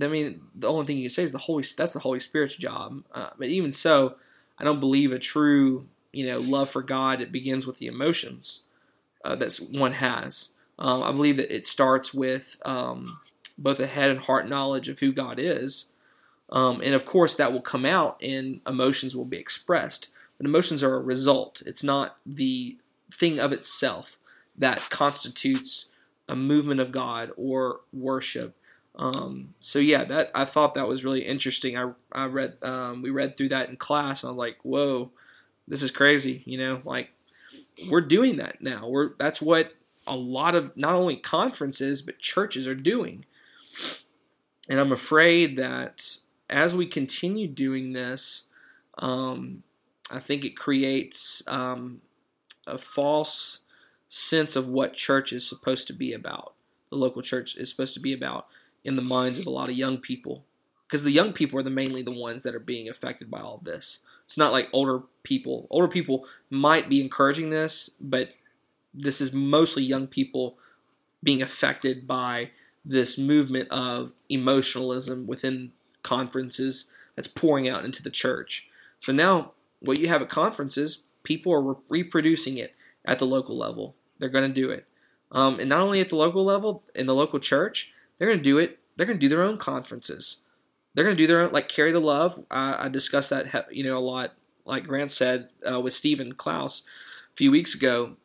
I 0.00 0.08
mean, 0.08 0.42
the 0.54 0.68
only 0.68 0.84
thing 0.84 0.98
you 0.98 1.04
can 1.04 1.10
say 1.10 1.22
is 1.22 1.32
the 1.32 1.38
Holy. 1.38 1.64
That's 1.76 1.94
the 1.94 2.00
Holy 2.00 2.20
Spirit's 2.20 2.56
job. 2.56 3.04
Uh, 3.12 3.30
but 3.38 3.48
even 3.48 3.72
so, 3.72 4.16
I 4.58 4.64
don't 4.64 4.80
believe 4.80 5.12
a 5.12 5.18
true, 5.18 5.86
you 6.12 6.26
know, 6.26 6.38
love 6.38 6.68
for 6.68 6.82
God. 6.82 7.20
It 7.20 7.32
begins 7.32 7.66
with 7.66 7.78
the 7.78 7.86
emotions 7.86 8.62
uh, 9.24 9.36
that 9.36 9.54
one 9.70 9.92
has. 9.92 10.52
Um, 10.78 11.02
I 11.02 11.12
believe 11.12 11.36
that 11.38 11.54
it 11.54 11.66
starts 11.66 12.12
with 12.12 12.60
um, 12.64 13.20
both 13.56 13.80
a 13.80 13.86
head 13.86 14.10
and 14.10 14.20
heart 14.20 14.48
knowledge 14.48 14.88
of 14.88 15.00
who 15.00 15.12
God 15.12 15.38
is, 15.38 15.86
um, 16.50 16.80
and 16.82 16.94
of 16.94 17.06
course 17.06 17.36
that 17.36 17.52
will 17.52 17.62
come 17.62 17.84
out 17.84 18.20
and 18.22 18.60
emotions 18.66 19.16
will 19.16 19.24
be 19.24 19.38
expressed. 19.38 20.10
But 20.38 20.46
emotions 20.46 20.82
are 20.82 20.94
a 20.94 21.00
result. 21.00 21.62
It's 21.64 21.82
not 21.82 22.18
the 22.26 22.76
thing 23.10 23.38
of 23.38 23.52
itself 23.52 24.18
that 24.56 24.88
constitutes 24.90 25.86
a 26.28 26.36
movement 26.36 26.80
of 26.80 26.92
God 26.92 27.30
or 27.36 27.80
worship. 27.92 28.54
Um, 28.96 29.54
so 29.60 29.78
yeah, 29.78 30.04
that 30.04 30.30
I 30.34 30.44
thought 30.44 30.74
that 30.74 30.88
was 30.88 31.04
really 31.04 31.22
interesting. 31.22 31.76
I 31.76 31.92
I 32.12 32.26
read 32.26 32.54
um, 32.62 33.02
we 33.02 33.10
read 33.10 33.36
through 33.36 33.50
that 33.50 33.68
in 33.68 33.76
class, 33.76 34.22
and 34.22 34.28
I 34.28 34.32
was 34.32 34.38
like, 34.38 34.58
whoa, 34.62 35.10
this 35.68 35.82
is 35.82 35.90
crazy. 35.90 36.42
You 36.46 36.58
know, 36.58 36.82
like 36.84 37.10
we're 37.90 38.00
doing 38.00 38.36
that 38.36 38.62
now. 38.62 38.88
We're 38.88 39.10
that's 39.18 39.42
what 39.42 39.74
a 40.06 40.16
lot 40.16 40.54
of 40.54 40.76
not 40.76 40.94
only 40.94 41.16
conferences 41.16 42.02
but 42.02 42.18
churches 42.18 42.66
are 42.66 42.74
doing. 42.74 43.24
And 44.68 44.80
I'm 44.80 44.92
afraid 44.92 45.56
that 45.56 46.04
as 46.48 46.74
we 46.74 46.86
continue 46.86 47.46
doing 47.46 47.92
this, 47.92 48.48
um, 48.98 49.62
I 50.10 50.18
think 50.18 50.44
it 50.44 50.56
creates 50.56 51.42
um, 51.46 52.00
a 52.66 52.78
false 52.78 53.60
sense 54.08 54.56
of 54.56 54.68
what 54.68 54.94
church 54.94 55.32
is 55.32 55.48
supposed 55.48 55.86
to 55.88 55.92
be 55.92 56.12
about. 56.12 56.54
The 56.90 56.96
local 56.96 57.22
church 57.22 57.56
is 57.56 57.70
supposed 57.70 57.94
to 57.94 58.00
be 58.00 58.12
about 58.12 58.46
in 58.84 58.96
the 58.96 59.02
minds 59.02 59.38
of 59.38 59.46
a 59.46 59.50
lot 59.50 59.68
of 59.68 59.76
young 59.76 59.98
people 59.98 60.44
because 60.86 61.02
the 61.02 61.10
young 61.10 61.32
people 61.32 61.58
are 61.58 61.64
the 61.64 61.70
mainly 61.70 62.02
the 62.02 62.18
ones 62.18 62.44
that 62.44 62.54
are 62.54 62.60
being 62.60 62.88
affected 62.88 63.30
by 63.30 63.40
all 63.40 63.60
this. 63.62 64.00
It's 64.24 64.38
not 64.38 64.52
like 64.52 64.68
older 64.72 65.02
people. 65.22 65.66
Older 65.70 65.88
people 65.88 66.26
might 66.50 66.88
be 66.88 67.00
encouraging 67.00 67.50
this, 67.50 67.90
but 68.00 68.34
this 68.96 69.20
is 69.20 69.32
mostly 69.32 69.82
young 69.82 70.06
people 70.06 70.58
being 71.22 71.42
affected 71.42 72.06
by 72.06 72.50
this 72.84 73.18
movement 73.18 73.68
of 73.70 74.12
emotionalism 74.28 75.26
within 75.26 75.72
conferences 76.02 76.90
that's 77.14 77.28
pouring 77.28 77.68
out 77.68 77.84
into 77.84 78.02
the 78.02 78.10
church. 78.10 78.70
So 79.00 79.12
now, 79.12 79.52
what 79.80 79.98
you 79.98 80.08
have 80.08 80.22
at 80.22 80.28
conferences, 80.28 81.04
people 81.22 81.52
are 81.52 81.62
re- 81.62 81.76
reproducing 81.88 82.56
it 82.56 82.74
at 83.04 83.18
the 83.18 83.26
local 83.26 83.56
level. 83.56 83.96
They're 84.18 84.28
going 84.28 84.48
to 84.48 84.60
do 84.60 84.70
it. 84.70 84.86
Um, 85.32 85.58
and 85.58 85.68
not 85.68 85.80
only 85.80 86.00
at 86.00 86.08
the 86.08 86.16
local 86.16 86.44
level, 86.44 86.84
in 86.94 87.06
the 87.06 87.14
local 87.14 87.40
church, 87.40 87.92
they're 88.18 88.28
going 88.28 88.38
to 88.38 88.44
do 88.44 88.58
it. 88.58 88.78
They're 88.96 89.06
going 89.06 89.18
to 89.18 89.26
do 89.26 89.28
their 89.28 89.42
own 89.42 89.58
conferences. 89.58 90.42
They're 90.94 91.04
going 91.04 91.16
to 91.16 91.22
do 91.22 91.26
their 91.26 91.42
own, 91.42 91.52
like 91.52 91.68
Carry 91.68 91.92
the 91.92 92.00
Love. 92.00 92.44
I, 92.50 92.86
I 92.86 92.88
discussed 92.88 93.30
that, 93.30 93.74
you 93.74 93.84
know, 93.84 93.98
a 93.98 94.00
lot, 94.00 94.34
like 94.64 94.86
Grant 94.86 95.12
said 95.12 95.48
uh, 95.70 95.80
with 95.80 95.92
Stephen 95.92 96.34
Klaus 96.34 96.82
a 97.32 97.36
few 97.36 97.50
weeks 97.50 97.74
ago. 97.74 98.16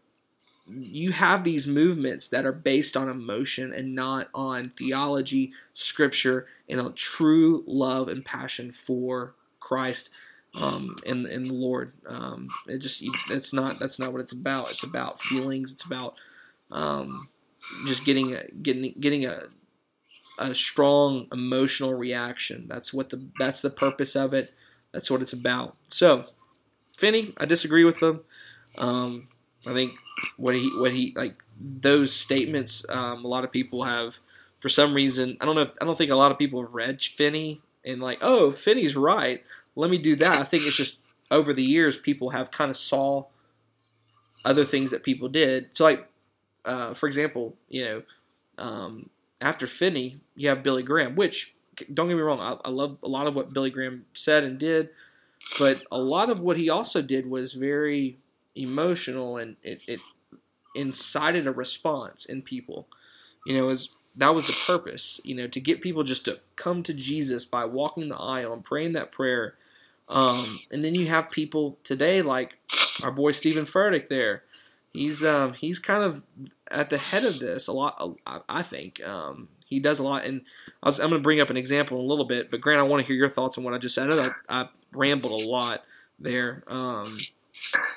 You 0.79 1.11
have 1.11 1.43
these 1.43 1.67
movements 1.67 2.29
that 2.29 2.45
are 2.45 2.51
based 2.51 2.95
on 2.95 3.09
emotion 3.09 3.73
and 3.73 3.93
not 3.93 4.29
on 4.33 4.69
theology, 4.69 5.53
scripture, 5.73 6.45
and 6.69 6.79
a 6.79 6.91
true 6.91 7.63
love 7.67 8.07
and 8.07 8.23
passion 8.23 8.71
for 8.71 9.35
Christ 9.59 10.09
um, 10.55 10.95
and 11.05 11.25
and 11.25 11.45
the 11.45 11.53
Lord. 11.53 11.93
Um, 12.07 12.49
it 12.67 12.79
just 12.79 13.03
it's 13.29 13.53
not 13.53 13.79
that's 13.79 13.99
not 13.99 14.11
what 14.11 14.21
it's 14.21 14.31
about. 14.31 14.71
It's 14.71 14.83
about 14.83 15.21
feelings. 15.21 15.73
It's 15.73 15.85
about 15.85 16.15
um, 16.71 17.27
just 17.85 18.05
getting 18.05 18.33
a, 18.33 18.43
getting 18.61 18.93
getting 18.99 19.25
a 19.25 19.43
a 20.39 20.53
strong 20.55 21.27
emotional 21.31 21.93
reaction. 21.93 22.65
That's 22.67 22.93
what 22.93 23.09
the 23.09 23.25
that's 23.39 23.61
the 23.61 23.69
purpose 23.69 24.15
of 24.15 24.33
it. 24.33 24.53
That's 24.91 25.09
what 25.09 25.21
it's 25.21 25.33
about. 25.33 25.77
So, 25.87 26.25
Finney, 26.97 27.33
I 27.37 27.45
disagree 27.45 27.85
with 27.85 28.01
him. 28.01 28.21
Um, 28.77 29.29
I 29.65 29.73
think 29.73 29.93
what 30.37 30.55
he 30.55 30.69
what 30.77 30.91
he 30.91 31.13
like 31.15 31.33
those 31.59 32.13
statements. 32.13 32.85
Um, 32.89 33.23
a 33.23 33.27
lot 33.27 33.43
of 33.43 33.51
people 33.51 33.83
have, 33.83 34.19
for 34.59 34.69
some 34.69 34.93
reason, 34.93 35.37
I 35.39 35.45
don't 35.45 35.55
know. 35.55 35.61
If, 35.63 35.71
I 35.81 35.85
don't 35.85 35.97
think 35.97 36.11
a 36.11 36.15
lot 36.15 36.31
of 36.31 36.37
people 36.37 36.61
have 36.61 36.73
read 36.73 37.01
Finney 37.01 37.61
and 37.85 38.01
like, 38.01 38.19
oh, 38.21 38.51
Finney's 38.51 38.95
right. 38.95 39.43
Let 39.75 39.89
me 39.89 39.97
do 39.97 40.15
that. 40.17 40.39
I 40.39 40.43
think 40.43 40.65
it's 40.65 40.77
just 40.77 40.99
over 41.29 41.53
the 41.53 41.63
years 41.63 41.97
people 41.97 42.31
have 42.31 42.51
kind 42.51 42.69
of 42.69 42.75
saw 42.75 43.25
other 44.43 44.65
things 44.65 44.91
that 44.91 45.03
people 45.03 45.29
did. 45.29 45.67
So 45.71 45.85
like, 45.85 46.07
uh, 46.65 46.93
for 46.93 47.07
example, 47.07 47.55
you 47.69 47.85
know, 47.85 48.03
um, 48.57 49.09
after 49.39 49.65
Finney, 49.65 50.19
you 50.35 50.49
have 50.49 50.63
Billy 50.63 50.83
Graham, 50.83 51.15
which 51.15 51.55
don't 51.91 52.07
get 52.07 52.15
me 52.15 52.21
wrong, 52.21 52.39
I, 52.39 52.67
I, 52.67 52.69
love 52.69 52.97
a 53.01 53.07
lot 53.07 53.27
of 53.27 53.35
what 53.35 53.53
Billy 53.53 53.69
Graham 53.69 54.05
said 54.13 54.43
and 54.43 54.59
did, 54.59 54.89
but 55.57 55.83
a 55.91 55.97
lot 55.97 56.29
of 56.29 56.41
what 56.41 56.57
he 56.57 56.69
also 56.69 57.01
did 57.01 57.29
was 57.29 57.53
very 57.53 58.17
emotional 58.55 59.37
and 59.37 59.55
it, 59.63 59.81
it 59.87 59.99
incited 60.75 61.47
a 61.47 61.51
response 61.51 62.25
in 62.25 62.41
people. 62.41 62.87
You 63.45 63.57
know, 63.57 63.69
as 63.69 63.89
that 64.17 64.35
was 64.35 64.47
the 64.47 64.57
purpose, 64.65 65.19
you 65.23 65.35
know, 65.35 65.47
to 65.47 65.59
get 65.59 65.81
people 65.81 66.03
just 66.03 66.25
to 66.25 66.39
come 66.55 66.83
to 66.83 66.93
Jesus 66.93 67.45
by 67.45 67.65
walking 67.65 68.09
the 68.09 68.17
aisle 68.17 68.53
and 68.53 68.63
praying 68.63 68.93
that 68.93 69.11
prayer. 69.11 69.55
Um, 70.09 70.59
and 70.71 70.83
then 70.83 70.95
you 70.95 71.07
have 71.07 71.31
people 71.31 71.77
today 71.83 72.21
like 72.21 72.57
our 73.03 73.11
boy 73.11 73.31
Stephen 73.31 73.65
Furtick 73.65 74.09
there. 74.09 74.43
He's 74.91 75.23
um, 75.23 75.53
he's 75.53 75.79
kind 75.79 76.03
of 76.03 76.23
at 76.69 76.89
the 76.89 76.97
head 76.97 77.23
of 77.23 77.39
this 77.39 77.67
a 77.67 77.71
lot. 77.71 78.17
I 78.49 78.61
think 78.61 79.01
um, 79.07 79.47
he 79.65 79.79
does 79.79 79.99
a 79.99 80.03
lot, 80.03 80.25
and 80.25 80.41
I 80.83 80.89
am 80.89 80.97
going 80.97 81.11
to 81.11 81.19
bring 81.19 81.39
up 81.39 81.49
an 81.49 81.55
example 81.55 81.97
in 81.97 82.03
a 82.03 82.07
little 82.07 82.25
bit. 82.25 82.51
But 82.51 82.59
Grant, 82.59 82.81
I 82.81 82.83
want 82.83 83.01
to 83.01 83.07
hear 83.07 83.15
your 83.15 83.29
thoughts 83.29 83.57
on 83.57 83.63
what 83.63 83.73
I 83.73 83.77
just 83.77 83.95
said. 83.95 84.11
I 84.11 84.15
know 84.15 84.33
I 84.49 84.67
rambled 84.91 85.41
a 85.41 85.47
lot 85.47 85.85
there, 86.19 86.63
um, 86.67 87.17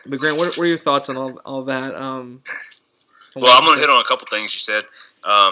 but 0.07 0.19
Grant, 0.19 0.37
what, 0.37 0.57
what, 0.57 0.59
are 0.59 0.67
your 0.67 0.79
thoughts 0.79 1.09
on 1.09 1.17
all, 1.17 1.41
all 1.45 1.63
that? 1.65 1.95
Um, 1.95 2.43
well, 3.37 3.57
I'm 3.57 3.65
going 3.65 3.77
to 3.77 3.81
hit 3.81 3.91
on 3.91 4.01
a 4.01 4.05
couple 4.05 4.27
things 4.29 4.55
you 4.55 4.61
said 4.61 4.85
because 5.23 5.51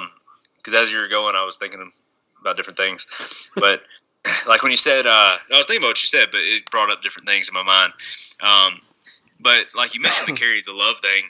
um, 0.75 0.75
as 0.75 0.93
you 0.93 0.99
were 0.99 1.09
going, 1.09 1.35
I 1.35 1.45
was 1.45 1.57
thinking 1.57 1.91
about 2.41 2.57
different 2.57 2.77
things, 2.77 3.51
but. 3.57 3.83
like 4.47 4.63
when 4.63 4.71
you 4.71 4.77
said, 4.77 5.05
uh, 5.05 5.11
I 5.11 5.57
was 5.57 5.67
thinking 5.67 5.83
about 5.83 5.89
what 5.89 6.03
you 6.05 6.07
said, 6.07 6.29
but 6.31 6.43
it 6.43 6.71
brought 6.71 6.93
up 6.93 7.03
different 7.03 7.29
things 7.29 7.49
in 7.49 7.55
my 7.55 7.65
mind. 7.65 7.93
Um, 8.41 8.79
but 9.41 9.67
like 9.75 9.95
you 9.95 10.01
mentioned 10.01 10.29
the 10.29 10.41
carry 10.41 10.63
the 10.65 10.73
love 10.73 10.99
thing, 10.99 11.25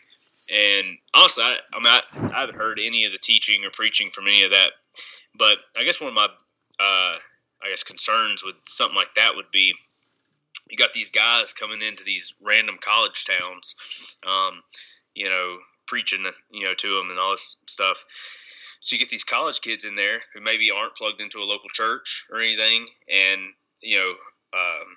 and 0.53 0.99
honestly, 1.15 1.45
I, 1.45 1.57
I 1.73 1.79
mean, 1.79 1.87
I, 1.87 2.37
I, 2.37 2.41
haven't 2.41 2.57
heard 2.57 2.79
any 2.79 3.05
of 3.05 3.13
the 3.13 3.19
teaching 3.19 3.65
or 3.65 3.71
preaching 3.71 4.11
from 4.11 4.27
any 4.27 4.43
of 4.43 4.51
that. 4.51 4.73
But 5.35 5.59
I 5.77 5.85
guess 5.85 6.01
one 6.01 6.09
of 6.09 6.15
my, 6.15 6.25
uh, 6.25 6.29
I 6.79 7.71
guess, 7.71 7.83
concerns 7.83 8.45
with 8.45 8.57
something 8.65 8.97
like 8.97 9.15
that 9.17 9.33
would 9.35 9.51
be 9.51 9.75
you 10.73 10.79
got 10.79 10.95
these 10.95 11.11
guys 11.11 11.53
coming 11.53 11.83
into 11.83 12.03
these 12.03 12.33
random 12.41 12.79
college 12.81 13.27
towns, 13.27 13.75
um, 14.27 14.63
you 15.15 15.29
know, 15.29 15.59
preaching, 15.87 16.25
you 16.51 16.65
know, 16.65 16.73
to 16.75 16.97
them 16.97 17.11
and 17.11 17.19
all 17.19 17.33
this 17.33 17.57
stuff. 17.69 18.03
So 18.81 18.95
you 18.95 18.99
get 18.99 19.11
these 19.11 19.23
college 19.23 19.61
kids 19.61 19.85
in 19.85 19.97
there 19.97 20.21
who 20.33 20.41
maybe 20.41 20.71
aren't 20.71 20.97
plugged 20.97 21.21
into 21.21 21.41
a 21.41 21.45
local 21.45 21.69
church 21.75 22.25
or 22.33 22.39
anything, 22.41 22.87
and 23.13 23.43
you 23.83 23.99
know, 23.99 24.11
um, 24.55 24.97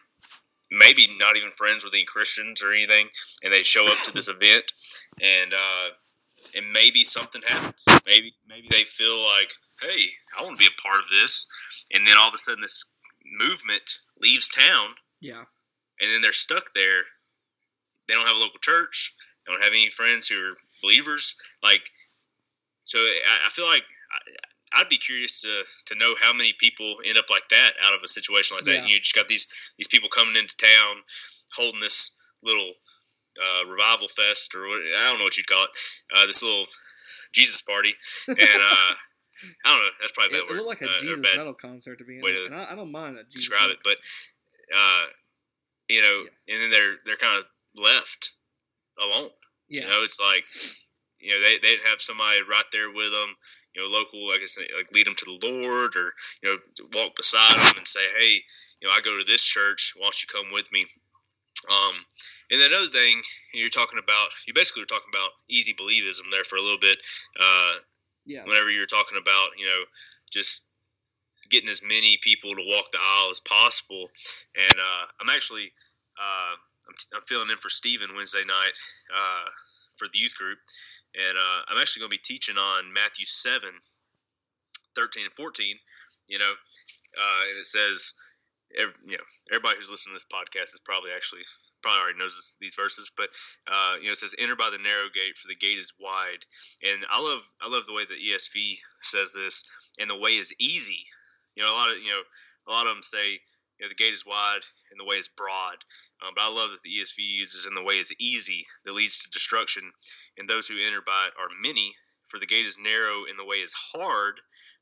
maybe 0.72 1.10
not 1.20 1.36
even 1.36 1.52
friends 1.52 1.84
with 1.84 1.94
any 1.94 2.06
Christians 2.06 2.62
or 2.62 2.72
anything, 2.72 3.10
and 3.44 3.52
they 3.52 3.64
show 3.64 3.84
up 3.84 4.02
to 4.06 4.14
this 4.14 4.30
event, 4.30 4.72
and 5.22 5.54
uh, 5.54 5.94
and 6.56 6.72
maybe 6.72 7.04
something 7.04 7.42
happens. 7.46 7.84
Maybe 8.06 8.34
maybe 8.48 8.70
they 8.72 8.86
feel 8.86 9.22
like, 9.26 9.50
hey, 9.82 10.06
I 10.40 10.42
want 10.42 10.56
to 10.58 10.64
be 10.64 10.70
a 10.70 10.82
part 10.82 11.00
of 11.00 11.10
this, 11.10 11.46
and 11.92 12.08
then 12.08 12.16
all 12.18 12.30
of 12.30 12.34
a 12.34 12.38
sudden 12.38 12.62
this 12.62 12.86
movement 13.38 14.00
leaves 14.22 14.48
town, 14.48 14.96
Yeah. 15.20 15.44
And 16.02 16.12
then 16.12 16.22
they're 16.22 16.34
stuck 16.34 16.74
there. 16.74 17.04
They 18.08 18.14
don't 18.14 18.28
have 18.28 18.36
a 18.36 18.40
local 18.40 18.60
church. 18.60 19.14
They 19.46 19.54
don't 19.54 19.62
have 19.64 19.72
any 19.74 19.90
friends 19.90 20.28
who 20.28 20.36
are 20.36 20.54
believers. 20.82 21.36
Like, 21.64 21.82
so 22.84 23.00
I, 23.00 23.48
I 23.48 23.50
feel 23.50 23.66
like 23.66 23.84
I, 24.74 24.82
I'd 24.82 24.90
be 24.90 24.98
curious 24.98 25.42
to 25.42 25.64
to 25.88 25.96
know 25.96 26.16
how 26.22 26.34
many 26.34 26.54
people 26.60 26.98
end 27.08 27.18
up 27.18 27.26
like 27.30 27.48
that 27.50 27.72
out 27.84 27.94
of 27.94 28.02
a 28.04 28.08
situation 28.08 28.58
like 28.58 28.66
that. 28.66 28.76
Yeah. 28.84 28.86
You 28.88 29.00
just 29.00 29.16
got 29.16 29.28
these 29.28 29.48
these 29.78 29.88
people 29.88 30.10
coming 30.10 30.36
into 30.36 30.56
town, 30.58 30.98
holding 31.54 31.80
this 31.80 32.12
little 32.44 32.74
uh, 33.42 33.66
revival 33.68 34.08
fest 34.08 34.54
or 34.56 34.68
what, 34.68 34.82
I 34.82 35.10
don't 35.10 35.18
know 35.20 35.24
what 35.26 35.38
you'd 35.38 35.48
call 35.48 35.64
it. 35.64 35.70
Uh, 36.16 36.26
this 36.26 36.44
little 36.44 36.66
Jesus 37.34 37.62
party, 37.62 37.94
and 38.28 38.38
uh, 38.40 38.42
I 39.66 39.76
don't 39.76 39.80
know. 39.80 39.90
That's 40.02 40.12
probably 40.14 40.38
a 40.38 40.42
It, 40.42 40.48
bad 40.48 40.50
it 40.50 40.54
word. 40.54 40.66
looked 40.66 40.82
like 40.82 40.90
a 40.90 40.94
uh, 40.94 41.00
Jesus 41.00 41.20
metal 41.22 41.54
concert 41.54 41.98
to 41.98 42.06
be 42.06 42.22
way 42.22 42.32
honest, 42.32 42.48
to 42.50 42.54
and 42.54 42.56
I, 42.56 42.72
I 42.74 42.76
don't 42.76 42.92
mind 42.92 43.18
a 43.18 43.24
Jesus 43.24 43.48
describe 43.50 43.70
it, 43.72 43.78
but 43.84 43.98
uh, 44.76 45.06
you 45.90 46.02
know, 46.02 46.26
and 46.48 46.62
then 46.62 46.72
they're 46.72 46.96
they're 47.06 47.16
kind 47.18 47.40
of 47.40 47.46
left 47.82 48.32
alone. 49.00 49.30
yeah, 49.70 49.84
You 49.84 49.88
know, 49.88 50.04
it's 50.04 50.20
like 50.20 50.46
you 51.20 51.32
know 51.34 51.42
they 51.42 51.58
they'd 51.62 51.84
have 51.86 52.02
somebody 52.02 52.40
right 52.50 52.66
there 52.72 52.90
with 52.92 53.12
them. 53.12 53.36
You 53.76 53.82
know, 53.84 53.90
local, 53.90 54.32
I 54.32 54.38
guess, 54.40 54.58
like 54.58 54.92
lead 54.94 55.06
them 55.06 55.16
to 55.16 55.26
the 55.26 55.48
Lord, 55.48 55.96
or 55.98 56.14
you 56.42 56.50
know, 56.50 56.58
walk 56.94 57.16
beside 57.16 57.56
them 57.60 57.74
and 57.78 57.88
say, 57.88 58.06
"Hey, 58.18 58.42
you 58.80 58.88
know, 58.88 58.94
I 58.94 59.02
go 59.04 59.18
to 59.18 59.24
this 59.26 59.44
church. 59.44 59.94
Why 59.98 60.06
don't 60.06 60.22
you 60.22 60.28
come 60.32 60.54
with 60.54 60.72
me?" 60.72 60.84
Um, 61.70 61.96
and 62.52 62.62
then 62.62 62.72
another 62.72 62.88
thing 62.92 63.22
you're 63.54 63.70
talking 63.70 64.00
about, 64.02 64.30
you 64.46 64.54
basically 64.54 64.84
were 64.84 64.88
talking 64.88 65.10
about 65.12 65.32
easy 65.50 65.74
believism 65.74 66.30
there 66.32 66.44
for 66.44 66.58
a 66.58 66.62
little 66.62 66.80
bit. 66.80 66.98
Uh, 67.40 67.74
yeah, 68.26 68.44
whenever 68.46 68.70
you're 68.70 68.86
talking 68.86 69.18
about, 69.18 69.50
you 69.58 69.66
know, 69.66 69.84
just 70.32 70.65
getting 71.50 71.70
as 71.70 71.82
many 71.82 72.18
people 72.22 72.56
to 72.56 72.64
walk 72.66 72.92
the 72.92 73.00
aisle 73.00 73.30
as 73.32 73.40
possible. 73.40 74.10
And 74.56 74.80
uh, 74.80 75.04
I'm 75.22 75.30
actually, 75.30 75.72
uh, 76.18 76.54
I'm, 76.88 76.96
I'm 77.16 77.26
filling 77.28 77.50
in 77.50 77.58
for 77.58 77.70
Stephen 77.70 78.14
Wednesday 78.16 78.44
night 78.46 78.76
uh, 79.14 79.50
for 79.98 80.08
the 80.12 80.20
youth 80.20 80.36
group. 80.36 80.60
And 81.16 81.38
uh, 81.38 81.60
I'm 81.70 81.80
actually 81.80 82.02
going 82.02 82.12
to 82.12 82.20
be 82.20 82.28
teaching 82.28 82.58
on 82.58 82.92
Matthew 82.92 83.26
7, 83.26 83.70
13 84.96 85.24
and 85.24 85.34
14, 85.34 85.76
you 86.28 86.40
know, 86.40 86.52
uh, 86.52 87.42
and 87.50 87.58
it 87.60 87.66
says, 87.66 88.14
ev 88.78 88.90
you 89.06 89.16
know, 89.16 89.24
everybody 89.52 89.78
who's 89.78 89.90
listening 89.90 90.18
to 90.18 90.20
this 90.20 90.28
podcast 90.28 90.76
is 90.76 90.82
probably 90.84 91.12
actually 91.16 91.44
probably 91.86 92.02
already 92.02 92.18
knows 92.18 92.36
this, 92.36 92.58
these 92.60 92.74
verses, 92.74 93.12
but 93.16 93.30
uh, 93.70 93.96
you 94.02 94.08
know, 94.08 94.14
it 94.14 94.18
says, 94.18 94.34
"Enter 94.40 94.56
by 94.56 94.72
the 94.72 94.82
narrow 94.82 95.06
gate, 95.14 95.38
for 95.38 95.48
the 95.48 95.56
gate 95.56 95.78
is 95.78 95.94
wide." 96.00 96.42
And 96.82 97.06
I 97.12 97.22
love, 97.22 97.48
I 97.62 97.70
love 97.70 97.86
the 97.86 97.94
way 97.94 98.06
the 98.06 98.18
ESV 98.18 98.80
says 99.02 99.34
this, 99.34 99.64
and 100.00 100.10
the 100.10 100.18
way 100.18 100.32
is 100.32 100.52
easy. 100.58 101.06
You 101.56 101.64
know, 101.64 101.72
a 101.72 101.78
lot 101.78 101.92
of, 101.92 101.98
you 101.98 102.12
know, 102.12 102.22
a 102.68 102.72
lot 102.72 102.88
of 102.88 102.96
them 102.96 103.04
say, 103.04 103.40
you 103.80 103.86
know, 103.86 103.90
the 103.90 103.96
gate 103.96 104.14
is 104.14 104.26
wide 104.26 104.64
and 104.92 105.00
the 105.00 105.06
way 105.06 105.16
is 105.18 105.28
broad. 105.28 105.78
Um, 106.24 106.34
but 106.36 106.44
I 106.44 106.48
love 106.48 106.72
that 106.72 106.82
the 106.84 107.02
ESV 107.02 107.18
uses, 107.20 107.66
and 107.66 107.76
the 107.76 107.84
way 107.84 108.00
is 108.00 108.14
easy 108.20 108.66
that 108.86 108.94
leads 108.94 109.20
to 109.20 109.30
destruction, 109.30 109.92
and 110.38 110.48
those 110.48 110.68
who 110.68 110.80
enter 110.80 111.02
by 111.06 111.28
it 111.28 111.34
are 111.40 111.50
many. 111.62 111.96
For 112.30 112.40
the 112.40 112.48
gate 112.48 112.66
is 112.66 112.78
narrow 112.80 113.26
and 113.30 113.38
the 113.38 113.46
way 113.46 113.58
is 113.58 113.74
hard 113.74 114.40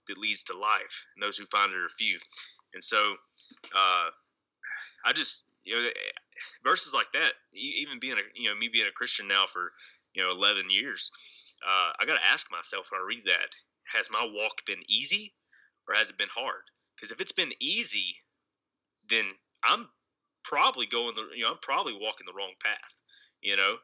that 0.08 0.18
leads 0.18 0.44
to 0.44 0.58
life, 0.58 1.06
and 1.16 1.22
those 1.22 1.38
who 1.38 1.46
find 1.46 1.72
it 1.72 1.78
are 1.78 1.90
few. 1.90 2.18
And 2.74 2.84
so, 2.84 3.16
uh, 3.76 4.10
I 5.06 5.14
just, 5.14 5.46
you 5.64 5.76
know, 5.76 5.90
verses 6.64 6.94
like 6.94 7.12
that, 7.14 7.34
even 7.54 8.00
being 8.00 8.18
a, 8.18 8.24
you 8.36 8.50
know, 8.50 8.56
me 8.56 8.70
being 8.72 8.88
a 8.88 8.92
Christian 8.92 9.28
now 9.28 9.46
for, 9.46 9.72
you 10.14 10.24
know, 10.24 10.32
11 10.32 10.70
years, 10.70 11.12
uh, 11.66 11.92
I 12.00 12.06
got 12.06 12.16
to 12.16 12.26
ask 12.26 12.48
myself 12.52 12.90
when 12.92 13.02
I 13.02 13.06
read 13.06 13.26
that, 13.26 13.56
has 13.92 14.10
my 14.10 14.24
walk 14.24 14.66
been 14.66 14.84
easy 14.88 15.34
or 15.88 15.96
has 15.96 16.10
it 16.10 16.18
been 16.18 16.30
hard? 16.34 16.64
Because 16.96 17.12
if 17.12 17.22
it's 17.22 17.32
been 17.32 17.52
easy, 17.60 18.16
then 19.10 19.26
I'm 19.64 19.90
probably 20.44 20.86
going 20.88 21.16
the, 21.16 21.28
you 21.36 21.44
know, 21.44 21.52
I'm 21.52 21.58
probably 21.62 21.94
walking 21.94 22.26
the 22.26 22.34
wrong 22.34 22.54
path, 22.64 22.94
you 23.42 23.56
know. 23.56 23.76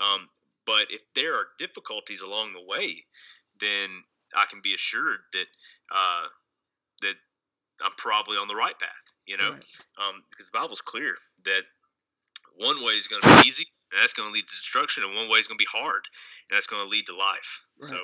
Um, 0.00 0.28
but 0.66 0.86
if 0.90 1.00
there 1.14 1.34
are 1.34 1.46
difficulties 1.58 2.20
along 2.20 2.52
the 2.52 2.64
way, 2.64 3.04
then 3.60 4.04
I 4.36 4.44
can 4.50 4.60
be 4.62 4.74
assured 4.74 5.20
that 5.32 5.46
uh, 5.94 6.26
that 7.02 7.14
I'm 7.82 7.92
probably 7.96 8.36
on 8.36 8.48
the 8.48 8.54
right 8.56 8.78
path, 8.78 9.12
you 9.26 9.36
know 9.36 9.52
Right. 9.52 9.64
um, 9.98 10.22
because 10.30 10.50
the 10.50 10.58
Bible's 10.58 10.80
clear 10.80 11.16
that 11.44 11.62
one 12.56 12.84
way 12.84 12.94
is 12.94 13.06
going 13.06 13.22
to 13.22 13.42
be 13.42 13.48
easy, 13.48 13.66
and 13.92 14.02
that's 14.02 14.12
going 14.12 14.28
to 14.28 14.32
lead 14.32 14.46
to 14.48 14.54
destruction, 14.56 15.04
and 15.04 15.14
one 15.14 15.28
way 15.28 15.38
is 15.38 15.46
going 15.46 15.58
to 15.58 15.62
be 15.62 15.68
hard, 15.70 16.02
and 16.50 16.56
that's 16.56 16.66
going 16.66 16.82
to 16.82 16.88
lead 16.88 17.06
to 17.06 17.16
life. 17.16 17.62
So, 17.82 17.96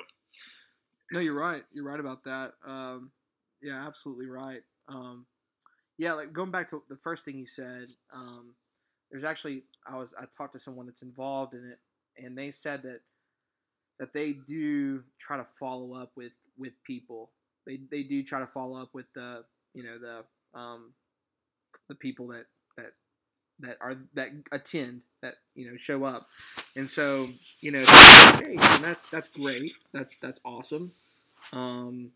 No, 1.11 1.19
you're 1.19 1.33
right. 1.37 1.63
You're 1.73 1.83
right 1.85 1.99
about 1.99 2.23
that. 2.23 2.53
Um, 2.65 3.11
yeah, 3.65 3.85
absolutely 3.87 4.27
right. 4.27 4.61
Um, 4.87 5.25
yeah, 5.97 6.13
like 6.13 6.31
going 6.31 6.51
back 6.51 6.67
to 6.69 6.83
the 6.87 6.97
first 6.97 7.25
thing 7.25 7.37
you 7.39 7.47
said, 7.47 7.87
um, 8.13 8.53
there's 9.09 9.23
actually 9.23 9.63
I 9.87 9.97
was 9.97 10.13
I 10.19 10.25
talked 10.25 10.53
to 10.53 10.59
someone 10.59 10.85
that's 10.85 11.01
involved 11.01 11.55
in 11.55 11.65
it, 11.65 11.79
and 12.23 12.37
they 12.37 12.51
said 12.51 12.83
that 12.83 12.99
that 13.99 14.13
they 14.13 14.33
do 14.33 15.03
try 15.17 15.37
to 15.37 15.43
follow 15.43 15.95
up 15.95 16.11
with 16.15 16.33
with 16.57 16.73
people. 16.83 17.31
They 17.65 17.79
they 17.89 18.03
do 18.03 18.21
try 18.21 18.39
to 18.39 18.47
follow 18.47 18.79
up 18.79 18.89
with 18.93 19.11
the 19.13 19.43
you 19.73 19.83
know 19.83 19.97
the 19.97 20.59
um, 20.59 20.93
the 21.89 21.95
people 21.95 22.27
that 22.27 22.45
that 22.77 22.91
that 23.61 23.77
are 23.81 23.95
that 24.13 24.29
attend 24.51 25.03
that 25.23 25.35
you 25.55 25.71
know 25.71 25.77
show 25.77 26.03
up, 26.03 26.27
and 26.75 26.87
so 26.87 27.29
you 27.61 27.71
know 27.71 27.83
that's 28.81 29.09
that's 29.09 29.29
great. 29.29 29.73
That's 29.91 30.17
that's 30.17 30.39
awesome. 30.45 30.91
Um, 31.51 32.11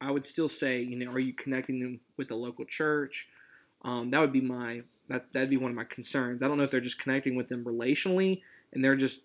I 0.00 0.10
would 0.10 0.24
still 0.24 0.48
say, 0.48 0.80
you 0.80 0.96
know, 0.96 1.10
are 1.12 1.18
you 1.18 1.32
connecting 1.32 1.80
them 1.80 2.00
with 2.16 2.28
the 2.28 2.36
local 2.36 2.64
church? 2.64 3.28
Um, 3.82 4.10
that 4.10 4.20
would 4.20 4.32
be 4.32 4.40
my 4.40 4.82
that 5.08 5.32
that'd 5.32 5.50
be 5.50 5.56
one 5.56 5.70
of 5.70 5.76
my 5.76 5.84
concerns. 5.84 6.42
I 6.42 6.48
don't 6.48 6.56
know 6.56 6.64
if 6.64 6.70
they're 6.70 6.80
just 6.80 6.98
connecting 6.98 7.36
with 7.36 7.48
them 7.48 7.64
relationally 7.64 8.42
and 8.72 8.84
they're 8.84 8.96
just 8.96 9.20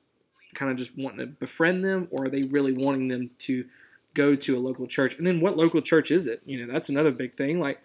kind 0.54 0.72
of 0.72 0.78
just 0.78 0.98
wanting 0.98 1.20
to 1.20 1.26
befriend 1.28 1.84
them, 1.84 2.08
or 2.12 2.26
are 2.26 2.30
they 2.30 2.44
really 2.44 2.74
wanting 2.74 3.08
them 3.08 3.32
to 3.40 3.66
go 4.14 4.36
to 4.36 4.58
a 4.58 4.60
local 4.60 4.88
church? 4.88 5.18
And 5.18 5.26
then 5.26 5.42
what 5.42 5.58
local 5.58 5.82
church 5.82 6.12
is 6.12 6.28
it? 6.28 6.42
You 6.46 6.66
know, 6.66 6.72
that's 6.72 6.90
another 6.90 7.12
big 7.12 7.34
thing. 7.34 7.60
Like, 7.60 7.82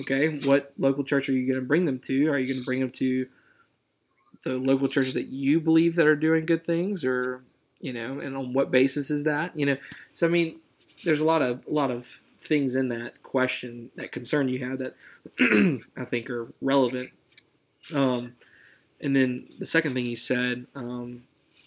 okay, 0.00 0.38
what 0.44 0.72
local 0.78 1.04
church 1.04 1.28
are 1.28 1.32
you 1.32 1.46
going 1.46 1.60
to 1.60 1.66
bring 1.66 1.84
them 1.84 1.98
to? 2.00 2.28
Are 2.28 2.38
you 2.38 2.46
going 2.46 2.60
to 2.60 2.64
bring 2.64 2.80
them 2.80 2.92
to 2.92 3.26
the 4.44 4.56
local 4.56 4.88
churches 4.88 5.14
that 5.14 5.28
you 5.28 5.60
believe 5.60 5.96
that 5.96 6.06
are 6.06 6.16
doing 6.16 6.46
good 6.46 6.64
things, 6.64 7.04
or 7.04 7.42
you 7.80 7.92
know, 7.92 8.20
and 8.20 8.36
on 8.36 8.52
what 8.52 8.70
basis 8.70 9.10
is 9.10 9.24
that? 9.24 9.58
You 9.58 9.66
know, 9.66 9.76
so 10.10 10.26
I 10.26 10.30
mean, 10.30 10.60
there's 11.04 11.20
a 11.20 11.24
lot 11.24 11.42
of 11.42 11.66
a 11.66 11.72
lot 11.72 11.90
of 11.90 12.20
things 12.42 12.74
in 12.74 12.88
that 12.88 13.22
question, 13.22 13.90
that 13.96 14.12
concern 14.12 14.48
you 14.48 14.64
have 14.66 14.78
that 14.78 14.94
I 15.96 16.04
think 16.04 16.30
are 16.30 16.52
relevant. 16.60 17.10
Um, 17.94 18.34
and 19.00 19.16
then 19.16 19.48
the 19.58 19.66
second 19.66 19.94
thing 19.94 20.06
you 20.06 20.16
said, 20.16 20.66
um, 20.74 21.24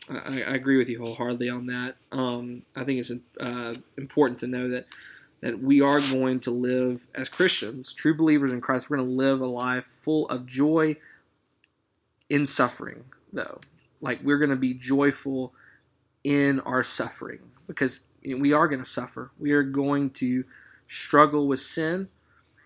I, 0.10 0.44
I 0.44 0.54
agree 0.56 0.78
with 0.78 0.90
you 0.90 1.00
wholeheartedly 1.04 1.50
on 1.50 1.66
that. 1.68 1.96
Um, 2.12 2.64
I 2.76 2.84
think 2.84 3.00
it's 3.00 3.12
uh, 3.40 3.76
important 3.98 4.40
to 4.40 4.48
know 4.48 4.68
that 4.70 4.88
that 5.42 5.62
we 5.62 5.80
are 5.80 6.00
going 6.00 6.40
to 6.40 6.50
live 6.50 7.08
as 7.14 7.30
Christians, 7.30 7.94
true 7.94 8.16
believers 8.16 8.52
in 8.52 8.62
Christ. 8.62 8.90
We're 8.90 8.98
going 8.98 9.10
to 9.10 9.16
live 9.16 9.42
a 9.42 9.46
life 9.46 9.86
full 9.86 10.28
of 10.28 10.48
joy 10.48 10.96
in 12.30 12.48
suffering, 12.48 13.06
though. 13.32 13.60
Like 14.02 14.22
we're 14.24 14.40
going 14.40 14.50
to 14.50 14.56
be 14.56 14.74
joyful 14.74 15.54
in 16.24 16.62
our 16.62 16.82
suffering 16.82 17.40
because 17.68 18.00
we 18.24 18.54
are 18.54 18.68
going 18.68 18.80
to 18.80 18.86
suffer. 18.86 19.32
We 19.38 19.52
are 19.52 19.64
going 19.64 20.10
to 20.12 20.46
struggle 20.88 21.48
with 21.48 21.60
sin. 21.60 22.10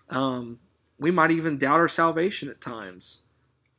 Um, 0.08 0.58
we 0.98 1.10
might 1.10 1.30
even 1.30 1.58
doubt 1.58 1.80
our 1.80 1.88
salvation 1.88 2.48
at 2.48 2.60
times. 2.60 3.20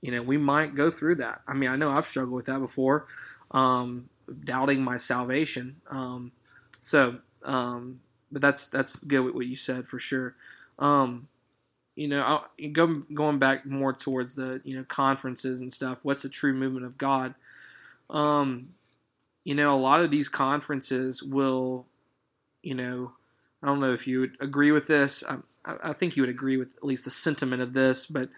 You 0.02 0.12
know, 0.12 0.24
we 0.24 0.38
might 0.38 0.74
go 0.74 0.90
through 0.90 1.16
that. 1.16 1.42
I 1.48 1.54
mean, 1.54 1.70
I 1.70 1.76
know 1.76 1.92
I've 1.92 2.06
struggled 2.06 2.36
with 2.36 2.46
that 2.46 2.60
before, 2.60 3.06
um, 3.52 4.10
doubting 4.44 4.84
my 4.84 4.98
salvation. 4.98 5.76
Um, 5.90 6.32
so, 6.80 7.20
um, 7.46 8.02
but 8.32 8.42
that's 8.42 8.68
that's 8.68 9.04
good 9.04 9.22
with 9.22 9.36
what 9.36 9.46
you 9.46 9.56
said 9.56 9.88
for 9.88 10.00
sure. 10.00 10.36
Um, 10.80 11.28
you 11.96 12.08
know, 12.08 12.42
I, 12.60 12.66
go, 12.68 12.88
going 13.14 13.38
back 13.38 13.66
more 13.66 13.94
towards 13.94 14.36
the 14.36 14.62
you 14.64 14.76
know 14.76 14.84
conferences 14.86 15.62
and 15.62 15.72
stuff. 15.72 16.00
What's 16.04 16.26
a 16.26 16.30
true 16.30 16.54
movement 16.54 16.86
of 16.86 16.98
God? 16.98 17.36
Um, 18.10 18.70
you 19.44 19.56
know, 19.56 19.76
a 19.76 19.78
lot 19.80 20.02
of 20.02 20.12
these 20.12 20.30
conferences 20.30 21.22
will, 21.22 21.86
you 22.64 22.76
know, 22.76 23.14
I 23.62 23.68
don't 23.68 23.80
know 23.80 23.94
if 23.94 24.08
you 24.08 24.20
would 24.22 24.38
agree 24.40 24.72
with 24.72 24.88
this. 24.88 25.24
I, 25.28 25.38
I 25.66 25.94
think 25.94 26.16
you 26.16 26.24
would 26.24 26.30
agree 26.30 26.58
with 26.58 26.76
at 26.78 26.84
least 26.84 27.06
the 27.06 27.12
sentiment 27.12 27.62
of 27.62 27.74
this, 27.74 28.06
but 28.06 28.30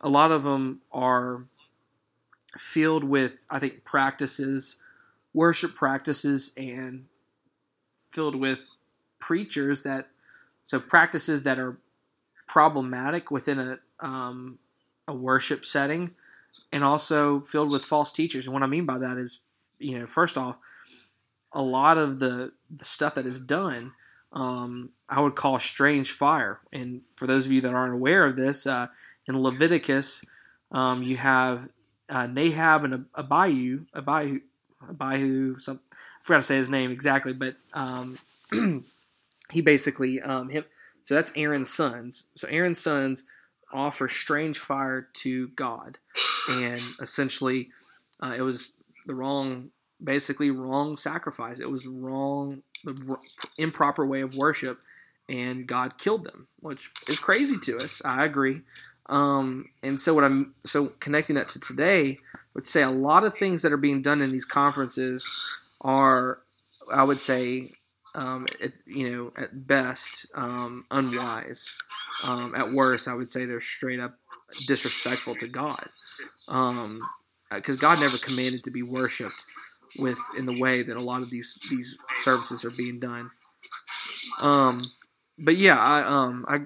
a 0.00 0.08
lot 0.08 0.32
of 0.32 0.42
them 0.42 0.80
are 0.92 1.44
filled 2.56 3.04
with, 3.04 3.44
I 3.50 3.58
think, 3.58 3.84
practices, 3.84 4.76
worship 5.34 5.74
practices, 5.74 6.52
and 6.56 7.06
filled 8.10 8.36
with 8.36 8.60
preachers 9.18 9.82
that, 9.82 10.08
so 10.64 10.80
practices 10.80 11.42
that 11.42 11.58
are 11.58 11.78
problematic 12.46 13.30
within 13.30 13.58
a 13.58 13.78
um, 14.00 14.58
a 15.08 15.14
worship 15.14 15.64
setting 15.64 16.12
and 16.72 16.82
also 16.82 17.40
filled 17.40 17.70
with 17.70 17.84
false 17.84 18.12
teachers. 18.12 18.46
And 18.46 18.54
what 18.54 18.62
I 18.62 18.66
mean 18.66 18.86
by 18.86 18.98
that 18.98 19.16
is, 19.16 19.40
you 19.78 19.98
know, 19.98 20.06
first 20.06 20.36
off, 20.36 20.56
a 21.52 21.62
lot 21.62 21.96
of 21.96 22.18
the, 22.18 22.52
the 22.70 22.84
stuff 22.84 23.14
that 23.14 23.26
is 23.26 23.40
done, 23.40 23.92
um, 24.36 24.90
I 25.08 25.20
would 25.20 25.34
call 25.34 25.58
strange 25.58 26.12
fire. 26.12 26.60
And 26.70 27.06
for 27.16 27.26
those 27.26 27.46
of 27.46 27.52
you 27.52 27.62
that 27.62 27.72
aren't 27.72 27.94
aware 27.94 28.26
of 28.26 28.36
this, 28.36 28.66
uh, 28.66 28.88
in 29.26 29.42
Leviticus, 29.42 30.24
um, 30.70 31.02
you 31.02 31.16
have 31.16 31.70
uh, 32.10 32.26
Nahab 32.26 32.84
and 32.84 33.06
Abihu, 33.16 33.86
Abihu, 33.94 34.40
Abihu, 34.86 35.58
some, 35.58 35.80
I 35.90 35.96
forgot 36.22 36.40
to 36.40 36.42
say 36.42 36.56
his 36.56 36.68
name 36.68 36.90
exactly, 36.90 37.32
but 37.32 37.56
um, 37.72 38.18
he 39.52 39.62
basically, 39.62 40.20
um, 40.20 40.50
him, 40.50 40.64
so 41.02 41.14
that's 41.14 41.32
Aaron's 41.34 41.72
sons. 41.72 42.24
So 42.36 42.46
Aaron's 42.48 42.80
sons 42.80 43.24
offer 43.72 44.06
strange 44.06 44.58
fire 44.58 45.08
to 45.14 45.48
God, 45.48 45.96
and 46.50 46.82
essentially, 47.00 47.70
uh, 48.22 48.34
it 48.36 48.42
was 48.42 48.84
the 49.06 49.14
wrong, 49.14 49.70
basically 50.02 50.50
wrong 50.50 50.96
sacrifice. 50.96 51.58
It 51.58 51.70
was 51.70 51.86
wrong, 51.86 52.62
the 52.86 53.16
improper 53.58 54.06
way 54.06 54.22
of 54.22 54.34
worship, 54.34 54.80
and 55.28 55.66
God 55.66 55.98
killed 55.98 56.24
them, 56.24 56.48
which 56.60 56.90
is 57.08 57.18
crazy 57.18 57.58
to 57.58 57.78
us. 57.78 58.00
I 58.04 58.24
agree. 58.24 58.62
Um, 59.08 59.68
and 59.82 60.00
so 60.00 60.14
what 60.14 60.24
I'm 60.24 60.54
so 60.64 60.86
connecting 61.00 61.36
that 61.36 61.48
to 61.50 61.60
today 61.60 62.18
would 62.54 62.66
say 62.66 62.82
a 62.82 62.90
lot 62.90 63.24
of 63.24 63.34
things 63.34 63.62
that 63.62 63.72
are 63.72 63.76
being 63.76 64.02
done 64.02 64.22
in 64.22 64.32
these 64.32 64.44
conferences 64.44 65.30
are, 65.82 66.34
I 66.92 67.04
would 67.04 67.20
say, 67.20 67.72
um, 68.14 68.46
at, 68.64 68.72
you 68.86 69.10
know, 69.10 69.32
at 69.36 69.66
best, 69.66 70.26
um, 70.34 70.86
unwise. 70.90 71.74
Um, 72.22 72.54
at 72.54 72.72
worst, 72.72 73.08
I 73.08 73.14
would 73.14 73.28
say 73.28 73.44
they're 73.44 73.60
straight 73.60 74.00
up 74.00 74.14
disrespectful 74.66 75.34
to 75.36 75.48
God, 75.48 75.88
because 76.46 76.48
um, 76.48 77.00
God 77.78 78.00
never 78.00 78.16
commanded 78.16 78.64
to 78.64 78.70
be 78.70 78.82
worshipped 78.82 79.44
with 79.98 80.18
in 80.36 80.46
the 80.46 80.58
way 80.58 80.82
that 80.82 80.96
a 80.96 81.00
lot 81.00 81.22
of 81.22 81.30
these 81.30 81.58
these 81.70 81.96
services 82.16 82.64
are 82.64 82.70
being 82.70 82.98
done. 82.98 83.30
Um, 84.42 84.82
but 85.38 85.56
yeah, 85.56 85.78
I 85.78 86.02
um 86.02 86.44
I 86.48 86.60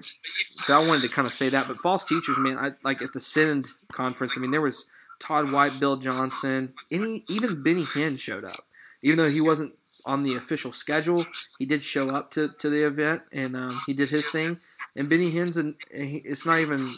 so 0.61 0.79
I 0.79 0.85
wanted 0.85 1.03
to 1.03 1.09
kind 1.09 1.25
of 1.25 1.33
say 1.33 1.49
that. 1.49 1.67
But 1.67 1.81
false 1.81 2.07
teachers, 2.07 2.37
man, 2.37 2.57
I 2.57 2.71
like 2.83 3.01
at 3.01 3.13
the 3.13 3.19
Send 3.19 3.69
conference. 3.91 4.33
I 4.37 4.41
mean, 4.41 4.51
there 4.51 4.61
was 4.61 4.85
Todd 5.19 5.51
White, 5.51 5.79
Bill 5.79 5.97
Johnson, 5.97 6.73
any 6.91 7.23
even 7.29 7.63
Benny 7.63 7.83
Hinn 7.83 8.19
showed 8.19 8.43
up, 8.43 8.61
even 9.01 9.17
though 9.17 9.29
he 9.29 9.41
wasn't 9.41 9.73
on 10.05 10.23
the 10.23 10.35
official 10.35 10.71
schedule. 10.71 11.25
He 11.59 11.65
did 11.65 11.83
show 11.83 12.07
up 12.09 12.31
to, 12.31 12.49
to 12.59 12.69
the 12.69 12.85
event 12.85 13.23
and 13.33 13.55
um, 13.55 13.71
he 13.85 13.93
did 13.93 14.09
his 14.09 14.29
thing. 14.29 14.57
And 14.95 15.09
Benny 15.09 15.31
Hinn's, 15.31 15.57
and 15.57 15.75
it's 15.91 16.45
not 16.45 16.59
even. 16.59 16.89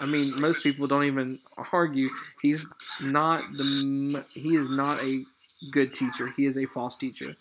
I 0.00 0.06
mean, 0.06 0.40
most 0.40 0.64
people 0.64 0.88
don't 0.88 1.04
even 1.04 1.38
argue. 1.72 2.10
He's 2.42 2.66
not 3.00 3.44
the. 3.52 4.24
He 4.32 4.56
is 4.56 4.68
not 4.68 5.02
a 5.02 5.24
good 5.70 5.92
teacher. 5.92 6.32
He 6.36 6.46
is 6.46 6.58
a 6.58 6.66
false 6.66 6.96
teacher. 6.96 7.34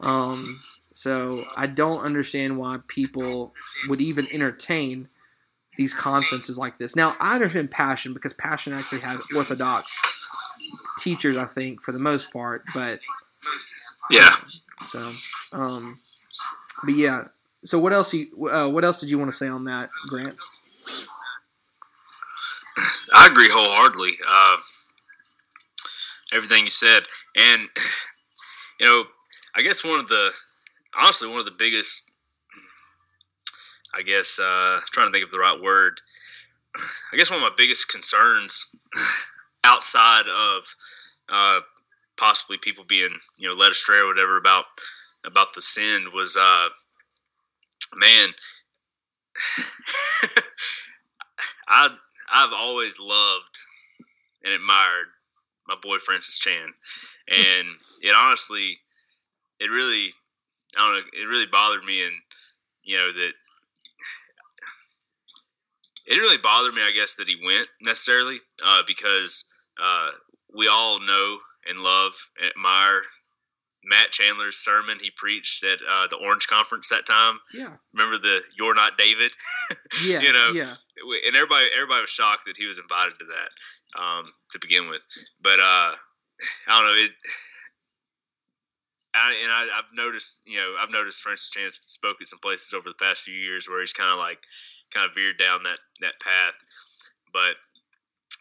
Um, 0.00 0.60
so 0.86 1.44
I 1.56 1.66
don't 1.66 2.00
understand 2.04 2.58
why 2.58 2.78
people 2.86 3.54
would 3.88 4.00
even 4.00 4.28
entertain 4.32 5.08
these 5.76 5.94
conferences 5.94 6.58
like 6.58 6.78
this. 6.78 6.96
Now 6.96 7.16
I 7.20 7.34
understand 7.34 7.70
Passion 7.70 8.12
because 8.12 8.32
Passion 8.32 8.72
actually 8.72 9.00
has 9.00 9.20
orthodox 9.36 9.96
teachers, 10.98 11.36
I 11.36 11.44
think, 11.46 11.82
for 11.82 11.92
the 11.92 11.98
most 11.98 12.32
part. 12.32 12.64
But 12.74 13.00
yeah. 14.10 14.34
So, 14.82 15.10
um, 15.52 15.98
but 16.84 16.94
yeah. 16.94 17.24
So 17.64 17.78
what 17.78 17.92
else? 17.92 18.12
You, 18.14 18.48
uh, 18.50 18.68
what 18.68 18.84
else 18.84 19.00
did 19.00 19.10
you 19.10 19.18
want 19.18 19.30
to 19.30 19.36
say 19.36 19.48
on 19.48 19.64
that, 19.64 19.90
Grant? 20.08 20.36
I 23.12 23.26
agree 23.26 23.48
wholeheartedly. 23.50 24.18
Uh, 24.26 24.56
everything 26.32 26.64
you 26.64 26.70
said, 26.70 27.02
and 27.36 27.68
you 28.80 28.86
know, 28.86 29.04
I 29.54 29.62
guess 29.62 29.84
one 29.84 30.00
of 30.00 30.08
the 30.08 30.30
honestly 30.98 31.28
one 31.28 31.40
of 31.40 31.44
the 31.44 31.52
biggest. 31.58 32.04
I 33.94 34.02
guess 34.02 34.38
uh, 34.38 34.80
trying 34.92 35.08
to 35.08 35.12
think 35.12 35.24
of 35.24 35.30
the 35.30 35.38
right 35.38 35.60
word. 35.60 36.00
I 37.12 37.16
guess 37.16 37.30
one 37.30 37.42
of 37.42 37.42
my 37.42 37.54
biggest 37.56 37.88
concerns 37.88 38.74
outside 39.64 40.26
of 40.28 40.76
uh, 41.28 41.60
possibly 42.18 42.58
people 42.60 42.84
being 42.84 43.16
you 43.38 43.48
know 43.48 43.54
led 43.54 43.72
astray 43.72 43.98
or 43.98 44.08
whatever 44.08 44.36
about 44.36 44.64
about 45.24 45.54
the 45.54 45.62
sin 45.62 46.06
was 46.12 46.36
uh 46.36 46.68
man 47.96 48.28
I 51.68 51.90
I've 52.30 52.52
always 52.52 52.98
loved 52.98 53.58
and 54.44 54.52
admired 54.52 55.06
my 55.68 55.76
boy 55.80 55.98
Francis 55.98 56.38
Chan 56.38 56.72
and 57.28 57.68
it 58.02 58.14
honestly 58.16 58.78
it 59.60 59.70
really 59.70 60.12
I 60.76 60.80
don't 60.80 60.92
know 60.92 61.22
it 61.22 61.26
really 61.26 61.46
bothered 61.46 61.84
me 61.84 62.02
and 62.02 62.14
you 62.82 62.96
know 62.96 63.12
that 63.12 63.32
it 66.06 66.16
really 66.16 66.38
bothered 66.38 66.74
me 66.74 66.82
I 66.82 66.92
guess 66.92 67.16
that 67.16 67.28
he 67.28 67.36
went 67.44 67.68
necessarily 67.80 68.40
uh, 68.64 68.82
because 68.86 69.44
uh, 69.80 70.10
we 70.56 70.68
all 70.68 71.00
know 71.00 71.38
and 71.68 71.80
love 71.80 72.12
and 72.40 72.50
admire 72.50 73.02
Matt 73.84 74.10
Chandler's 74.10 74.56
sermon 74.56 74.98
he 75.00 75.10
preached 75.16 75.64
at 75.64 75.78
uh, 75.88 76.06
the 76.08 76.16
Orange 76.16 76.46
Conference 76.46 76.88
that 76.88 77.06
time. 77.06 77.38
Yeah. 77.54 77.70
Remember 77.94 78.18
the 78.18 78.40
"You're 78.56 78.74
not 78.74 78.98
David"? 78.98 79.32
yeah. 80.04 80.20
you 80.20 80.32
know. 80.32 80.50
Yeah. 80.52 80.74
And 81.26 81.36
everybody, 81.36 81.66
everybody 81.74 82.00
was 82.02 82.10
shocked 82.10 82.44
that 82.46 82.56
he 82.56 82.66
was 82.66 82.78
invited 82.78 83.18
to 83.20 83.26
that 83.26 83.50
um, 83.96 84.32
to 84.52 84.58
begin 84.58 84.88
with. 84.88 85.02
But 85.40 85.60
uh, 85.60 85.94
I 85.94 86.68
don't 86.68 86.86
know. 86.86 87.02
It, 87.02 87.10
I, 89.14 89.34
and 89.42 89.52
I, 89.52 89.76
have 89.76 89.90
noticed, 89.94 90.42
you 90.44 90.58
know, 90.58 90.76
I've 90.80 90.90
noticed 90.90 91.22
Francis 91.22 91.50
Chan 91.50 91.70
spoke 91.86 92.18
at 92.20 92.28
some 92.28 92.38
places 92.38 92.72
over 92.72 92.88
the 92.88 93.04
past 93.04 93.22
few 93.22 93.34
years 93.34 93.68
where 93.68 93.80
he's 93.80 93.92
kind 93.92 94.10
of 94.10 94.18
like, 94.18 94.38
kind 94.92 95.08
of 95.08 95.14
veered 95.14 95.38
down 95.38 95.62
that 95.64 95.78
that 96.00 96.20
path. 96.20 96.54
But 97.32 97.56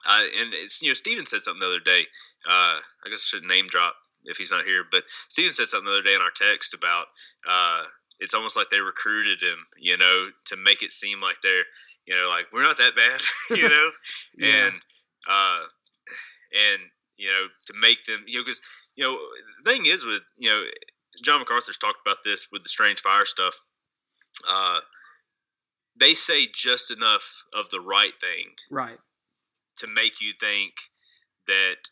uh, 0.06 0.24
and 0.40 0.54
it's 0.54 0.82
you 0.82 0.90
know 0.90 0.94
Steven 0.94 1.26
said 1.26 1.42
something 1.42 1.60
the 1.60 1.68
other 1.68 1.84
day. 1.84 2.02
Uh, 2.48 2.80
I 2.80 3.10
guess 3.10 3.24
I 3.26 3.38
should 3.38 3.44
name 3.44 3.68
drop 3.68 3.96
if 4.26 4.38
he's 4.38 4.52
not 4.52 4.66
here, 4.66 4.84
but 4.90 5.04
Steven 5.30 5.52
said 5.52 5.68
something 5.68 5.86
the 5.86 5.94
other 5.94 6.04
day 6.04 6.16
in 6.16 6.22
our 6.22 6.32
text 6.32 6.74
about 6.74 7.08
uh, 7.48 7.84
it's 8.20 8.34
almost 8.34 8.56
like 8.56 8.70
they 8.70 8.82
recruited 8.82 9.42
him, 9.42 9.58
you 9.78 9.98
know, 9.98 10.30
to 10.46 10.58
make 10.58 10.84
it 10.84 10.92
seem 10.92 11.22
like 11.22 11.38
they're 11.42 11.66
you 12.06 12.16
know 12.16 12.30
like 12.30 12.46
we're 12.54 12.64
not 12.64 12.78
that 12.78 12.96
bad, 12.96 13.22
you 13.58 13.70
know, 13.70 13.90
yeah. 14.38 14.68
and 14.68 14.74
uh, 15.28 15.58
and 16.54 16.82
you 17.18 17.30
know 17.30 17.48
to 17.66 17.74
make 17.80 18.06
them 18.06 18.24
you 18.28 18.40
know 18.40 18.46
because 18.46 18.62
you 18.96 19.04
know 19.04 19.18
the 19.64 19.72
thing 19.72 19.86
is 19.86 20.06
with 20.06 20.22
you 20.38 20.50
know 20.50 20.64
John 21.24 21.40
MacArthur's 21.40 21.78
talked 21.78 22.00
about 22.06 22.18
this 22.24 22.48
with 22.52 22.64
the 22.64 22.70
strange 22.70 23.00
fire 23.00 23.26
stuff. 23.26 23.60
Uh, 24.48 24.80
they 26.00 26.14
say 26.14 26.48
just 26.54 26.92
enough 26.92 27.44
of 27.54 27.70
the 27.70 27.82
right 27.82 28.18
thing, 28.20 28.52
right, 28.70 29.00
to 29.78 29.88
make 29.88 30.22
you 30.22 30.34
think 30.40 30.74
that 31.48 31.90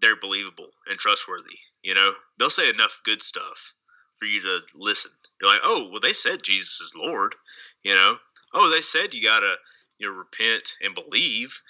they're 0.00 0.16
believable 0.16 0.68
and 0.88 0.98
trustworthy. 0.98 1.58
You 1.82 1.94
know, 1.94 2.12
they'll 2.38 2.50
say 2.50 2.68
enough 2.68 3.00
good 3.04 3.22
stuff 3.22 3.74
for 4.16 4.26
you 4.26 4.42
to 4.42 4.60
listen. 4.74 5.12
You're 5.40 5.50
like, 5.50 5.60
oh, 5.64 5.88
well, 5.90 6.00
they 6.00 6.12
said 6.12 6.42
Jesus 6.42 6.80
is 6.80 6.94
Lord. 6.96 7.34
You 7.82 7.94
know, 7.94 8.16
oh, 8.52 8.70
they 8.74 8.80
said 8.80 9.14
you 9.14 9.22
gotta 9.22 9.54
you 9.98 10.08
know 10.08 10.14
repent 10.14 10.74
and 10.82 10.94
believe, 10.94 11.60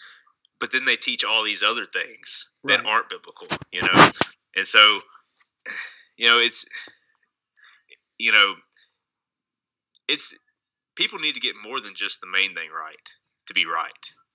but 0.61 0.72
then 0.72 0.84
they 0.84 0.96
teach 0.96 1.24
all 1.24 1.44
these 1.44 1.62
other 1.62 1.84
things 1.84 2.48
that 2.64 2.80
right. 2.80 2.86
aren't 2.86 3.09
biblical. 3.09 3.48
You 3.72 3.82
know, 3.82 4.11
and 4.57 4.66
so 4.66 5.00
you 6.16 6.26
know 6.26 6.38
it's 6.38 6.66
you 8.18 8.32
know 8.32 8.54
it's 10.09 10.34
people 10.96 11.18
need 11.18 11.34
to 11.34 11.40
get 11.40 11.54
more 11.62 11.80
than 11.80 11.94
just 11.94 12.20
the 12.20 12.26
main 12.26 12.54
thing 12.54 12.68
right 12.70 12.96
to 13.46 13.54
be 13.54 13.66
right. 13.66 13.90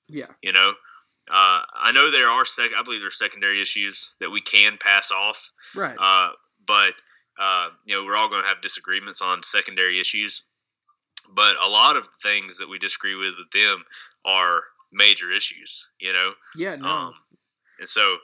Yeah. 0.07 0.27
You 0.41 0.53
know, 0.53 0.73
uh, 1.29 1.61
I 1.73 1.91
know 1.93 2.11
there 2.11 2.29
are 2.29 2.45
sec. 2.45 2.71
I 2.77 2.83
believe 2.83 2.99
there 2.99 3.07
are 3.07 3.11
secondary 3.11 3.61
issues 3.61 4.09
that 4.19 4.29
we 4.29 4.41
can 4.41 4.77
pass 4.77 5.11
off. 5.11 5.51
Right. 5.75 5.95
Uh, 5.99 6.31
but 6.65 6.93
uh, 7.39 7.69
you 7.85 7.95
know, 7.95 8.05
we're 8.05 8.15
all 8.15 8.29
going 8.29 8.43
to 8.43 8.47
have 8.47 8.61
disagreements 8.61 9.21
on 9.21 9.43
secondary 9.43 9.99
issues. 9.99 10.43
But 11.33 11.55
a 11.61 11.67
lot 11.67 11.97
of 11.97 12.07
things 12.21 12.57
that 12.57 12.67
we 12.67 12.79
disagree 12.79 13.15
with 13.15 13.35
with 13.37 13.51
them 13.51 13.83
are 14.25 14.63
major 14.91 15.31
issues. 15.31 15.87
You 15.99 16.13
know. 16.13 16.31
Yeah. 16.55 16.75
No. 16.75 16.87
Um, 16.87 17.13
and 17.79 17.89
so, 17.89 18.17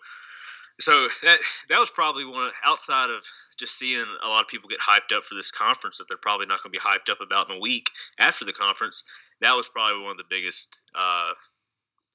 so 0.80 1.08
that 1.24 1.40
that 1.70 1.80
was 1.80 1.90
probably 1.90 2.26
one 2.26 2.52
outside 2.66 3.10
of 3.10 3.24
just 3.58 3.78
seeing 3.78 4.04
a 4.24 4.30
lot 4.30 4.42
of 4.42 4.48
people 4.48 4.70
get 4.70 4.78
hyped 4.80 5.16
up 5.16 5.26
for 5.26 5.36
this 5.36 5.52
conference 5.52 5.98
that 5.98 6.06
they're 6.08 6.18
probably 6.18 6.46
not 6.46 6.62
going 6.64 6.72
to 6.72 6.80
be 6.80 6.80
hyped 6.80 7.12
up 7.12 7.20
about 7.22 7.50
in 7.50 7.58
a 7.58 7.60
week 7.60 7.90
after 8.20 8.46
the 8.46 8.54
conference. 8.54 9.04
That 9.42 9.54
was 9.54 9.68
probably 9.68 10.02
one 10.04 10.12
of 10.12 10.18
the 10.18 10.24
biggest, 10.30 10.82
uh, 10.96 11.34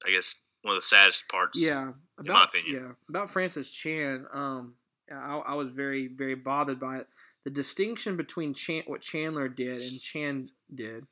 I 0.05 0.09
guess, 0.09 0.35
one 0.61 0.75
of 0.75 0.81
the 0.81 0.85
saddest 0.85 1.27
parts. 1.27 1.65
Yeah, 1.65 1.91
about 2.17 2.49
yeah 2.67 2.91
about 3.09 3.29
Francis 3.29 3.71
Chan. 3.71 4.25
Um, 4.33 4.75
I, 5.11 5.37
I, 5.47 5.53
was 5.55 5.69
very 5.69 6.07
very 6.07 6.35
bothered 6.35 6.79
by 6.79 6.99
it. 6.99 7.07
The 7.43 7.51
distinction 7.51 8.15
between 8.15 8.53
Chan, 8.53 8.83
what 8.87 9.01
Chandler 9.01 9.49
did 9.49 9.81
and 9.81 9.99
Chan 9.99 10.45
did. 10.73 11.05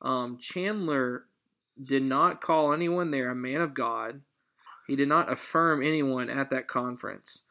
Um, 0.00 0.38
Chandler 0.38 1.24
did 1.80 2.02
not 2.02 2.40
call 2.40 2.72
anyone 2.72 3.10
there 3.10 3.30
a 3.30 3.34
man 3.34 3.60
of 3.60 3.74
God. 3.74 4.22
He 4.86 4.96
did 4.96 5.08
not 5.08 5.30
affirm 5.30 5.82
anyone 5.82 6.28
at 6.28 6.50
that 6.50 6.68
conference. 6.68 7.44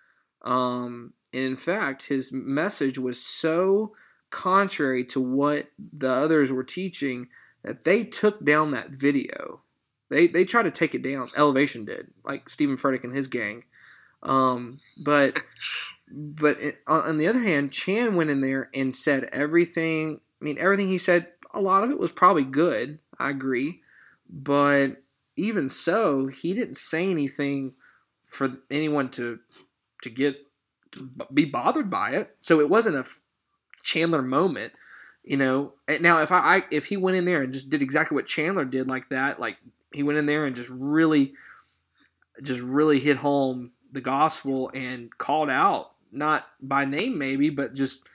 Um, 0.44 1.14
in 1.32 1.56
fact, 1.56 2.08
his 2.08 2.32
message 2.32 2.98
was 2.98 3.24
so 3.24 3.94
contrary 4.30 5.04
to 5.06 5.22
what 5.22 5.68
the 5.78 6.10
others 6.10 6.52
were 6.52 6.64
teaching 6.64 7.28
that 7.64 7.84
they 7.84 8.04
took 8.04 8.44
down 8.44 8.72
that 8.72 8.90
video. 8.90 9.62
They 10.10 10.28
they 10.28 10.46
tried 10.46 10.64
to 10.64 10.72
take 10.72 10.94
it 10.94 11.04
down. 11.04 11.30
Elevation 11.38 11.86
did, 11.86 12.12
like 12.26 12.50
Stephen 12.50 12.76
Furtick 12.76 13.04
and 13.04 13.14
his 13.14 13.28
gang. 13.28 13.64
Um, 14.24 14.80
but 15.04 15.42
but 16.12 16.62
it, 16.62 16.78
on 16.88 17.18
the 17.18 17.28
other 17.28 17.42
hand, 17.42 17.72
Chan 17.72 18.16
went 18.16 18.30
in 18.30 18.42
there 18.42 18.70
and 18.74 18.94
said 18.94 19.30
everything. 19.32 20.20
I 20.42 20.44
mean, 20.44 20.58
everything 20.58 20.88
he 20.88 20.98
said, 20.98 21.28
a 21.54 21.62
lot 21.62 21.84
of 21.84 21.92
it 21.92 22.00
was 22.00 22.12
probably 22.12 22.44
good. 22.44 23.00
I 23.18 23.30
agree, 23.30 23.82
but 24.32 25.04
even 25.36 25.70
so, 25.70 26.28
he 26.28 26.54
didn't 26.54 26.78
say 26.78 27.10
anything 27.10 27.74
for 28.20 28.58
anyone 28.70 29.10
to 29.10 29.40
to 30.04 30.10
get 30.10 30.38
to 30.92 31.12
be 31.34 31.46
bothered 31.46 31.90
by 31.90 32.12
it. 32.12 32.36
So 32.40 32.60
it 32.60 32.70
wasn't 32.70 32.98
a 32.98 33.06
Chandler 33.84 34.22
moment, 34.22 34.74
you 35.24 35.38
know. 35.38 35.74
Now, 36.00 36.22
if 36.22 36.32
I, 36.32 36.40
I 36.58 36.64
if 36.72 36.86
he 36.86 36.98
went 36.98 37.18
in 37.18 37.26
there 37.26 37.42
and 37.42 37.54
just 37.54 37.70
did 37.70 37.82
exactly 37.82 38.16
what 38.16 38.26
Chandler 38.26 38.66
did, 38.66 38.88
like 38.88 39.10
that, 39.10 39.40
like 39.40 39.58
he 39.94 40.04
went 40.04 40.20
in 40.20 40.26
there 40.26 40.46
and 40.46 40.56
just 40.56 40.70
really, 40.70 41.34
just 42.42 42.62
really 42.62 43.00
hit 43.00 43.18
home 43.18 43.72
the 43.92 44.02
gospel 44.02 44.72
and 44.74 45.16
called 45.18 45.50
out, 45.50 45.94
not 46.12 46.48
by 46.62 46.86
name 46.86 47.18
maybe, 47.18 47.50
but 47.50 47.74
just 47.74 48.08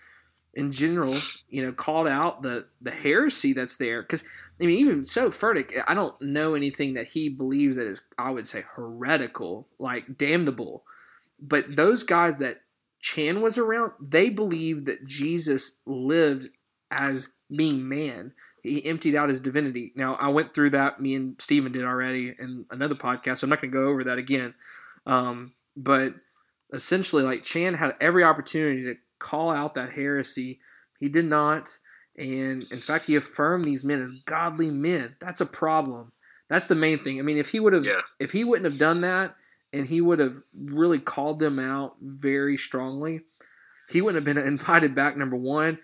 in 0.56 0.72
general, 0.72 1.14
you 1.48 1.64
know, 1.64 1.70
called 1.70 2.08
out 2.08 2.42
the 2.42 2.66
the 2.80 2.90
heresy 2.90 3.52
that's 3.52 3.76
there. 3.76 4.02
Because 4.02 4.24
I 4.60 4.64
mean, 4.64 4.78
even 4.80 5.04
so, 5.04 5.30
Furtick, 5.30 5.72
I 5.86 5.94
don't 5.94 6.20
know 6.20 6.54
anything 6.54 6.94
that 6.94 7.08
he 7.08 7.28
believes 7.28 7.76
that 7.76 7.86
is, 7.86 8.00
I 8.18 8.30
would 8.30 8.46
say, 8.46 8.64
heretical, 8.74 9.68
like 9.78 10.16
damnable. 10.16 10.84
But 11.38 11.76
those 11.76 12.02
guys 12.02 12.38
that 12.38 12.62
Chan 13.00 13.42
was 13.42 13.58
around, 13.58 13.92
they 14.00 14.30
believed 14.30 14.86
that 14.86 15.06
Jesus 15.06 15.76
lived 15.84 16.48
as 16.90 17.28
being 17.54 17.86
man. 17.86 18.32
He 18.62 18.84
emptied 18.84 19.14
out 19.14 19.28
his 19.28 19.40
divinity. 19.40 19.92
Now, 19.94 20.14
I 20.14 20.28
went 20.28 20.54
through 20.54 20.70
that, 20.70 21.00
me 21.00 21.14
and 21.14 21.36
Stephen 21.38 21.70
did 21.70 21.84
already 21.84 22.34
in 22.36 22.64
another 22.70 22.94
podcast, 22.94 23.38
so 23.38 23.44
I'm 23.44 23.50
not 23.50 23.60
going 23.60 23.70
to 23.70 23.78
go 23.78 23.86
over 23.86 24.04
that 24.04 24.18
again. 24.18 24.54
Um, 25.04 25.52
but 25.76 26.14
essentially, 26.72 27.22
like 27.22 27.44
Chan 27.44 27.74
had 27.74 27.94
every 28.00 28.24
opportunity 28.24 28.84
to 28.84 28.94
call 29.18 29.50
out 29.50 29.74
that 29.74 29.90
heresy. 29.90 30.60
He 30.98 31.08
did 31.08 31.24
not. 31.24 31.78
And 32.18 32.62
in 32.70 32.78
fact, 32.78 33.04
he 33.04 33.16
affirmed 33.16 33.64
these 33.64 33.84
men 33.84 34.00
as 34.00 34.12
godly 34.12 34.70
men. 34.70 35.16
That's 35.20 35.40
a 35.40 35.46
problem. 35.46 36.12
That's 36.48 36.66
the 36.66 36.74
main 36.74 36.98
thing. 36.98 37.18
I 37.18 37.22
mean, 37.22 37.36
if 37.38 37.50
he 37.50 37.60
would 37.60 37.72
have, 37.72 37.84
yeah. 37.84 38.00
if 38.18 38.32
he 38.32 38.44
wouldn't 38.44 38.70
have 38.70 38.78
done 38.78 39.02
that, 39.02 39.34
and 39.72 39.86
he 39.86 40.00
would 40.00 40.18
have 40.20 40.38
really 40.56 40.98
called 40.98 41.38
them 41.38 41.58
out 41.58 41.96
very 42.00 42.56
strongly, 42.56 43.20
he 43.90 44.00
wouldn't 44.00 44.26
have 44.26 44.34
been 44.34 44.42
invited 44.46 44.94
back. 44.94 45.16
Number 45.16 45.36
one, 45.36 45.78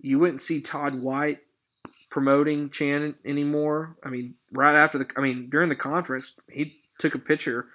you 0.00 0.18
wouldn't 0.18 0.40
see 0.40 0.60
Todd 0.60 1.00
White 1.00 1.40
promoting 2.10 2.70
Chan 2.70 3.14
anymore. 3.24 3.96
I 4.02 4.08
mean, 4.08 4.34
right 4.52 4.74
after 4.74 4.98
the, 4.98 5.06
I 5.16 5.20
mean, 5.20 5.48
during 5.50 5.68
the 5.68 5.76
conference, 5.76 6.34
he 6.50 6.80
took 6.98 7.14
a 7.14 7.18
picture 7.18 7.66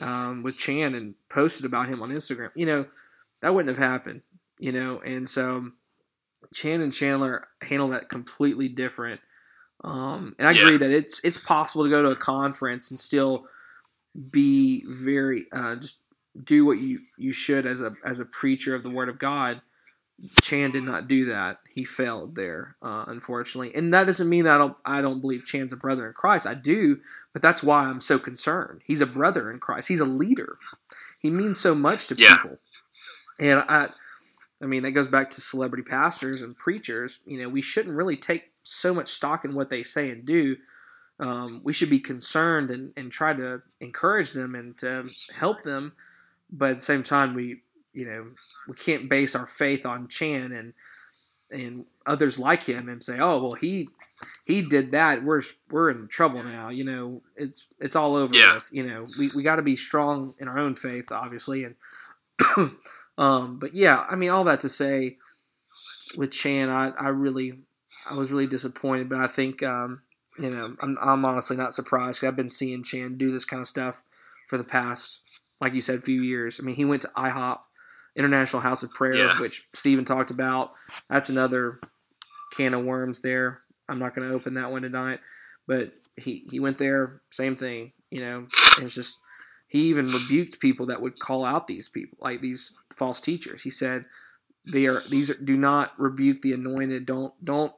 um, 0.00 0.42
with 0.42 0.56
Chan 0.56 0.94
and 0.94 1.14
posted 1.28 1.66
about 1.66 1.88
him 1.88 2.02
on 2.02 2.10
Instagram. 2.10 2.50
You 2.54 2.66
know, 2.66 2.86
that 3.42 3.54
wouldn't 3.54 3.76
have 3.76 3.84
happened. 3.84 4.22
You 4.58 4.72
know, 4.72 5.00
and 5.00 5.28
so 5.28 5.70
Chan 6.52 6.80
and 6.80 6.92
Chandler 6.92 7.46
handle 7.62 7.88
that 7.88 8.08
completely 8.08 8.68
different. 8.68 9.20
Um, 9.84 10.34
and 10.38 10.48
I 10.48 10.52
yeah. 10.52 10.62
agree 10.62 10.76
that 10.78 10.90
it's 10.90 11.24
it's 11.24 11.38
possible 11.38 11.84
to 11.84 11.90
go 11.90 12.02
to 12.02 12.10
a 12.10 12.16
conference 12.16 12.90
and 12.90 12.98
still 12.98 13.46
be 14.32 14.84
very 14.86 15.46
uh, 15.52 15.76
just 15.76 16.00
do 16.42 16.64
what 16.64 16.78
you 16.78 17.00
you 17.16 17.32
should 17.32 17.66
as 17.66 17.80
a 17.80 17.92
as 18.04 18.20
a 18.20 18.24
preacher 18.24 18.74
of 18.74 18.82
the 18.82 18.90
Word 18.90 19.08
of 19.08 19.18
God. 19.18 19.60
Chan 20.42 20.72
did 20.72 20.82
not 20.82 21.06
do 21.06 21.26
that. 21.26 21.58
He 21.72 21.84
failed 21.84 22.34
there, 22.34 22.74
uh, 22.82 23.04
unfortunately. 23.06 23.72
And 23.72 23.94
that 23.94 24.06
doesn't 24.08 24.28
mean 24.28 24.44
that 24.44 24.56
I 24.56 24.58
don't 24.58 24.76
I 24.84 25.00
don't 25.00 25.20
believe 25.20 25.44
Chan's 25.44 25.72
a 25.72 25.76
brother 25.76 26.08
in 26.08 26.12
Christ. 26.12 26.46
I 26.46 26.54
do, 26.54 26.98
but 27.32 27.40
that's 27.40 27.62
why 27.62 27.82
I'm 27.82 28.00
so 28.00 28.18
concerned. 28.18 28.80
He's 28.84 29.00
a 29.00 29.06
brother 29.06 29.48
in 29.50 29.60
Christ. 29.60 29.86
He's 29.86 30.00
a 30.00 30.06
leader. 30.06 30.58
He 31.20 31.30
means 31.30 31.60
so 31.60 31.74
much 31.74 32.08
to 32.08 32.16
yeah. 32.18 32.36
people. 32.36 32.58
And 33.38 33.62
I 33.68 33.90
I 34.62 34.66
mean, 34.66 34.82
that 34.82 34.92
goes 34.92 35.06
back 35.06 35.30
to 35.30 35.40
celebrity 35.40 35.84
pastors 35.84 36.42
and 36.42 36.56
preachers. 36.56 37.20
You 37.26 37.42
know, 37.42 37.48
we 37.48 37.62
shouldn't 37.62 37.94
really 37.94 38.16
take 38.16 38.50
so 38.62 38.92
much 38.92 39.08
stock 39.08 39.44
in 39.44 39.54
what 39.54 39.70
they 39.70 39.82
say 39.82 40.10
and 40.10 40.24
do. 40.24 40.56
Um, 41.20 41.62
we 41.64 41.72
should 41.72 41.90
be 41.90 42.00
concerned 42.00 42.70
and, 42.70 42.92
and 42.96 43.10
try 43.10 43.32
to 43.32 43.62
encourage 43.80 44.32
them 44.32 44.54
and 44.54 44.76
to 44.78 45.08
help 45.34 45.62
them. 45.62 45.92
But 46.50 46.70
at 46.70 46.76
the 46.76 46.82
same 46.82 47.02
time, 47.02 47.34
we, 47.34 47.62
you 47.92 48.06
know, 48.06 48.28
we 48.66 48.74
can't 48.74 49.08
base 49.08 49.34
our 49.34 49.46
faith 49.46 49.86
on 49.86 50.08
Chan 50.08 50.52
and 50.52 50.74
and 51.50 51.86
others 52.04 52.38
like 52.38 52.62
him 52.62 52.90
and 52.90 53.02
say, 53.02 53.18
oh 53.18 53.42
well, 53.42 53.52
he 53.52 53.88
he 54.44 54.62
did 54.62 54.92
that. 54.92 55.24
We're 55.24 55.42
we're 55.70 55.90
in 55.90 56.08
trouble 56.08 56.42
now. 56.42 56.68
You 56.68 56.84
know, 56.84 57.22
it's 57.36 57.68
it's 57.78 57.96
all 57.96 58.16
over 58.16 58.34
yeah. 58.34 58.54
with. 58.54 58.68
You 58.72 58.86
know, 58.86 59.04
we 59.18 59.30
we 59.34 59.42
got 59.42 59.56
to 59.56 59.62
be 59.62 59.76
strong 59.76 60.34
in 60.38 60.48
our 60.48 60.58
own 60.58 60.74
faith, 60.74 61.10
obviously, 61.10 61.64
and 61.64 61.74
Um, 63.18 63.58
but 63.58 63.74
yeah, 63.74 64.06
I 64.08 64.14
mean, 64.14 64.30
all 64.30 64.44
that 64.44 64.60
to 64.60 64.68
say, 64.68 65.16
with 66.16 66.30
Chan, 66.30 66.70
I, 66.70 66.90
I 66.98 67.08
really, 67.08 67.52
I 68.10 68.14
was 68.14 68.30
really 68.30 68.46
disappointed. 68.46 69.08
But 69.08 69.18
I 69.18 69.26
think, 69.26 69.62
um, 69.62 69.98
you 70.38 70.50
know, 70.50 70.74
I'm, 70.80 70.96
I'm 71.00 71.24
honestly 71.24 71.56
not 71.56 71.74
surprised. 71.74 72.20
Cause 72.20 72.28
I've 72.28 72.36
been 72.36 72.48
seeing 72.48 72.82
Chan 72.82 73.18
do 73.18 73.32
this 73.32 73.44
kind 73.44 73.60
of 73.60 73.68
stuff 73.68 74.02
for 74.46 74.56
the 74.56 74.64
past, 74.64 75.20
like 75.60 75.74
you 75.74 75.80
said, 75.80 76.04
few 76.04 76.22
years. 76.22 76.60
I 76.60 76.64
mean, 76.64 76.76
he 76.76 76.84
went 76.84 77.02
to 77.02 77.08
IHOP, 77.08 77.58
International 78.16 78.62
House 78.62 78.82
of 78.82 78.90
Prayer, 78.90 79.16
yeah. 79.16 79.40
which 79.40 79.66
Stephen 79.74 80.04
talked 80.04 80.30
about. 80.30 80.72
That's 81.10 81.28
another 81.28 81.80
can 82.56 82.72
of 82.72 82.84
worms 82.84 83.20
there. 83.20 83.60
I'm 83.88 83.98
not 83.98 84.14
going 84.14 84.28
to 84.28 84.34
open 84.34 84.54
that 84.54 84.70
one 84.70 84.82
tonight. 84.82 85.20
But 85.66 85.90
he, 86.16 86.46
he 86.50 86.60
went 86.60 86.78
there, 86.78 87.20
same 87.30 87.56
thing. 87.56 87.92
You 88.10 88.22
know, 88.22 88.46
it's 88.80 88.94
just 88.94 89.18
he 89.68 89.82
even 89.82 90.06
rebuked 90.06 90.60
people 90.60 90.86
that 90.86 91.02
would 91.02 91.18
call 91.18 91.44
out 91.44 91.66
these 91.66 91.88
people, 91.88 92.18
like 92.20 92.40
these 92.40 92.76
false 92.90 93.20
teachers. 93.20 93.62
He 93.62 93.70
said, 93.70 94.06
"They 94.66 94.86
are 94.86 95.02
these. 95.10 95.30
Are, 95.30 95.34
do 95.34 95.56
not 95.56 95.92
rebuke 95.98 96.40
the 96.40 96.54
anointed. 96.54 97.06
Don't 97.06 97.32
don't 97.44 97.72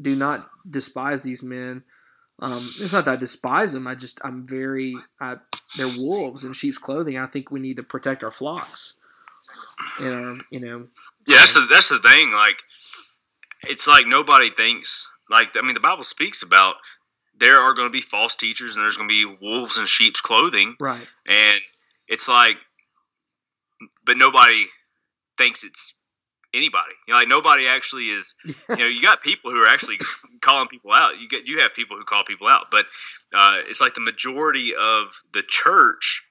do 0.00 0.16
not 0.16 0.50
despise 0.68 1.22
these 1.22 1.42
men." 1.42 1.84
Um, 2.38 2.58
it's 2.58 2.92
not 2.92 3.06
that 3.06 3.12
I 3.12 3.16
despise 3.16 3.72
them. 3.72 3.86
I 3.86 3.94
just 3.94 4.20
I'm 4.24 4.46
very 4.46 4.94
I, 5.20 5.36
they're 5.78 5.86
wolves 5.98 6.44
in 6.44 6.52
sheep's 6.52 6.78
clothing. 6.78 7.16
I 7.16 7.26
think 7.26 7.50
we 7.50 7.60
need 7.60 7.76
to 7.76 7.82
protect 7.82 8.22
our 8.24 8.32
flocks. 8.32 8.94
And 10.00 10.14
our, 10.14 10.36
you 10.50 10.60
know. 10.60 10.88
Yeah, 11.26 11.38
that's 11.38 11.54
the 11.54 11.66
that's 11.70 11.88
the 11.88 12.00
thing. 12.00 12.32
Like, 12.32 12.56
it's 13.62 13.86
like 13.86 14.06
nobody 14.06 14.50
thinks. 14.50 15.08
Like, 15.30 15.56
I 15.56 15.62
mean, 15.62 15.74
the 15.74 15.80
Bible 15.80 16.04
speaks 16.04 16.42
about 16.42 16.76
there 17.38 17.60
are 17.60 17.74
going 17.74 17.88
to 17.88 17.92
be 17.92 18.00
false 18.00 18.36
teachers 18.36 18.76
and 18.76 18.84
there's 18.84 18.96
going 18.96 19.08
to 19.08 19.12
be 19.12 19.36
wolves 19.40 19.78
in 19.78 19.86
sheep's 19.86 20.20
clothing. 20.20 20.76
Right. 20.80 21.06
And 21.28 21.60
it's 22.08 22.28
like, 22.28 22.56
but 24.04 24.16
nobody 24.16 24.66
thinks 25.36 25.64
it's 25.64 25.94
anybody. 26.54 26.92
You 27.06 27.14
know, 27.14 27.20
like 27.20 27.28
nobody 27.28 27.66
actually 27.66 28.04
is. 28.04 28.34
You 28.68 28.76
know, 28.76 28.86
you 28.86 29.00
got 29.00 29.22
people 29.22 29.52
who 29.52 29.62
are 29.62 29.68
actually 29.68 29.98
calling 30.40 30.68
people 30.68 30.92
out. 30.92 31.18
You 31.20 31.28
get 31.28 31.46
you 31.46 31.60
have 31.60 31.72
people 31.72 31.96
who 31.96 32.04
call 32.04 32.24
people 32.24 32.48
out, 32.48 32.66
but 32.70 32.86
uh, 33.32 33.58
it's 33.68 33.80
like 33.80 33.94
the 33.94 34.00
majority 34.00 34.72
of 34.74 35.22
the 35.32 35.42
church 35.48 36.24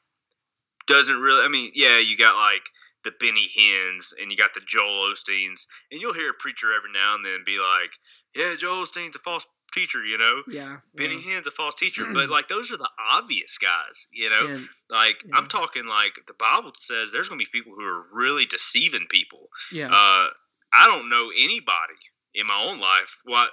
doesn't 0.86 1.18
really. 1.18 1.44
I 1.44 1.48
mean, 1.48 1.72
yeah, 1.74 1.98
you 2.00 2.18
got 2.18 2.36
like 2.36 2.64
the 3.04 3.12
Benny 3.20 3.48
Hinns 3.48 4.14
and 4.20 4.32
you 4.32 4.38
got 4.38 4.54
the 4.54 4.62
Joel 4.68 5.14
Osteens, 5.14 5.66
and 5.92 6.02
you'll 6.02 6.14
hear 6.14 6.32
a 6.32 6.34
preacher 6.34 6.74
every 6.74 6.92
now 6.92 7.16
and 7.16 7.26
then 7.26 7.44
be 7.46 7.58
like, 7.58 7.92
"Yeah, 8.36 8.56
Joel 8.56 8.86
Osteen's 8.86 9.16
a 9.16 9.20
false 9.20 9.48
teacher, 9.76 10.04
you 10.04 10.18
know. 10.18 10.42
Yeah. 10.50 10.78
Benny 10.96 11.16
yeah. 11.16 11.36
Hinn's 11.36 11.48
a 11.48 11.52
false 11.52 11.76
teacher, 11.76 12.06
but 12.14 12.30
like 12.30 12.48
those 12.48 12.72
are 12.72 12.78
the 12.78 12.90
obvious 13.14 13.58
guys, 13.58 14.08
you 14.12 14.30
know. 14.30 14.48
And, 14.48 14.68
like 14.90 15.18
yeah. 15.28 15.36
I'm 15.36 15.46
talking 15.46 15.86
like 15.86 16.14
the 16.28 16.34
Bible 16.34 16.72
says 16.76 17.12
there's 17.12 17.30
going 17.30 17.40
to 17.40 17.46
be 17.46 17.50
people 17.52 17.74
who 17.76 17.86
are 17.86 18.04
really 18.12 18.46
deceiving 18.46 19.06
people. 19.10 19.50
Yeah. 19.72 19.88
Uh, 19.88 20.28
I 20.74 20.88
don't 20.88 21.10
know 21.10 21.30
anybody 21.38 22.02
in 22.34 22.48
my 22.48 22.60
own 22.60 22.80
life. 22.80 23.22
What 23.26 23.50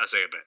I 0.00 0.06
say 0.06 0.18
about. 0.18 0.42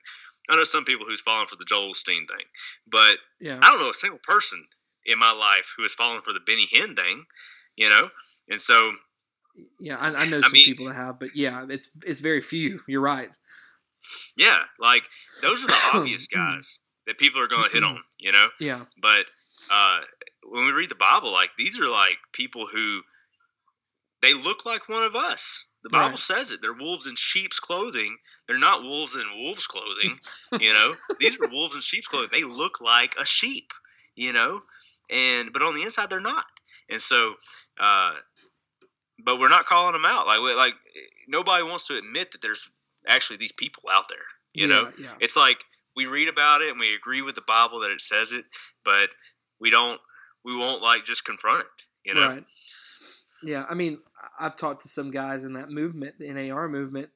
I 0.49 0.55
know 0.55 0.63
some 0.63 0.85
people 0.85 1.05
who's 1.07 1.21
fallen 1.21 1.47
for 1.47 1.55
the 1.55 1.65
Joel 1.65 1.93
Osteen 1.93 2.27
thing, 2.27 2.45
but 2.87 3.17
yeah. 3.39 3.59
I 3.61 3.71
don't 3.71 3.79
know 3.79 3.89
a 3.89 3.95
single 3.95 4.19
person 4.23 4.65
in 5.05 5.19
my 5.19 5.31
life 5.31 5.73
who 5.75 5.83
has 5.83 5.93
fallen 5.93 6.21
for 6.21 6.33
the 6.33 6.39
Benny 6.45 6.67
Hinn 6.71 6.95
thing, 6.95 7.25
you 7.75 7.89
know. 7.89 8.09
And 8.49 8.61
so, 8.61 8.79
yeah, 9.79 9.97
I, 9.97 10.09
I 10.09 10.25
know 10.25 10.41
some 10.41 10.51
I 10.51 10.53
mean, 10.53 10.65
people 10.65 10.85
that 10.87 10.95
have, 10.95 11.19
but 11.19 11.35
yeah, 11.35 11.65
it's 11.69 11.89
it's 12.05 12.21
very 12.21 12.41
few. 12.41 12.81
You're 12.87 13.01
right. 13.01 13.29
Yeah, 14.37 14.59
like 14.79 15.03
those 15.41 15.63
are 15.63 15.67
the 15.67 15.81
obvious 15.93 16.27
guys 16.27 16.79
that 17.07 17.17
people 17.17 17.39
are 17.41 17.47
going 17.47 17.69
to 17.69 17.73
hit 17.73 17.83
on, 17.83 17.99
you 18.19 18.31
know. 18.31 18.47
Yeah. 18.59 18.85
But 19.01 19.25
uh, 19.71 19.99
when 20.43 20.65
we 20.65 20.71
read 20.71 20.89
the 20.89 20.95
Bible, 20.95 21.31
like 21.31 21.51
these 21.57 21.79
are 21.79 21.87
like 21.89 22.17
people 22.33 22.65
who 22.71 23.01
they 24.21 24.33
look 24.33 24.65
like 24.65 24.89
one 24.89 25.03
of 25.03 25.15
us. 25.15 25.63
The 25.83 25.89
Bible 25.89 26.09
Right. 26.11 26.19
says 26.19 26.51
it. 26.51 26.61
They're 26.63 26.73
wolves 26.73 27.05
in 27.05 27.15
sheep's 27.15 27.59
clothing. 27.59 28.17
They're 28.47 28.57
not 28.57 28.81
wolves 28.81 29.15
in 29.15 29.23
wolves' 29.39 29.67
clothing. 29.67 30.19
you 30.59 30.73
know, 30.73 30.95
these 31.19 31.39
are 31.39 31.47
wolves 31.47 31.75
in 31.75 31.81
sheep's 31.81 32.07
clothing. 32.07 32.29
They 32.31 32.43
look 32.43 32.81
like 32.81 33.13
a 33.19 33.25
sheep. 33.25 33.71
You 34.15 34.31
know, 34.33 34.61
and 35.11 35.51
but 35.53 35.61
on 35.61 35.75
the 35.75 35.83
inside 35.83 36.09
they're 36.09 36.21
not. 36.21 36.45
And 36.89 37.01
so, 37.01 37.33
uh, 37.79 38.13
but 39.23 39.37
we're 39.39 39.49
not 39.49 39.65
calling 39.65 39.93
them 39.93 40.05
out. 40.05 40.25
Like 40.25 40.39
like 40.55 40.73
nobody 41.27 41.63
wants 41.63 41.85
to 41.87 41.97
admit 41.97 42.31
that 42.31 42.41
there's 42.41 42.67
actually 43.07 43.37
these 43.37 43.51
people 43.51 43.83
out 43.91 44.07
there. 44.09 44.17
You 44.53 44.67
know, 44.67 44.83
yeah, 44.97 45.05
yeah. 45.07 45.13
it's 45.19 45.35
like 45.35 45.57
we 45.95 46.05
read 46.05 46.29
about 46.29 46.61
it 46.61 46.69
and 46.69 46.79
we 46.79 46.95
agree 46.95 47.21
with 47.21 47.35
the 47.35 47.43
Bible 47.45 47.81
that 47.81 47.91
it 47.91 47.99
says 47.99 48.31
it, 48.31 48.45
but 48.83 49.09
we 49.59 49.69
don't. 49.69 49.99
We 50.43 50.55
won't 50.55 50.81
like 50.81 51.05
just 51.05 51.25
confront 51.25 51.61
it. 51.61 51.83
You 52.05 52.13
know. 52.13 52.27
Right. 52.27 52.43
Yeah, 53.43 53.65
I 53.69 53.73
mean, 53.73 53.99
I've 54.39 54.55
talked 54.55 54.83
to 54.83 54.87
some 54.87 55.11
guys 55.11 55.43
in 55.43 55.53
that 55.53 55.69
movement, 55.69 56.15
the 56.19 56.31
NAR 56.31 56.67
movement, 56.67 57.09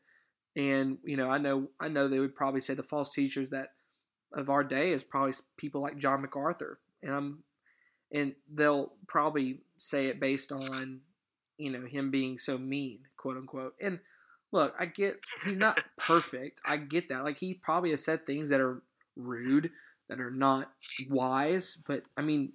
and 0.55 0.97
you 1.03 1.17
know, 1.17 1.29
I 1.29 1.37
know, 1.37 1.69
I 1.79 1.87
know 1.87 2.07
they 2.07 2.19
would 2.19 2.35
probably 2.35 2.61
say 2.61 2.73
the 2.73 2.83
false 2.83 3.13
teachers 3.13 3.49
that 3.49 3.69
of 4.33 4.49
our 4.49 4.63
day 4.63 4.91
is 4.91 5.03
probably 5.03 5.33
people 5.57 5.81
like 5.81 5.97
John 5.97 6.21
MacArthur, 6.21 6.79
and 7.01 7.15
I'm, 7.15 7.43
and 8.11 8.35
they'll 8.53 8.93
probably 9.07 9.61
say 9.77 10.07
it 10.07 10.19
based 10.19 10.51
on, 10.51 11.01
you 11.57 11.71
know, 11.71 11.85
him 11.85 12.11
being 12.11 12.37
so 12.37 12.57
mean, 12.57 12.99
quote 13.17 13.37
unquote. 13.37 13.75
And 13.81 13.99
look, 14.51 14.75
I 14.79 14.85
get 14.85 15.19
he's 15.45 15.57
not 15.57 15.79
perfect. 15.97 16.61
I 16.65 16.77
get 16.77 17.09
that. 17.09 17.23
Like 17.23 17.37
he 17.37 17.53
probably 17.53 17.91
has 17.91 18.03
said 18.03 18.25
things 18.25 18.49
that 18.49 18.61
are 18.61 18.81
rude, 19.15 19.71
that 20.07 20.19
are 20.19 20.31
not 20.31 20.71
wise, 21.11 21.81
but 21.87 22.03
I 22.17 22.21
mean, 22.21 22.53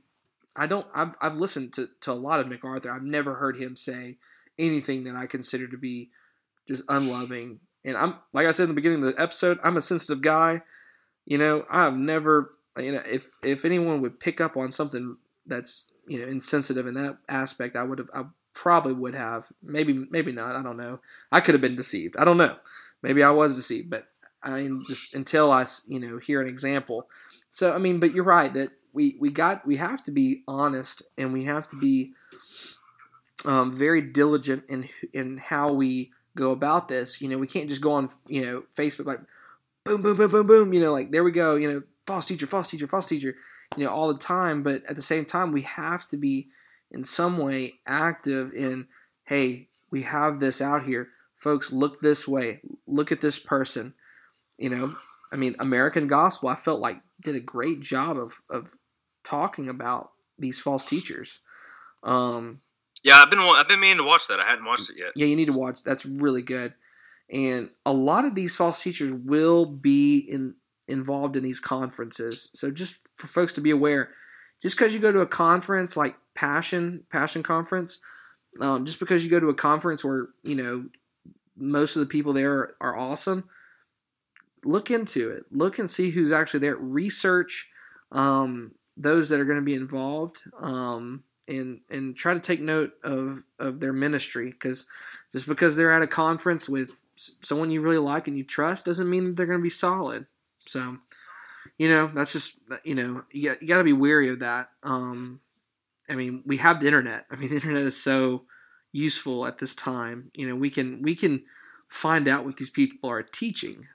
I 0.56 0.66
don't. 0.66 0.86
I've, 0.94 1.14
I've 1.20 1.36
listened 1.36 1.72
to, 1.74 1.88
to 2.02 2.12
a 2.12 2.14
lot 2.14 2.40
of 2.40 2.48
MacArthur. 2.48 2.90
I've 2.90 3.02
never 3.02 3.34
heard 3.34 3.56
him 3.56 3.76
say 3.76 4.16
anything 4.58 5.04
that 5.04 5.16
I 5.16 5.26
consider 5.26 5.66
to 5.68 5.76
be 5.76 6.10
just 6.68 6.84
unloving. 6.88 7.60
And 7.84 7.96
I'm 7.96 8.16
like 8.32 8.46
I 8.46 8.52
said 8.52 8.64
in 8.64 8.68
the 8.70 8.74
beginning 8.74 9.04
of 9.04 9.14
the 9.14 9.20
episode, 9.20 9.58
I'm 9.62 9.76
a 9.76 9.80
sensitive 9.80 10.22
guy. 10.22 10.62
You 11.26 11.38
know, 11.38 11.64
I've 11.70 11.96
never. 11.96 12.52
You 12.76 12.92
know, 12.92 13.02
if 13.08 13.30
if 13.42 13.64
anyone 13.64 14.00
would 14.02 14.18
pick 14.18 14.40
up 14.40 14.56
on 14.56 14.70
something 14.70 15.16
that's 15.46 15.86
you 16.06 16.20
know 16.20 16.26
insensitive 16.26 16.86
in 16.86 16.94
that 16.94 17.18
aspect, 17.28 17.76
I 17.76 17.84
would 17.84 17.98
have. 17.98 18.10
I 18.14 18.24
probably 18.54 18.94
would 18.94 19.14
have. 19.14 19.46
Maybe 19.62 20.06
maybe 20.10 20.32
not. 20.32 20.56
I 20.56 20.62
don't 20.62 20.76
know. 20.76 21.00
I 21.30 21.40
could 21.40 21.54
have 21.54 21.60
been 21.60 21.76
deceived. 21.76 22.16
I 22.16 22.24
don't 22.24 22.38
know. 22.38 22.56
Maybe 23.02 23.22
I 23.22 23.30
was 23.30 23.54
deceived, 23.54 23.90
but 23.90 24.06
I 24.42 24.62
mean, 24.62 24.82
just 24.86 25.14
until 25.14 25.52
I 25.52 25.66
you 25.86 26.00
know 26.00 26.18
hear 26.18 26.40
an 26.40 26.48
example. 26.48 27.08
So 27.50 27.72
I 27.72 27.78
mean, 27.78 28.00
but 28.00 28.14
you're 28.14 28.24
right 28.24 28.52
that 28.54 28.70
we 28.92 29.16
we 29.20 29.30
got 29.30 29.66
we 29.66 29.76
have 29.76 30.02
to 30.04 30.10
be 30.10 30.42
honest 30.48 31.02
and 31.18 31.32
we 31.32 31.44
have 31.44 31.68
to 31.68 31.76
be 31.76 32.12
um, 33.44 33.72
very 33.72 34.00
diligent 34.00 34.64
in 34.68 34.88
in 35.12 35.38
how 35.38 35.72
we 35.72 36.12
go 36.36 36.52
about 36.52 36.88
this. 36.88 37.20
You 37.20 37.28
know, 37.28 37.38
we 37.38 37.46
can't 37.46 37.68
just 37.68 37.82
go 37.82 37.92
on 37.92 38.08
you 38.26 38.44
know 38.44 38.62
Facebook 38.76 39.06
like 39.06 39.20
boom 39.84 40.02
boom 40.02 40.16
boom 40.16 40.30
boom 40.30 40.46
boom. 40.46 40.72
You 40.72 40.80
know, 40.80 40.92
like 40.92 41.10
there 41.10 41.24
we 41.24 41.32
go. 41.32 41.56
You 41.56 41.72
know, 41.72 41.82
false 42.06 42.26
teacher, 42.26 42.46
false 42.46 42.70
teacher, 42.70 42.86
false 42.86 43.08
teacher. 43.08 43.34
You 43.76 43.84
know, 43.84 43.90
all 43.90 44.08
the 44.12 44.18
time. 44.18 44.62
But 44.62 44.82
at 44.88 44.96
the 44.96 45.02
same 45.02 45.24
time, 45.24 45.52
we 45.52 45.62
have 45.62 46.06
to 46.08 46.16
be 46.16 46.48
in 46.94 47.04
some 47.04 47.38
way 47.38 47.74
active 47.86 48.52
in 48.54 48.86
hey, 49.24 49.66
we 49.90 50.02
have 50.02 50.40
this 50.40 50.60
out 50.60 50.84
here, 50.84 51.08
folks. 51.34 51.72
Look 51.72 52.00
this 52.00 52.28
way. 52.28 52.60
Look 52.86 53.10
at 53.10 53.20
this 53.20 53.38
person. 53.38 53.94
You 54.58 54.70
know, 54.70 54.96
I 55.32 55.36
mean, 55.36 55.56
American 55.58 56.06
Gospel, 56.06 56.48
I 56.48 56.54
felt 56.54 56.80
like 56.80 57.00
did 57.22 57.34
a 57.34 57.40
great 57.40 57.80
job 57.80 58.16
of, 58.16 58.34
of 58.48 58.74
talking 59.24 59.68
about 59.68 60.10
these 60.38 60.60
false 60.60 60.84
teachers. 60.84 61.40
Um, 62.02 62.60
Yeah, 63.02 63.20
I've 63.20 63.30
been 63.30 63.40
I've 63.40 63.68
been 63.68 63.80
meaning 63.80 63.98
to 63.98 64.04
watch 64.04 64.28
that. 64.28 64.40
I 64.40 64.48
hadn't 64.48 64.64
watched 64.64 64.90
it 64.90 64.96
yet. 64.96 65.12
yeah, 65.16 65.26
you 65.26 65.36
need 65.36 65.50
to 65.50 65.58
watch. 65.58 65.82
That's 65.82 66.06
really 66.06 66.42
good. 66.42 66.74
And 67.30 67.70
a 67.84 67.92
lot 67.92 68.24
of 68.24 68.34
these 68.34 68.54
false 68.54 68.82
teachers 68.82 69.12
will 69.12 69.66
be 69.66 70.18
in 70.18 70.54
involved 70.86 71.34
in 71.34 71.42
these 71.42 71.60
conferences. 71.60 72.50
So 72.52 72.70
just 72.70 73.00
for 73.16 73.26
folks 73.26 73.54
to 73.54 73.60
be 73.60 73.70
aware, 73.70 74.10
just 74.60 74.76
because 74.76 74.94
you 74.94 75.00
go 75.00 75.12
to 75.12 75.20
a 75.20 75.26
conference 75.26 75.96
like 75.96 76.16
Passion 76.34 77.04
Passion 77.10 77.42
Conference, 77.42 78.00
um, 78.60 78.84
just 78.84 79.00
because 79.00 79.24
you 79.24 79.30
go 79.30 79.40
to 79.40 79.48
a 79.48 79.54
conference 79.54 80.04
where 80.04 80.28
you 80.42 80.54
know 80.54 80.86
most 81.56 81.96
of 81.96 82.00
the 82.00 82.06
people 82.06 82.32
there 82.32 82.52
are, 82.52 82.76
are 82.80 82.98
awesome, 82.98 83.44
look 84.64 84.90
into 84.90 85.30
it. 85.30 85.44
Look 85.50 85.78
and 85.78 85.90
see 85.90 86.10
who's 86.10 86.32
actually 86.32 86.60
there. 86.60 86.76
Research 86.76 87.70
um, 88.12 88.72
those 88.96 89.28
that 89.28 89.40
are 89.40 89.44
going 89.44 89.58
to 89.58 89.64
be 89.64 89.74
involved, 89.74 90.42
um, 90.60 91.24
and 91.48 91.80
and 91.90 92.16
try 92.16 92.32
to 92.32 92.40
take 92.40 92.60
note 92.60 92.92
of 93.02 93.42
of 93.58 93.80
their 93.80 93.92
ministry 93.92 94.50
because 94.50 94.86
just 95.32 95.46
because 95.46 95.76
they're 95.76 95.92
at 95.92 96.02
a 96.02 96.06
conference 96.06 96.68
with 96.68 97.00
someone 97.16 97.70
you 97.70 97.80
really 97.80 97.98
like 97.98 98.26
and 98.28 98.38
you 98.38 98.44
trust 98.44 98.86
doesn't 98.86 99.10
mean 99.10 99.24
that 99.24 99.36
they're 99.36 99.46
going 99.46 99.58
to 99.58 99.62
be 99.62 99.70
solid. 99.70 100.26
So, 100.54 100.98
you 101.78 101.88
know, 101.88 102.06
that's 102.06 102.32
just 102.32 102.54
you 102.84 102.94
know 102.94 103.24
you 103.30 103.50
got, 103.50 103.62
you 103.62 103.68
got 103.68 103.78
to 103.78 103.84
be 103.84 103.92
wary 103.92 104.30
of 104.30 104.38
that. 104.40 104.70
Um, 104.82 105.40
I 106.08 106.14
mean, 106.14 106.42
we 106.44 106.58
have 106.58 106.80
the 106.80 106.86
internet. 106.86 107.26
I 107.30 107.36
mean, 107.36 107.48
the 107.50 107.56
internet 107.56 107.84
is 107.84 108.00
so 108.00 108.44
useful 108.92 109.46
at 109.46 109.58
this 109.58 109.74
time. 109.74 110.30
You 110.34 110.48
know, 110.48 110.56
we 110.56 110.70
can 110.70 111.02
we 111.02 111.14
can 111.14 111.44
find 111.88 112.28
out 112.28 112.44
what 112.44 112.56
these 112.56 112.70
people 112.70 113.10
are 113.10 113.22
teaching. 113.22 113.86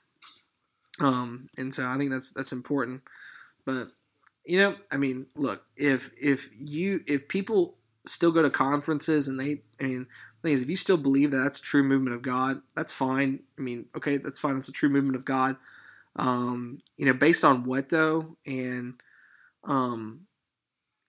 Um, 1.00 1.48
and 1.56 1.72
so 1.72 1.86
I 1.86 1.96
think 1.96 2.10
that's 2.10 2.32
that's 2.32 2.52
important. 2.52 3.02
But 3.64 3.88
you 4.44 4.58
know, 4.58 4.76
I 4.90 4.96
mean, 4.96 5.26
look, 5.36 5.64
if 5.76 6.12
if 6.20 6.50
you 6.58 7.00
if 7.06 7.28
people 7.28 7.76
still 8.06 8.32
go 8.32 8.42
to 8.42 8.50
conferences 8.50 9.28
and 9.28 9.38
they, 9.38 9.62
I 9.80 9.84
mean, 9.84 10.06
the 10.40 10.48
thing 10.48 10.54
is, 10.54 10.62
if 10.62 10.70
you 10.70 10.76
still 10.76 10.96
believe 10.96 11.30
that 11.30 11.38
that's 11.38 11.60
true 11.60 11.82
movement 11.82 12.16
of 12.16 12.22
God, 12.22 12.60
that's 12.74 12.92
fine. 12.92 13.40
I 13.58 13.62
mean, 13.62 13.86
okay, 13.96 14.16
that's 14.16 14.40
fine. 14.40 14.54
That's 14.54 14.68
a 14.68 14.72
true 14.72 14.88
movement 14.88 15.16
of 15.16 15.24
God. 15.24 15.56
Um, 16.16 16.80
you 16.96 17.06
know, 17.06 17.14
based 17.14 17.44
on 17.44 17.64
what 17.64 17.90
though, 17.90 18.36
and 18.46 18.94
um, 19.64 20.26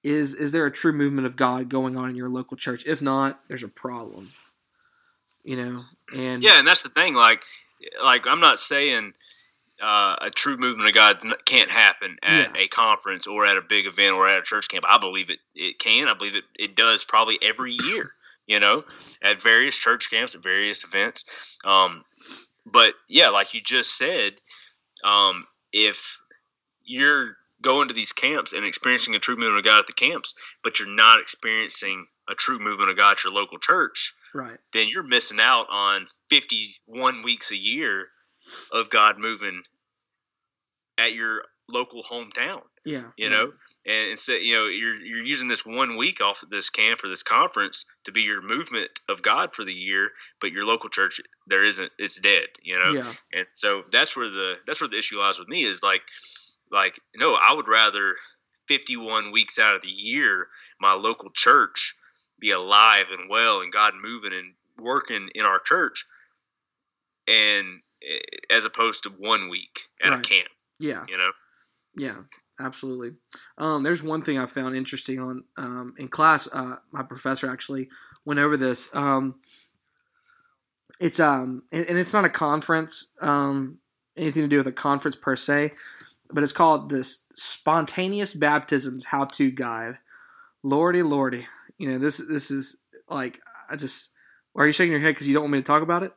is 0.04 0.34
is 0.34 0.52
there 0.52 0.66
a 0.66 0.72
true 0.72 0.94
movement 0.94 1.28
of 1.28 1.36
God 1.36 1.70
going 1.70 1.96
on 1.96 2.10
in 2.10 2.16
your 2.16 2.30
local 2.30 2.58
church? 2.58 2.84
If 2.86 3.02
not, 3.02 3.40
there's 3.48 3.64
a 3.64 3.68
problem. 3.68 4.32
You 5.44 5.58
know, 5.58 5.84
and 6.16 6.44
Yeah, 6.44 6.60
and 6.60 6.68
that's 6.68 6.84
the 6.84 6.90
thing. 6.90 7.14
Like, 7.14 7.44
like 8.04 8.26
I'm 8.28 8.40
not 8.40 8.60
saying 8.60 9.14
uh, 9.82 10.16
a 10.22 10.30
true 10.30 10.58
movement 10.58 10.88
of 10.88 10.96
God 10.96 11.20
can't 11.46 11.72
happen 11.72 12.18
at 12.22 12.56
a 12.56 12.68
conference 12.68 13.26
or 13.26 13.46
at 13.46 13.58
a 13.58 13.62
big 13.62 13.88
event 13.88 14.16
or 14.16 14.28
at 14.28 14.40
a 14.40 14.44
church 14.44 14.68
camp. 14.68 14.86
I 14.88 14.98
believe 14.98 15.30
it. 15.30 15.40
It 15.56 15.80
can. 15.80 16.08
I 16.08 16.14
believe 16.14 16.36
it. 16.36 16.44
It 16.58 16.76
does 16.76 17.04
probably 17.04 17.40
every 17.42 17.74
year. 17.74 18.14
You 18.48 18.60
know, 18.60 18.84
at 19.22 19.42
various 19.42 19.78
church 19.78 20.10
camps, 20.10 20.36
at 20.36 20.44
various 20.44 20.84
events. 20.84 21.24
Um, 21.64 22.04
but 22.66 22.96
yeah, 23.08 23.30
like 23.30 23.54
you 23.54 23.62
just 23.62 23.98
said, 23.98 24.34
um, 25.06 25.46
if 25.72 26.20
you're 26.84 27.38
going 27.62 27.88
to 27.88 27.94
these 27.94 28.14
camps 28.14 28.54
and 28.54 28.66
experiencing 28.66 29.16
a 29.16 29.20
true 29.20 29.36
movement 29.36 29.60
of 29.60 29.66
God 29.66 29.80
at 29.80 29.88
the 29.88 29.94
camps, 29.94 30.34
but 30.64 30.80
you're 30.80 30.88
not 30.88 31.20
experiencing 31.20 32.08
a 32.30 32.36
true 32.36 32.60
movement 32.60 32.90
of 32.90 32.98
God 32.98 33.12
at 33.14 33.24
your 33.24 33.34
local 33.34 33.60
church, 33.60 34.14
right, 34.34 34.58
then 34.74 34.88
you're 34.88 35.04
missing 35.04 35.40
out 35.40 35.68
on 35.70 36.06
51 36.30 37.24
weeks 37.24 37.52
a 37.52 37.58
year 37.58 38.08
of 38.72 38.90
God 38.90 39.18
moving 39.20 39.64
at 40.98 41.14
your 41.14 41.44
local 41.70 42.04
hometown. 42.04 42.62
yeah, 42.86 43.04
You 43.18 43.30
know, 43.30 43.54
and 43.86 44.10
instead, 44.12 44.42
you 44.42 44.56
know, 44.56 44.66
you're 44.68 44.96
you're 44.96 45.24
using 45.24 45.48
this 45.48 45.66
one 45.66 45.96
week 45.98 46.22
off 46.22 46.44
of 46.44 46.50
this 46.50 46.70
camp 46.70 47.04
or 47.04 47.10
this 47.10 47.24
conference 47.24 47.86
to 48.06 48.12
be 48.12 48.22
your 48.22 48.42
movement 48.42 48.92
of 49.10 49.22
God 49.22 49.56
for 49.56 49.64
the 49.64 49.74
year, 49.74 50.10
but 50.40 50.52
your 50.52 50.66
local 50.66 50.90
church 50.90 51.20
there 51.48 51.66
isn't. 51.66 51.92
It's 51.98 52.20
dead. 52.20 52.48
You 52.62 52.78
know, 52.78 52.92
yeah, 52.94 53.14
and 53.34 53.46
so 53.54 53.84
that's 53.92 54.16
where 54.16 54.30
the 54.30 54.56
that's 54.66 54.82
where 54.82 54.90
the 54.90 54.98
issue 54.98 55.20
lies 55.20 55.40
with 55.40 55.48
me 55.48 55.64
is 55.64 55.82
like 55.84 56.02
like 56.72 57.00
no 57.16 57.36
i 57.36 57.54
would 57.54 57.68
rather 57.68 58.16
51 58.68 59.32
weeks 59.32 59.60
out 59.60 59.76
of 59.76 59.82
the 59.82 59.90
year 59.90 60.48
my 60.80 60.94
local 60.94 61.30
church 61.34 61.96
be 62.40 62.52
alive 62.52 63.06
and 63.12 63.30
well 63.30 63.62
and 63.62 63.74
god 63.74 63.94
moving 64.02 64.34
and 64.34 64.54
working 64.80 65.30
in 65.36 65.44
our 65.46 65.60
church 65.60 66.06
and 67.28 67.82
eh, 68.02 68.56
as 68.56 68.66
opposed 68.66 69.04
to 69.04 69.10
one 69.10 69.50
week 69.50 69.90
at 70.04 70.12
Right. 70.12 70.20
a 70.20 70.22
camp 70.22 70.48
yeah. 70.80 71.06
you 71.08 71.18
know 71.18 71.32
Yeah, 71.96 72.22
absolutely. 72.58 73.18
Um, 73.58 73.84
there's 73.84 74.02
one 74.02 74.22
thing 74.22 74.40
I 74.40 74.46
found 74.46 74.76
interesting 74.78 75.20
on 75.20 75.44
um, 75.58 75.94
in 75.98 76.08
class. 76.08 76.48
Uh, 76.52 76.78
my 76.92 77.04
professor 77.04 77.52
actually 77.52 77.90
went 78.26 78.40
over 78.40 78.56
this. 78.56 78.90
Um, 78.96 79.42
it's 81.00 81.20
um, 81.20 81.64
and, 81.72 81.86
and 81.88 81.98
it's 81.98 82.14
not 82.14 82.24
a 82.26 82.30
conference, 82.30 83.12
um, 83.22 83.80
anything 84.16 84.44
to 84.44 84.48
do 84.48 84.58
with 84.58 84.68
a 84.68 84.72
conference 84.72 85.18
per 85.18 85.36
se, 85.36 85.74
but 86.34 86.44
it's 86.44 86.54
called 86.54 86.90
this 86.90 87.24
spontaneous 87.36 88.34
baptisms 88.34 89.06
how 89.06 89.26
to 89.26 89.52
guide. 89.52 89.98
Lordy, 90.64 91.04
lordy, 91.04 91.48
you 91.78 91.90
know 91.90 91.98
this. 91.98 92.18
This 92.18 92.52
is 92.52 92.78
like 93.10 93.40
I 93.70 93.76
just. 93.76 94.14
Are 94.56 94.68
you 94.68 94.74
shaking 94.74 94.92
your 94.92 95.02
head 95.02 95.16
because 95.16 95.28
you 95.28 95.34
don't 95.34 95.44
want 95.44 95.54
me 95.54 95.60
to 95.60 95.64
talk 95.64 95.82
about 95.82 96.04
it, 96.04 96.12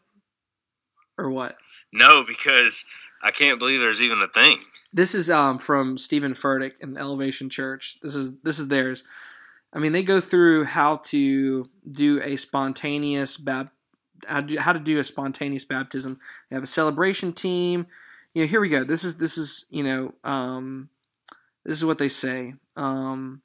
or 1.16 1.30
what? 1.30 1.56
no 1.92 2.24
because 2.26 2.84
i 3.22 3.30
can't 3.30 3.60
believe 3.60 3.78
there's 3.80 4.02
even 4.02 4.20
a 4.20 4.28
thing 4.28 4.58
This 4.92 5.14
is 5.14 5.30
um, 5.30 5.58
from 5.58 5.96
Stephen 5.96 6.34
Furtick 6.34 6.72
in 6.80 6.96
Elevation 6.96 7.48
Church. 7.50 7.98
This 8.02 8.14
is 8.14 8.32
this 8.42 8.58
is 8.58 8.68
theirs. 8.68 9.02
I 9.72 9.80
mean, 9.80 9.90
they 9.90 10.04
go 10.04 10.20
through 10.20 10.64
how 10.64 10.98
to 11.10 11.68
do 11.90 12.20
a 12.22 12.36
spontaneous 12.36 13.36
bap- 13.36 13.72
how 14.28 14.40
do, 14.40 14.56
how 14.58 14.72
to 14.72 14.78
do 14.78 14.98
a 14.98 15.04
spontaneous 15.04 15.64
baptism. 15.64 16.20
They 16.48 16.54
have 16.54 16.62
a 16.62 16.68
celebration 16.68 17.32
team. 17.32 17.86
Know, 18.34 18.46
here 18.46 18.60
we 18.60 18.68
go. 18.68 18.84
This 18.84 19.04
is 19.04 19.18
this 19.18 19.38
is 19.38 19.66
you 19.70 19.82
know 19.82 20.14
um, 20.24 20.88
this 21.64 21.78
is 21.78 21.84
what 21.84 21.98
they 21.98 22.08
say. 22.08 22.54
Um, 22.76 23.40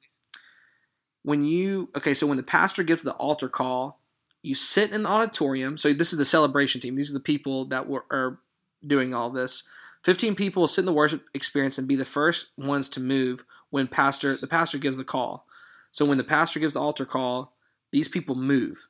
when 1.22 1.44
you 1.44 1.90
okay, 1.96 2.14
so 2.14 2.26
when 2.26 2.36
the 2.36 2.42
pastor 2.42 2.82
gives 2.82 3.02
the 3.02 3.12
altar 3.14 3.48
call, 3.48 4.00
you 4.42 4.54
sit 4.54 4.92
in 4.92 5.04
the 5.04 5.08
auditorium. 5.08 5.78
So 5.78 5.92
this 5.92 6.12
is 6.12 6.18
the 6.18 6.24
celebration 6.24 6.80
team. 6.80 6.96
These 6.96 7.10
are 7.10 7.14
the 7.14 7.20
people 7.20 7.66
that 7.66 7.88
were 7.88 8.04
are 8.10 8.40
doing 8.84 9.14
all 9.14 9.30
this. 9.30 9.62
15 10.04 10.34
people 10.34 10.66
sit 10.66 10.80
in 10.80 10.86
the 10.86 10.92
worship 10.94 11.26
experience 11.34 11.76
and 11.76 11.86
be 11.86 11.96
the 11.96 12.06
first 12.06 12.52
ones 12.56 12.88
to 12.88 13.00
move 13.00 13.44
when 13.68 13.86
pastor 13.86 14.36
the 14.36 14.46
pastor 14.46 14.78
gives 14.78 14.96
the 14.96 15.04
call. 15.04 15.46
So 15.92 16.04
when 16.04 16.18
the 16.18 16.24
pastor 16.24 16.60
gives 16.60 16.74
the 16.74 16.80
altar 16.80 17.04
call, 17.04 17.52
these 17.90 18.08
people 18.08 18.34
move. 18.34 18.88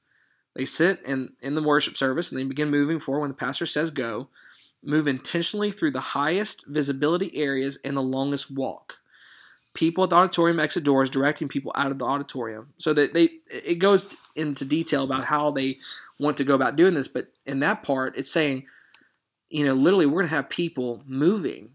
They 0.54 0.64
sit 0.64 1.00
in, 1.04 1.34
in 1.40 1.54
the 1.54 1.62
worship 1.62 1.96
service 1.96 2.30
and 2.30 2.40
they 2.40 2.44
begin 2.44 2.70
moving 2.70 2.98
forward 2.98 3.20
when 3.20 3.30
the 3.30 3.36
pastor 3.36 3.66
says 3.66 3.90
go. 3.90 4.28
Move 4.82 5.06
intentionally 5.06 5.70
through 5.70 5.90
the 5.90 6.00
highest 6.00 6.66
visibility 6.66 7.36
areas 7.36 7.78
and 7.84 7.96
the 7.96 8.02
longest 8.02 8.50
walk. 8.50 8.98
People 9.74 10.04
at 10.04 10.10
the 10.10 10.16
auditorium 10.16 10.58
exit 10.58 10.84
doors 10.84 11.10
directing 11.10 11.48
people 11.48 11.72
out 11.74 11.90
of 11.90 11.98
the 11.98 12.04
auditorium. 12.06 12.72
So 12.78 12.92
that 12.94 13.14
they 13.14 13.28
it 13.52 13.78
goes 13.78 14.16
into 14.34 14.64
detail 14.64 15.04
about 15.04 15.26
how 15.26 15.50
they 15.50 15.76
want 16.18 16.36
to 16.38 16.44
go 16.44 16.54
about 16.54 16.76
doing 16.76 16.94
this, 16.94 17.08
but 17.08 17.26
in 17.46 17.60
that 17.60 17.82
part 17.82 18.16
it's 18.16 18.32
saying 18.32 18.66
you 19.50 19.66
know, 19.66 19.74
literally, 19.74 20.06
we're 20.06 20.22
gonna 20.22 20.28
have 20.28 20.48
people 20.48 21.02
moving 21.06 21.72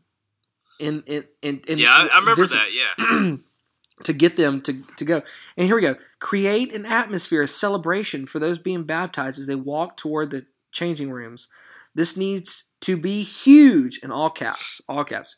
in 0.79 1.03
in 1.05 1.25
in. 1.41 1.61
in 1.67 1.77
yeah, 1.77 1.91
I, 1.91 2.07
I 2.07 2.19
remember 2.19 2.41
visit, 2.41 2.57
that. 2.57 2.71
Yeah. 2.71 3.35
to 4.03 4.13
get 4.13 4.35
them 4.35 4.61
to, 4.61 4.81
to 4.97 5.05
go. 5.05 5.21
And 5.55 5.67
here 5.67 5.75
we 5.75 5.81
go. 5.81 5.95
Create 6.19 6.73
an 6.73 6.85
atmosphere, 6.85 7.43
a 7.43 7.47
celebration 7.47 8.25
for 8.25 8.39
those 8.39 8.59
being 8.59 8.83
baptized 8.83 9.39
as 9.39 9.47
they 9.47 9.55
walk 9.55 9.95
toward 9.95 10.31
the 10.31 10.45
changing 10.71 11.11
rooms. 11.11 11.47
This 11.93 12.17
needs 12.17 12.65
to 12.85 12.95
be 12.97 13.23
huge 13.23 13.99
in 14.03 14.11
all 14.11 14.29
caps. 14.29 14.79
All 14.87 15.03
caps. 15.03 15.37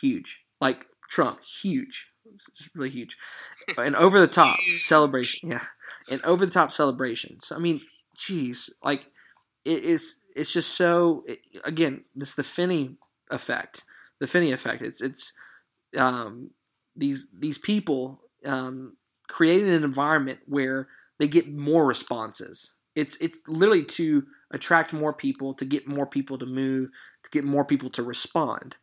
Huge. 0.00 0.44
Like 0.60 0.86
Trump. 1.08 1.40
Huge. 1.62 2.08
It's 2.32 2.50
just 2.56 2.70
really 2.74 2.90
huge. 2.90 3.16
And 3.78 3.96
over 3.96 4.20
the 4.20 4.26
top 4.26 4.58
celebration. 4.58 5.50
Yeah. 5.50 5.62
And 6.10 6.22
over 6.22 6.44
the 6.44 6.52
top 6.52 6.70
celebrations. 6.70 7.50
I 7.54 7.58
mean, 7.58 7.80
geez. 8.18 8.68
Like, 8.82 9.06
it 9.64 9.82
is 9.84 10.20
it's 10.36 10.52
just 10.52 10.74
so 10.74 11.24
again 11.64 12.02
this 12.16 12.34
the 12.34 12.42
Finney 12.42 12.96
effect, 13.30 13.84
the 14.20 14.26
Finney 14.26 14.52
effect. 14.52 14.82
It's 14.82 15.00
it's 15.00 15.32
um, 15.96 16.50
these 16.94 17.28
these 17.30 17.56
people 17.56 18.20
um, 18.44 18.96
creating 19.28 19.68
an 19.68 19.84
environment 19.84 20.40
where 20.46 20.88
they 21.18 21.28
get 21.28 21.48
more 21.48 21.86
responses. 21.86 22.74
It's 22.94 23.16
it's 23.22 23.38
literally 23.46 23.84
to 23.84 24.26
attract 24.54 24.92
more 24.92 25.12
people, 25.12 25.52
to 25.54 25.64
get 25.64 25.86
more 25.86 26.06
people 26.06 26.38
to 26.38 26.46
move, 26.46 26.90
to 27.24 27.30
get 27.30 27.44
more 27.44 27.64
people 27.64 27.90
to 27.90 28.02
respond. 28.02 28.76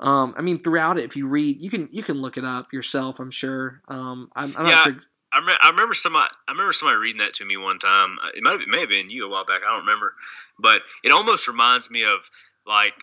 Um, 0.00 0.34
I 0.36 0.40
mean, 0.40 0.58
throughout 0.58 0.98
it, 0.98 1.04
if 1.04 1.14
you 1.14 1.28
read, 1.28 1.60
you 1.60 1.68
can 1.70 1.88
you 1.92 2.02
can 2.02 2.20
look 2.20 2.38
it 2.38 2.44
up 2.44 2.72
yourself. 2.72 3.20
I'm 3.20 3.30
sure. 3.30 3.82
Um, 3.86 4.30
I'm, 4.34 4.56
I'm 4.56 4.66
yeah, 4.66 4.74
not 4.74 4.84
sure. 4.84 5.00
I, 5.32 5.38
re- 5.46 5.58
I 5.62 5.70
remember 5.70 5.94
somebody 5.94 6.30
I 6.48 6.52
remember 6.52 6.72
somebody 6.72 6.98
reading 6.98 7.18
that 7.18 7.34
to 7.34 7.44
me 7.44 7.56
one 7.58 7.78
time. 7.78 8.16
It 8.34 8.42
might 8.42 8.52
have, 8.52 8.60
it 8.62 8.68
may 8.68 8.80
have 8.80 8.88
been 8.88 9.10
you 9.10 9.26
a 9.26 9.30
while 9.30 9.44
back. 9.44 9.60
I 9.64 9.70
don't 9.70 9.84
remember, 9.84 10.14
but 10.58 10.80
it 11.04 11.12
almost 11.12 11.46
reminds 11.46 11.90
me 11.90 12.04
of 12.04 12.30
like 12.66 12.94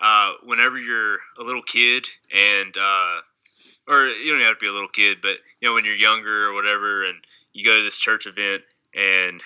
uh, 0.00 0.32
whenever 0.44 0.78
you're 0.78 1.18
a 1.38 1.44
little 1.44 1.62
kid 1.62 2.06
and 2.34 2.74
uh, 2.74 3.20
or 3.86 4.06
you 4.06 4.32
don't 4.32 4.42
have 4.42 4.58
to 4.58 4.60
be 4.60 4.68
a 4.68 4.72
little 4.72 4.88
kid, 4.88 5.18
but 5.20 5.36
you 5.60 5.68
know 5.68 5.74
when 5.74 5.84
you're 5.84 5.94
younger 5.94 6.46
or 6.48 6.54
whatever, 6.54 7.04
and 7.04 7.18
you 7.52 7.64
go 7.64 7.76
to 7.76 7.84
this 7.84 7.98
church 7.98 8.26
event 8.26 8.62
and 8.94 9.42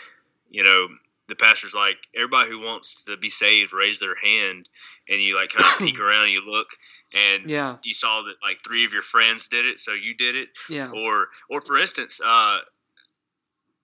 you 0.49 0.63
know 0.63 0.89
the 1.31 1.37
pastor's 1.37 1.75
like 1.75 1.97
everybody 2.15 2.51
who 2.51 2.61
wants 2.61 3.05
to 3.05 3.17
be 3.17 3.29
saved 3.29 3.73
raise 3.73 4.01
their 4.01 4.17
hand 4.17 4.69
and 5.09 5.21
you 5.21 5.37
like 5.37 5.51
kind 5.51 5.73
of 5.73 5.79
peek 5.87 5.99
around 5.99 6.25
and 6.25 6.33
you 6.33 6.43
look 6.47 6.69
and 7.17 7.49
yeah. 7.49 7.77
you 7.85 7.95
saw 7.95 8.23
that 8.23 8.35
like 8.43 8.59
three 8.63 8.85
of 8.85 8.93
your 8.93 9.03
friends 9.03 9.49
did 9.49 9.65
it 9.65 9.81
so 9.81 9.93
you 9.93 10.15
did 10.15 10.37
it 10.37 10.49
yeah 10.69 10.91
or 10.91 11.29
or 11.49 11.61
for 11.61 11.79
instance 11.79 12.21
uh 12.25 12.59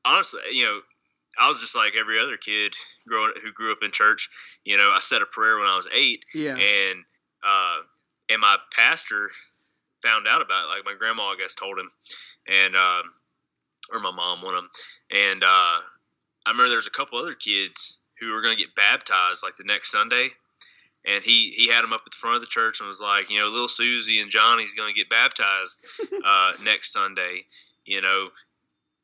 honestly 0.04 0.40
you 0.52 0.64
know 0.64 0.80
I 1.38 1.48
was 1.48 1.60
just 1.60 1.76
like 1.76 1.94
every 1.98 2.18
other 2.18 2.36
kid 2.36 2.74
growing 3.06 3.32
who 3.42 3.52
grew 3.52 3.72
up 3.72 3.82
in 3.82 3.90
church. 3.90 4.30
You 4.64 4.78
know, 4.78 4.90
I 4.90 5.00
said 5.00 5.20
a 5.22 5.26
prayer 5.26 5.58
when 5.58 5.68
I 5.68 5.76
was 5.76 5.86
eight, 5.94 6.24
yeah, 6.32 6.56
and 6.56 7.04
uh, 7.46 7.76
and 8.30 8.40
my 8.40 8.56
pastor 8.74 9.30
found 10.02 10.26
out 10.26 10.40
about 10.40 10.64
it. 10.64 10.68
Like 10.68 10.84
my 10.84 10.94
grandma, 10.98 11.24
I 11.24 11.36
guess, 11.38 11.54
told 11.54 11.78
him, 11.78 11.90
and 12.48 12.74
um, 12.74 13.02
or 13.92 14.00
my 14.00 14.12
mom, 14.12 14.42
one 14.42 14.54
of 14.54 14.62
them. 14.62 14.70
And 15.10 15.44
uh, 15.44 15.78
I 16.46 16.50
remember 16.50 16.68
there 16.68 16.78
was 16.78 16.86
a 16.86 16.90
couple 16.90 17.18
other 17.18 17.34
kids 17.34 17.98
who 18.20 18.32
were 18.32 18.40
going 18.40 18.56
to 18.56 18.62
get 18.62 18.76
baptized 18.76 19.42
like 19.42 19.56
the 19.56 19.64
next 19.64 19.90
Sunday, 19.90 20.30
and 21.04 21.22
he 21.24 21.50
he 21.50 21.68
had 21.68 21.82
them 21.82 21.92
up 21.92 22.02
at 22.06 22.12
the 22.12 22.16
front 22.16 22.36
of 22.36 22.42
the 22.42 22.46
church 22.46 22.78
and 22.78 22.88
was 22.88 23.00
like, 23.00 23.28
you 23.28 23.40
know, 23.40 23.48
little 23.48 23.68
Susie 23.68 24.20
and 24.20 24.30
Johnny's 24.30 24.72
going 24.72 24.94
to 24.94 24.98
get 24.98 25.10
baptized 25.10 25.84
uh, 26.24 26.52
next 26.64 26.92
Sunday. 26.92 27.44
You 27.84 28.00
know, 28.00 28.28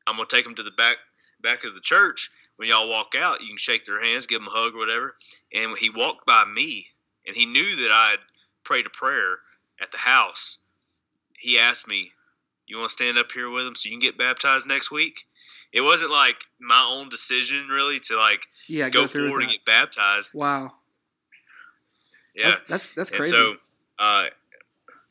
I'm 0.07 0.15
going 0.15 0.27
to 0.27 0.35
take 0.35 0.45
them 0.45 0.55
to 0.55 0.63
the 0.63 0.71
back 0.71 0.97
back 1.41 1.65
of 1.65 1.75
the 1.75 1.81
church. 1.81 2.31
When 2.55 2.69
y'all 2.69 2.89
walk 2.89 3.13
out, 3.17 3.41
you 3.41 3.49
can 3.49 3.57
shake 3.57 3.83
their 3.83 4.01
hands, 4.01 4.25
give 4.25 4.39
them 4.39 4.47
a 4.47 4.51
hug 4.51 4.75
or 4.75 4.77
whatever. 4.77 5.15
And 5.53 5.77
he 5.77 5.89
walked 5.89 6.25
by 6.25 6.45
me, 6.45 6.87
and 7.27 7.35
he 7.35 7.45
knew 7.45 7.75
that 7.75 7.91
I'd 7.91 8.19
prayed 8.63 8.85
a 8.85 8.91
prayer 8.91 9.39
at 9.81 9.91
the 9.91 9.97
house. 9.97 10.59
He 11.37 11.59
asked 11.59 11.89
me, 11.89 12.13
"You 12.67 12.77
want 12.77 12.89
to 12.89 12.93
stand 12.93 13.17
up 13.17 13.33
here 13.33 13.49
with 13.49 13.67
him 13.67 13.75
so 13.75 13.89
you 13.89 13.95
can 13.95 13.99
get 13.99 14.17
baptized 14.17 14.65
next 14.65 14.91
week?" 14.91 15.25
It 15.73 15.81
wasn't 15.81 16.11
like 16.11 16.35
my 16.59 16.87
own 16.89 17.09
decision 17.09 17.67
really 17.67 17.99
to 18.01 18.17
like 18.17 18.45
yeah, 18.67 18.89
go, 18.89 19.01
go 19.01 19.07
forward 19.07 19.41
and 19.41 19.51
get 19.51 19.65
baptized. 19.65 20.35
Wow. 20.35 20.73
Yeah, 22.35 22.55
that's 22.67 22.93
that's 22.93 23.09
and 23.09 23.19
crazy. 23.19 23.35
so, 23.35 23.55
uh, 23.99 24.23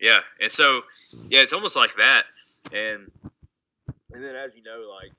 yeah, 0.01 0.21
and 0.41 0.51
so 0.51 0.83
yeah, 1.29 1.41
it's 1.41 1.53
almost 1.53 1.77
like 1.77 1.95
that, 1.97 2.25
and 2.73 3.11
and 4.13 4.25
then 4.25 4.35
as 4.35 4.53
you 4.57 4.63
know, 4.63 4.89
like 4.91 5.13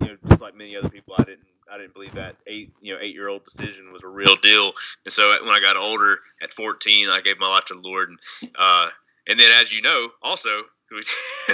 you 0.00 0.08
know, 0.08 0.16
just 0.28 0.40
like 0.40 0.54
many 0.54 0.76
other 0.76 0.88
people, 0.88 1.14
I 1.18 1.24
didn't 1.24 1.46
I 1.70 1.78
didn't 1.78 1.92
believe 1.92 2.14
that 2.14 2.36
eight 2.46 2.72
you 2.80 2.94
know 2.94 3.00
eight 3.02 3.14
year 3.14 3.28
old 3.28 3.44
decision 3.44 3.92
was 3.92 4.02
a 4.02 4.08
real 4.08 4.36
deal. 4.36 4.72
And 5.04 5.12
so 5.12 5.36
when 5.44 5.54
I 5.54 5.60
got 5.60 5.76
older, 5.76 6.20
at 6.42 6.54
fourteen, 6.54 7.10
I 7.10 7.20
gave 7.20 7.38
my 7.38 7.48
life 7.48 7.66
to 7.66 7.74
the 7.74 7.80
Lord, 7.80 8.08
and 8.08 8.18
uh, 8.58 8.88
and 9.28 9.38
then 9.38 9.50
as 9.52 9.72
you 9.72 9.82
know, 9.82 10.08
also 10.22 10.62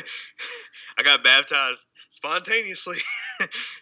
I 0.98 1.02
got 1.02 1.24
baptized 1.24 1.88
spontaneously. 2.12 2.98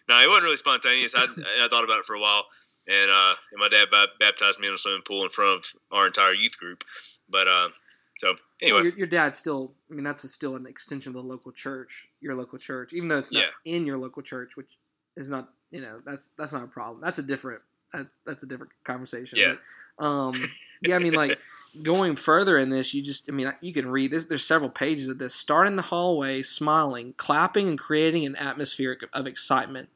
no, 0.08 0.20
it 0.20 0.28
wasn't 0.28 0.44
really 0.44 0.56
spontaneous. 0.56 1.14
I 1.14 1.24
I 1.24 1.68
thought 1.68 1.84
about 1.84 1.98
it 1.98 2.04
for 2.04 2.14
a 2.14 2.20
while, 2.20 2.44
and 2.86 3.10
uh, 3.10 3.34
and 3.52 3.58
my 3.58 3.68
dad 3.68 3.88
baptized 4.18 4.60
me 4.60 4.68
in 4.68 4.74
a 4.74 4.78
swimming 4.78 5.02
pool 5.06 5.24
in 5.24 5.30
front 5.30 5.58
of 5.58 5.72
our 5.90 6.06
entire 6.06 6.34
youth 6.34 6.56
group. 6.58 6.84
But 7.28 7.48
uh, 7.48 7.68
so 8.16 8.34
anyway, 8.62 8.76
well, 8.76 8.84
your, 8.84 8.98
your 8.98 9.06
dad's 9.06 9.38
still. 9.38 9.72
I 9.90 9.94
mean, 9.94 10.04
that's 10.04 10.28
still 10.30 10.56
an 10.56 10.66
extension 10.66 11.10
of 11.10 11.22
the 11.22 11.28
local 11.28 11.52
church, 11.52 12.08
your 12.20 12.34
local 12.34 12.58
church, 12.58 12.92
even 12.92 13.08
though 13.08 13.18
it's 13.18 13.32
not 13.32 13.44
yeah. 13.64 13.76
in 13.76 13.86
your 13.86 13.98
local 13.98 14.22
church, 14.22 14.56
which 14.56 14.78
is 15.16 15.30
not. 15.30 15.50
You 15.70 15.80
know, 15.80 16.00
that's 16.04 16.28
that's 16.38 16.52
not 16.52 16.64
a 16.64 16.68
problem. 16.68 17.00
That's 17.00 17.18
a 17.18 17.22
different. 17.22 17.62
That, 17.92 18.06
that's 18.24 18.44
a 18.44 18.46
different 18.46 18.72
conversation. 18.84 19.38
Yeah. 19.38 19.54
But, 19.98 20.06
um. 20.06 20.34
Yeah. 20.82 20.96
I 20.96 20.98
mean, 20.98 21.12
like 21.12 21.38
going 21.82 22.16
further 22.16 22.58
in 22.58 22.70
this, 22.70 22.94
you 22.94 23.02
just. 23.02 23.28
I 23.28 23.32
mean, 23.32 23.52
you 23.60 23.72
can 23.72 23.88
read 23.88 24.10
this. 24.10 24.26
There's 24.26 24.44
several 24.44 24.70
pages 24.70 25.08
of 25.08 25.18
this. 25.18 25.34
Start 25.34 25.66
in 25.66 25.76
the 25.76 25.82
hallway, 25.82 26.42
smiling, 26.42 27.14
clapping, 27.16 27.68
and 27.68 27.78
creating 27.78 28.26
an 28.26 28.36
atmosphere 28.36 28.98
of 29.12 29.26
excitement. 29.26 29.88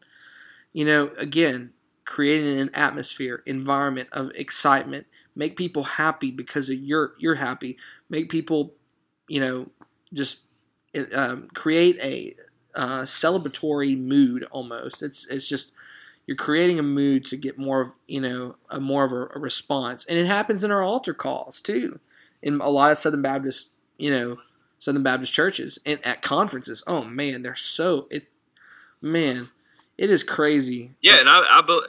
You 0.72 0.84
know, 0.84 1.12
again, 1.18 1.72
creating 2.04 2.58
an 2.58 2.70
atmosphere, 2.74 3.42
environment 3.46 4.08
of 4.12 4.30
excitement 4.34 5.06
make 5.36 5.56
people 5.56 5.82
happy 5.82 6.30
because 6.30 6.68
you're 6.68 7.14
you're 7.18 7.34
happy. 7.36 7.76
Make 8.08 8.28
people, 8.28 8.74
you 9.28 9.40
know, 9.40 9.70
just 10.12 10.42
um, 11.12 11.48
create 11.54 11.98
a 12.00 12.34
uh, 12.74 13.02
celebratory 13.02 13.98
mood 13.98 14.44
almost. 14.50 15.02
It's 15.02 15.26
it's 15.28 15.48
just 15.48 15.72
you're 16.26 16.36
creating 16.36 16.78
a 16.78 16.82
mood 16.82 17.24
to 17.26 17.36
get 17.36 17.58
more 17.58 17.80
of 17.80 17.92
you 18.06 18.20
know 18.20 18.56
a 18.70 18.80
more 18.80 19.04
of 19.04 19.12
a, 19.12 19.36
a 19.36 19.38
response, 19.38 20.04
and 20.06 20.18
it 20.18 20.26
happens 20.26 20.64
in 20.64 20.70
our 20.70 20.82
altar 20.82 21.14
calls 21.14 21.60
too. 21.60 22.00
In 22.42 22.60
a 22.60 22.68
lot 22.68 22.92
of 22.92 22.98
Southern 22.98 23.22
Baptist, 23.22 23.70
you 23.96 24.10
know, 24.10 24.36
Southern 24.78 25.02
Baptist 25.02 25.32
churches 25.32 25.78
and 25.86 26.04
at 26.04 26.22
conferences. 26.22 26.82
Oh 26.86 27.04
man, 27.04 27.42
they're 27.42 27.54
so 27.54 28.06
it. 28.10 28.28
Man, 29.00 29.50
it 29.98 30.08
is 30.08 30.24
crazy. 30.24 30.92
Yeah, 31.02 31.20
and 31.20 31.28
I, 31.28 31.40
I, 31.40 31.86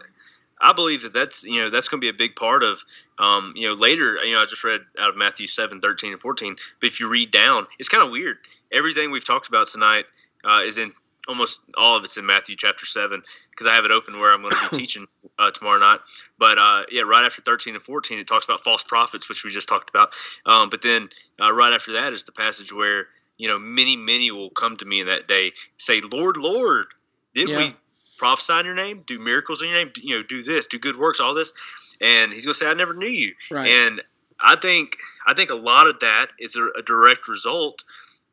I 0.59 0.73
believe 0.73 1.03
that 1.03 1.13
that's 1.13 1.43
you 1.43 1.59
know 1.59 1.69
that's 1.69 1.88
going 1.88 2.01
to 2.01 2.05
be 2.05 2.09
a 2.09 2.13
big 2.13 2.36
part 2.36 2.63
of 2.63 2.83
um, 3.19 3.53
you 3.55 3.67
know 3.67 3.73
later 3.73 4.17
you 4.25 4.36
know 4.36 4.41
I 4.41 4.45
just 4.45 4.63
read 4.63 4.81
out 4.99 5.09
of 5.09 5.17
Matthew 5.17 5.47
7, 5.47 5.79
13 5.79 6.13
and 6.13 6.21
14 6.21 6.55
but 6.79 6.88
if 6.88 6.99
you 6.99 7.09
read 7.09 7.31
down 7.31 7.67
it's 7.79 7.89
kind 7.89 8.03
of 8.03 8.09
weird 8.09 8.38
everything 8.71 9.11
we've 9.11 9.25
talked 9.25 9.47
about 9.47 9.67
tonight 9.67 10.05
uh, 10.43 10.61
is 10.65 10.77
in 10.77 10.91
almost 11.28 11.59
all 11.78 11.97
of 11.97 12.03
it's 12.03 12.17
in 12.17 12.26
Matthew 12.26 12.55
chapter 12.55 12.86
7 12.86 13.21
because 13.49 13.67
I 13.67 13.73
have 13.73 13.86
it 13.86 13.91
open 13.91 14.19
where 14.19 14.34
I'm 14.34 14.41
going 14.41 14.51
to 14.51 14.69
be 14.71 14.78
teaching 14.78 15.07
uh, 15.39 15.51
tomorrow 15.51 15.80
night 15.80 15.99
but 16.38 16.57
uh, 16.57 16.84
yeah 16.91 17.01
right 17.01 17.26
after 17.26 17.41
13 17.41 17.76
and 17.76 17.84
14 17.84 18.19
it 18.19 18.28
talks 18.28 18.45
about 18.45 18.63
false 18.63 18.84
prophets 18.84 19.28
which 19.30 19.43
we 19.43 19.49
just 19.49 19.67
talked 19.67 19.89
about 19.89 20.13
um, 20.45 20.69
but 20.69 20.82
then 20.82 21.09
uh, 21.41 21.51
right 21.51 21.73
after 21.73 21.93
that 21.93 22.13
is 22.13 22.23
the 22.23 22.32
passage 22.32 22.71
where 22.71 23.07
you 23.38 23.47
know 23.47 23.59
many 23.59 23.97
many 23.97 24.32
will 24.32 24.49
come 24.51 24.78
to 24.78 24.86
me 24.86 25.01
in 25.01 25.07
that 25.07 25.28
day 25.28 25.51
say 25.78 26.01
Lord 26.01 26.38
Lord 26.38 26.88
did 27.34 27.49
yeah. 27.49 27.57
we 27.57 27.73
prophesy 28.17 28.53
in 28.59 28.65
your 28.65 28.76
name, 28.76 29.03
do 29.05 29.19
miracles 29.19 29.61
in 29.61 29.69
your 29.69 29.78
name, 29.78 29.91
you 29.97 30.15
know, 30.15 30.23
do 30.23 30.41
this, 30.41 30.67
do 30.67 30.80
good 30.80 30.95
works, 30.95 31.19
all 31.19 31.34
this, 31.34 31.53
and 32.01 32.32
he's 32.32 32.45
going 32.45 32.53
to 32.53 32.57
say, 32.57 32.67
"I 32.67 32.73
never 32.73 32.93
knew 32.93 33.07
you." 33.07 33.34
Right. 33.51 33.67
And 33.67 34.01
I 34.39 34.55
think 34.55 34.97
I 35.26 35.34
think 35.34 35.49
a 35.49 35.55
lot 35.55 35.88
of 35.88 35.99
that 35.99 36.28
is 36.39 36.55
a, 36.55 36.67
a 36.78 36.82
direct 36.82 37.28
result 37.28 37.84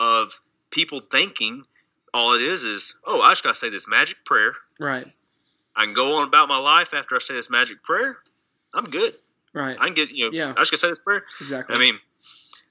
of 0.01 0.41
people 0.71 1.01
thinking 1.01 1.65
all 2.15 2.35
it 2.35 2.43
is 2.43 2.65
is, 2.65 2.95
"Oh, 3.05 3.21
I 3.21 3.31
just 3.31 3.43
got 3.43 3.51
to 3.51 3.55
say 3.55 3.71
this 3.71 3.89
magic 3.89 4.25
prayer. 4.25 4.55
Right. 4.79 5.07
I 5.75 5.85
can 5.85 5.95
go 5.95 6.17
on 6.17 6.29
about 6.29 6.49
my 6.49 6.59
life 6.59 6.93
after 6.95 7.17
I 7.17 7.19
say 7.19 7.35
this 7.35 7.51
magic 7.51 7.83
prayer. 7.83 8.19
I'm 8.75 8.85
good. 8.85 9.15
Right. 9.55 9.77
I 9.79 9.85
can 9.87 9.95
get 9.95 10.11
you 10.11 10.31
know. 10.31 10.37
Yeah. 10.37 10.53
I 10.57 10.61
just 10.61 10.71
got 10.71 10.77
to 10.77 10.79
say 10.79 10.89
this 10.89 10.99
prayer. 10.99 11.25
Exactly. 11.41 11.75
I 11.75 11.79
mean, 11.79 11.99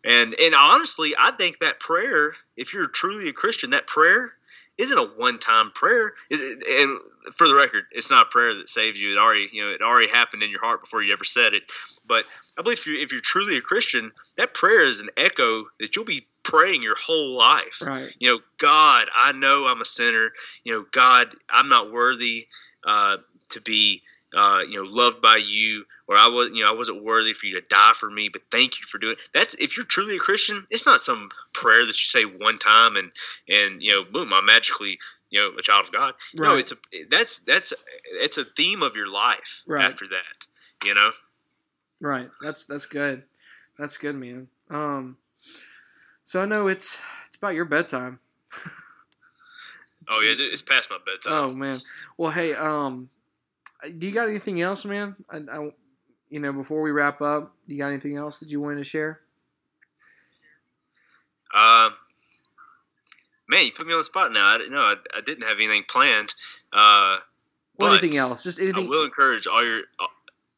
and 0.04 0.36
and 0.40 0.56
honestly, 0.56 1.14
I 1.18 1.32
think 1.32 1.60
that 1.60 1.80
prayer, 1.80 2.34
if 2.58 2.74
you're 2.74 2.88
truly 2.88 3.30
a 3.30 3.34
Christian, 3.34 3.72
that 3.72 3.88
prayer 3.88 4.34
isn't 4.78 4.98
a 4.98 5.04
one-time 5.04 5.72
prayer. 5.76 6.14
Is 6.30 6.40
it, 6.40 6.64
and 6.68 6.98
for 7.36 7.48
the 7.48 7.54
record, 7.54 7.84
it's 7.92 8.10
not 8.10 8.28
a 8.28 8.30
prayer 8.30 8.56
that 8.56 8.70
saves 8.70 9.00
you. 9.00 9.12
It 9.12 9.20
already, 9.20 9.48
you 9.52 9.64
know, 9.64 9.72
it 9.72 9.82
already 9.82 10.10
happened 10.10 10.42
in 10.44 10.50
your 10.50 10.62
heart 10.62 10.82
before 10.82 11.04
you 11.04 11.14
ever 11.14 11.24
said 11.24 11.54
it. 11.54 11.64
But 12.08 12.26
I 12.58 12.64
believe 12.64 12.80
if 12.80 12.88
you're, 12.88 13.00
if 13.00 13.12
you're 13.12 13.22
truly 13.22 13.58
a 13.58 13.62
Christian, 13.62 14.12
that 14.38 14.54
prayer 14.54 14.88
is 14.88 15.00
an 15.00 15.10
echo 15.18 15.66
that 15.80 15.96
you'll 15.96 16.06
be 16.06 16.26
praying 16.44 16.82
your 16.82 16.96
whole 16.96 17.38
life. 17.38 17.82
right. 17.82 18.14
You 18.20 18.32
know, 18.32 18.40
God, 18.58 19.10
I 19.16 19.32
know 19.32 19.68
I'm 19.68 19.82
a 19.82 19.86
sinner. 19.86 20.32
You 20.64 20.74
know, 20.74 20.86
God, 20.92 21.36
I'm 21.50 21.70
not 21.70 21.92
worthy 21.92 22.48
uh, 22.86 23.18
to 23.50 23.62
be, 23.62 24.02
uh, 24.36 24.60
you 24.68 24.82
know, 24.82 24.90
loved 24.90 25.22
by 25.22 25.38
you, 25.38 25.86
or 26.08 26.18
I 26.18 26.28
was, 26.28 26.50
you 26.54 26.64
know, 26.64 26.70
I 26.70 26.76
wasn't 26.76 27.04
worthy 27.04 27.34
for 27.34 27.46
you 27.46 27.60
to 27.60 27.68
die 27.68 27.94
for 27.96 28.10
me. 28.10 28.30
But 28.32 28.44
thank 28.52 28.80
you 28.80 28.86
for 28.88 28.98
doing. 28.98 29.14
It. 29.14 29.20
That's 29.34 29.54
if 29.56 29.78
you're 29.78 29.86
truly 29.86 30.16
a 30.16 30.20
Christian. 30.20 30.66
It's 30.70 30.86
not 30.86 31.02
some 31.02 31.30
prayer 31.54 31.86
that 31.86 31.88
you 31.88 31.94
say 32.08 32.24
one 32.24 32.58
time 32.58 32.96
and 32.96 33.12
and 33.48 33.82
you 33.82 33.92
know, 33.92 34.04
boom, 34.04 34.34
I'm 34.34 34.46
magically 34.46 34.98
you 35.30 35.40
know 35.40 35.52
a 35.58 35.62
child 35.62 35.86
of 35.86 35.92
God. 35.92 36.14
No, 36.34 36.58
it's 36.58 36.72
a 36.72 36.78
that's 37.10 37.40
that's 37.40 37.74
it's 38.22 38.38
a 38.38 38.46
theme 38.46 38.84
of 38.84 38.96
your 38.96 39.12
life 39.12 39.64
Right. 39.68 39.84
after 39.86 40.08
that. 40.08 40.86
You 40.86 40.96
know. 40.96 41.12
Right. 42.00 42.30
That's 42.42 42.66
that's 42.66 42.86
good. 42.86 43.24
That's 43.78 43.98
good, 43.98 44.16
man. 44.16 44.48
Um. 44.70 45.18
So 46.32 46.42
I 46.42 46.46
know 46.46 46.70
it's 46.70 46.98
it's 47.28 47.36
about 47.36 47.56
your 47.56 47.66
bedtime. 47.66 48.20
Oh 50.08 50.22
yeah, 50.22 50.34
it's 50.38 50.62
past 50.62 50.90
my 50.90 50.98
bedtime. 51.06 51.34
Oh 51.34 51.54
man. 51.54 51.80
Well, 52.16 52.32
hey. 52.32 52.54
Um. 52.54 53.10
Do 53.98 54.08
you 54.08 54.14
got 54.14 54.30
anything 54.30 54.62
else, 54.62 54.86
man? 54.86 55.18
I, 55.30 55.40
I, 55.40 55.72
you 56.30 56.40
know, 56.40 56.54
before 56.54 56.82
we 56.84 56.92
wrap 56.92 57.22
up, 57.22 57.54
do 57.68 57.76
you 57.76 57.80
got 57.82 57.90
anything 57.90 58.16
else 58.16 58.40
that 58.40 58.50
you 58.50 58.62
wanted 58.62 58.78
to 58.78 58.86
share? 58.86 59.20
Um, 61.54 61.92
man, 63.50 63.66
you 63.66 63.74
put 63.74 63.86
me 63.86 63.92
on 63.92 64.00
the 64.00 64.06
spot 64.06 64.32
now. 64.32 64.46
I 64.48 64.58
didn't 64.58 64.72
know. 64.72 64.80
I, 64.80 64.96
I 65.14 65.20
didn't 65.20 65.44
have 65.44 65.58
anything 65.58 65.84
planned. 65.84 66.34
Uh, 66.72 67.18
but 67.78 67.92
anything 67.92 68.16
else? 68.16 68.44
Just 68.44 68.58
I 68.58 68.64
anything. 68.64 68.88
will 68.88 69.04
encourage 69.04 69.48
all 69.48 69.66
your 69.66 69.82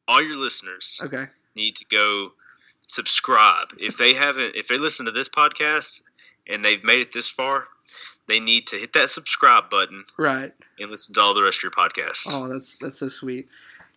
all 0.07 0.21
your 0.21 0.37
listeners 0.37 0.99
Okay. 1.03 1.25
need 1.55 1.75
to 1.77 1.85
go 1.85 2.33
subscribe 2.93 3.67
if 3.77 3.97
they 3.97 4.13
haven't. 4.13 4.55
If 4.55 4.67
they 4.67 4.77
listen 4.77 5.05
to 5.07 5.11
this 5.11 5.29
podcast 5.29 6.01
and 6.47 6.63
they've 6.63 6.83
made 6.83 7.01
it 7.01 7.11
this 7.11 7.29
far, 7.29 7.65
they 8.27 8.39
need 8.39 8.67
to 8.67 8.77
hit 8.77 8.93
that 8.93 9.09
subscribe 9.09 9.69
button 9.69 10.03
Right. 10.17 10.51
and 10.79 10.89
listen 10.91 11.13
to 11.15 11.21
all 11.21 11.33
the 11.33 11.43
rest 11.43 11.59
of 11.59 11.63
your 11.63 11.71
podcasts. 11.71 12.27
Oh, 12.29 12.47
that's 12.47 12.77
that's 12.77 12.99
so 12.99 13.07
sweet. 13.09 13.47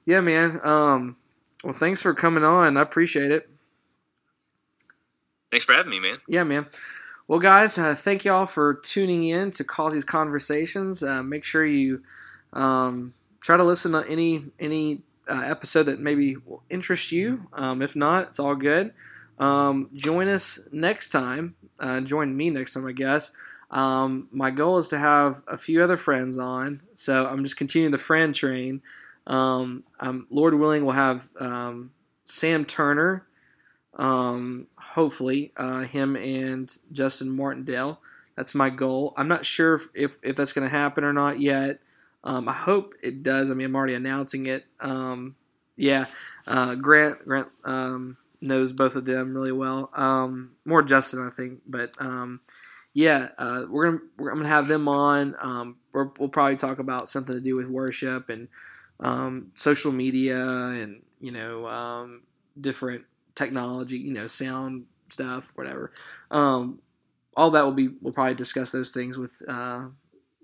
Yeah, 0.04 0.20
man. 0.20 0.60
Um. 0.62 1.16
Well, 1.64 1.72
thanks 1.72 2.02
for 2.02 2.14
coming 2.14 2.44
on. 2.44 2.76
I 2.76 2.80
appreciate 2.82 3.30
it. 3.30 3.48
Thanks 5.50 5.64
for 5.64 5.72
having 5.72 5.90
me, 5.90 6.00
man. 6.00 6.16
Yeah, 6.28 6.44
man. 6.44 6.66
Well, 7.28 7.38
guys, 7.40 7.76
uh, 7.78 7.94
thank 7.94 8.24
y'all 8.24 8.46
for 8.46 8.74
tuning 8.74 9.24
in 9.24 9.50
to 9.52 9.64
Causey's 9.64 10.04
Conversations. 10.04 11.02
Uh, 11.02 11.22
make 11.22 11.44
sure 11.44 11.64
you 11.64 12.02
um, 12.52 13.14
try 13.40 13.56
to 13.56 13.64
listen 13.64 13.92
to 13.92 14.04
any 14.08 14.44
any 14.60 15.02
uh, 15.28 15.42
episode 15.44 15.84
that 15.84 16.00
maybe 16.00 16.36
will 16.36 16.62
interest 16.70 17.12
you. 17.12 17.48
Um, 17.52 17.82
if 17.82 17.96
not, 17.96 18.28
it's 18.28 18.40
all 18.40 18.54
good. 18.54 18.92
Um, 19.38 19.90
join 19.94 20.28
us 20.28 20.60
next 20.72 21.10
time. 21.10 21.56
Uh, 21.78 22.00
join 22.00 22.36
me 22.36 22.50
next 22.50 22.74
time, 22.74 22.86
I 22.86 22.92
guess. 22.92 23.32
Um, 23.70 24.28
my 24.30 24.50
goal 24.50 24.78
is 24.78 24.88
to 24.88 24.98
have 24.98 25.42
a 25.48 25.58
few 25.58 25.82
other 25.82 25.96
friends 25.96 26.38
on, 26.38 26.82
so 26.94 27.26
I'm 27.26 27.42
just 27.42 27.56
continuing 27.56 27.92
the 27.92 27.98
friend 27.98 28.34
train. 28.34 28.80
Um, 29.26 29.82
um, 29.98 30.26
Lord 30.30 30.54
willing, 30.54 30.84
we'll 30.84 30.94
have 30.94 31.28
um, 31.40 31.90
Sam 32.24 32.64
Turner 32.64 33.26
um, 33.96 34.66
hopefully 34.76 35.52
uh, 35.56 35.84
him 35.84 36.16
and 36.16 36.74
Justin 36.92 37.34
Martindale. 37.34 38.00
That's 38.36 38.54
my 38.54 38.70
goal. 38.70 39.14
I'm 39.16 39.28
not 39.28 39.46
sure 39.46 39.74
if, 39.74 39.88
if, 39.94 40.18
if 40.22 40.36
that's 40.36 40.52
going 40.52 40.68
to 40.68 40.74
happen 40.74 41.04
or 41.04 41.12
not 41.12 41.40
yet. 41.40 41.80
Um, 42.26 42.48
I 42.48 42.52
hope 42.52 42.94
it 43.04 43.22
does. 43.22 43.50
I 43.52 43.54
mean, 43.54 43.66
I'm 43.66 43.76
already 43.76 43.94
announcing 43.94 44.46
it. 44.46 44.66
Um, 44.80 45.36
yeah, 45.76 46.06
uh, 46.44 46.74
Grant 46.74 47.24
Grant 47.24 47.48
um, 47.64 48.16
knows 48.40 48.72
both 48.72 48.96
of 48.96 49.04
them 49.04 49.32
really 49.32 49.52
well. 49.52 49.90
Um, 49.94 50.56
more 50.64 50.82
Justin, 50.82 51.24
I 51.24 51.30
think, 51.30 51.60
but 51.68 51.94
um, 52.00 52.40
yeah, 52.92 53.28
uh, 53.38 53.62
we're 53.70 53.92
gonna 53.92 54.02
we're, 54.18 54.30
I'm 54.30 54.38
gonna 54.38 54.48
have 54.48 54.66
them 54.66 54.88
on. 54.88 55.36
Um, 55.40 55.76
we're, 55.92 56.10
we'll 56.18 56.28
probably 56.28 56.56
talk 56.56 56.80
about 56.80 57.08
something 57.08 57.34
to 57.34 57.40
do 57.40 57.54
with 57.54 57.68
worship 57.68 58.28
and 58.28 58.48
social 59.52 59.92
media 59.92 60.44
and 60.44 61.02
you 61.20 61.30
know 61.30 62.18
different 62.60 63.04
technology, 63.36 63.98
you 63.98 64.12
know, 64.12 64.26
sound 64.26 64.86
stuff, 65.10 65.52
whatever. 65.54 65.92
All 66.32 67.50
that 67.50 67.62
will 67.62 67.72
be. 67.72 67.88
We'll 68.00 68.14
probably 68.14 68.34
discuss 68.34 68.72
those 68.72 68.90
things 68.90 69.16
with. 69.16 69.42
Uh, 69.46 69.90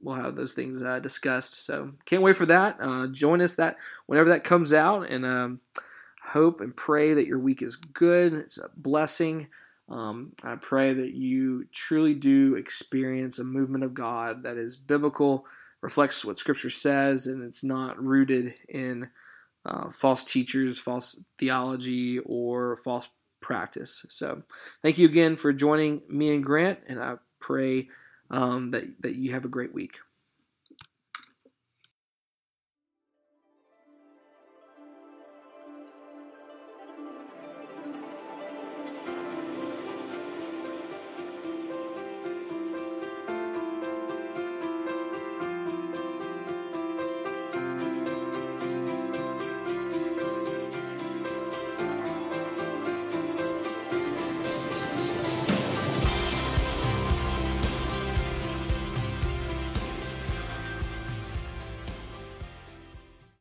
we'll 0.03 0.17
have 0.17 0.37
those 0.37 0.55
things 0.55 0.83
uh, 0.83 0.99
discussed. 0.99 1.65
So 1.65 1.93
can't 2.05 2.23
wait 2.23 2.37
for 2.37 2.47
that. 2.47 2.77
Uh, 2.81 3.07
join 3.07 3.41
us 3.41 3.55
that 3.57 3.77
whenever 4.07 4.29
that 4.31 4.45
comes 4.45 4.73
out, 4.73 5.09
and 5.09 5.25
um, 5.25 5.61
hope 6.25 6.61
and 6.61 6.75
pray 6.75 7.15
that 7.15 7.27
your 7.27 7.39
week 7.39 7.63
is 7.63 7.77
good. 7.77 8.35
It's 8.35 8.59
a 8.59 8.71
blessing. 8.77 9.49
Um, 9.89 10.33
I 10.43 10.57
pray 10.57 10.95
that 10.95 11.15
you 11.15 11.67
truly 11.73 12.15
do 12.15 12.55
experience 12.55 13.39
a 13.39 13.45
movement 13.45 13.85
of 13.85 13.95
God 13.95 14.43
that 14.43 14.57
is 14.57 14.77
biblical, 14.77 15.45
reflects 15.81 16.25
what 16.25 16.39
Scripture 16.39 16.71
says, 16.71 17.27
and 17.27 17.43
it's 17.43 17.65
not 17.65 18.03
rooted 18.03 18.55
in 18.69 19.09
uh, 19.65 19.91
false 19.91 20.25
teachers, 20.25 20.79
false 20.79 21.23
theology, 21.39 22.19
or 22.21 22.77
false 22.77 23.09
practice. 23.41 24.07
So, 24.09 24.43
thank 24.83 24.99
you 24.99 25.07
again 25.07 25.37
for 25.37 25.53
joining 25.53 26.03
me 26.09 26.35
and 26.35 26.45
Grant, 26.45 26.81
and 26.89 27.03
I 27.03 27.17
pray 27.41 27.89
um, 28.33 28.71
that 28.73 29.03
that 29.03 29.17
you 29.17 29.33
have 29.33 29.45
a 29.45 29.49
great 29.49 29.75
week. 29.75 29.99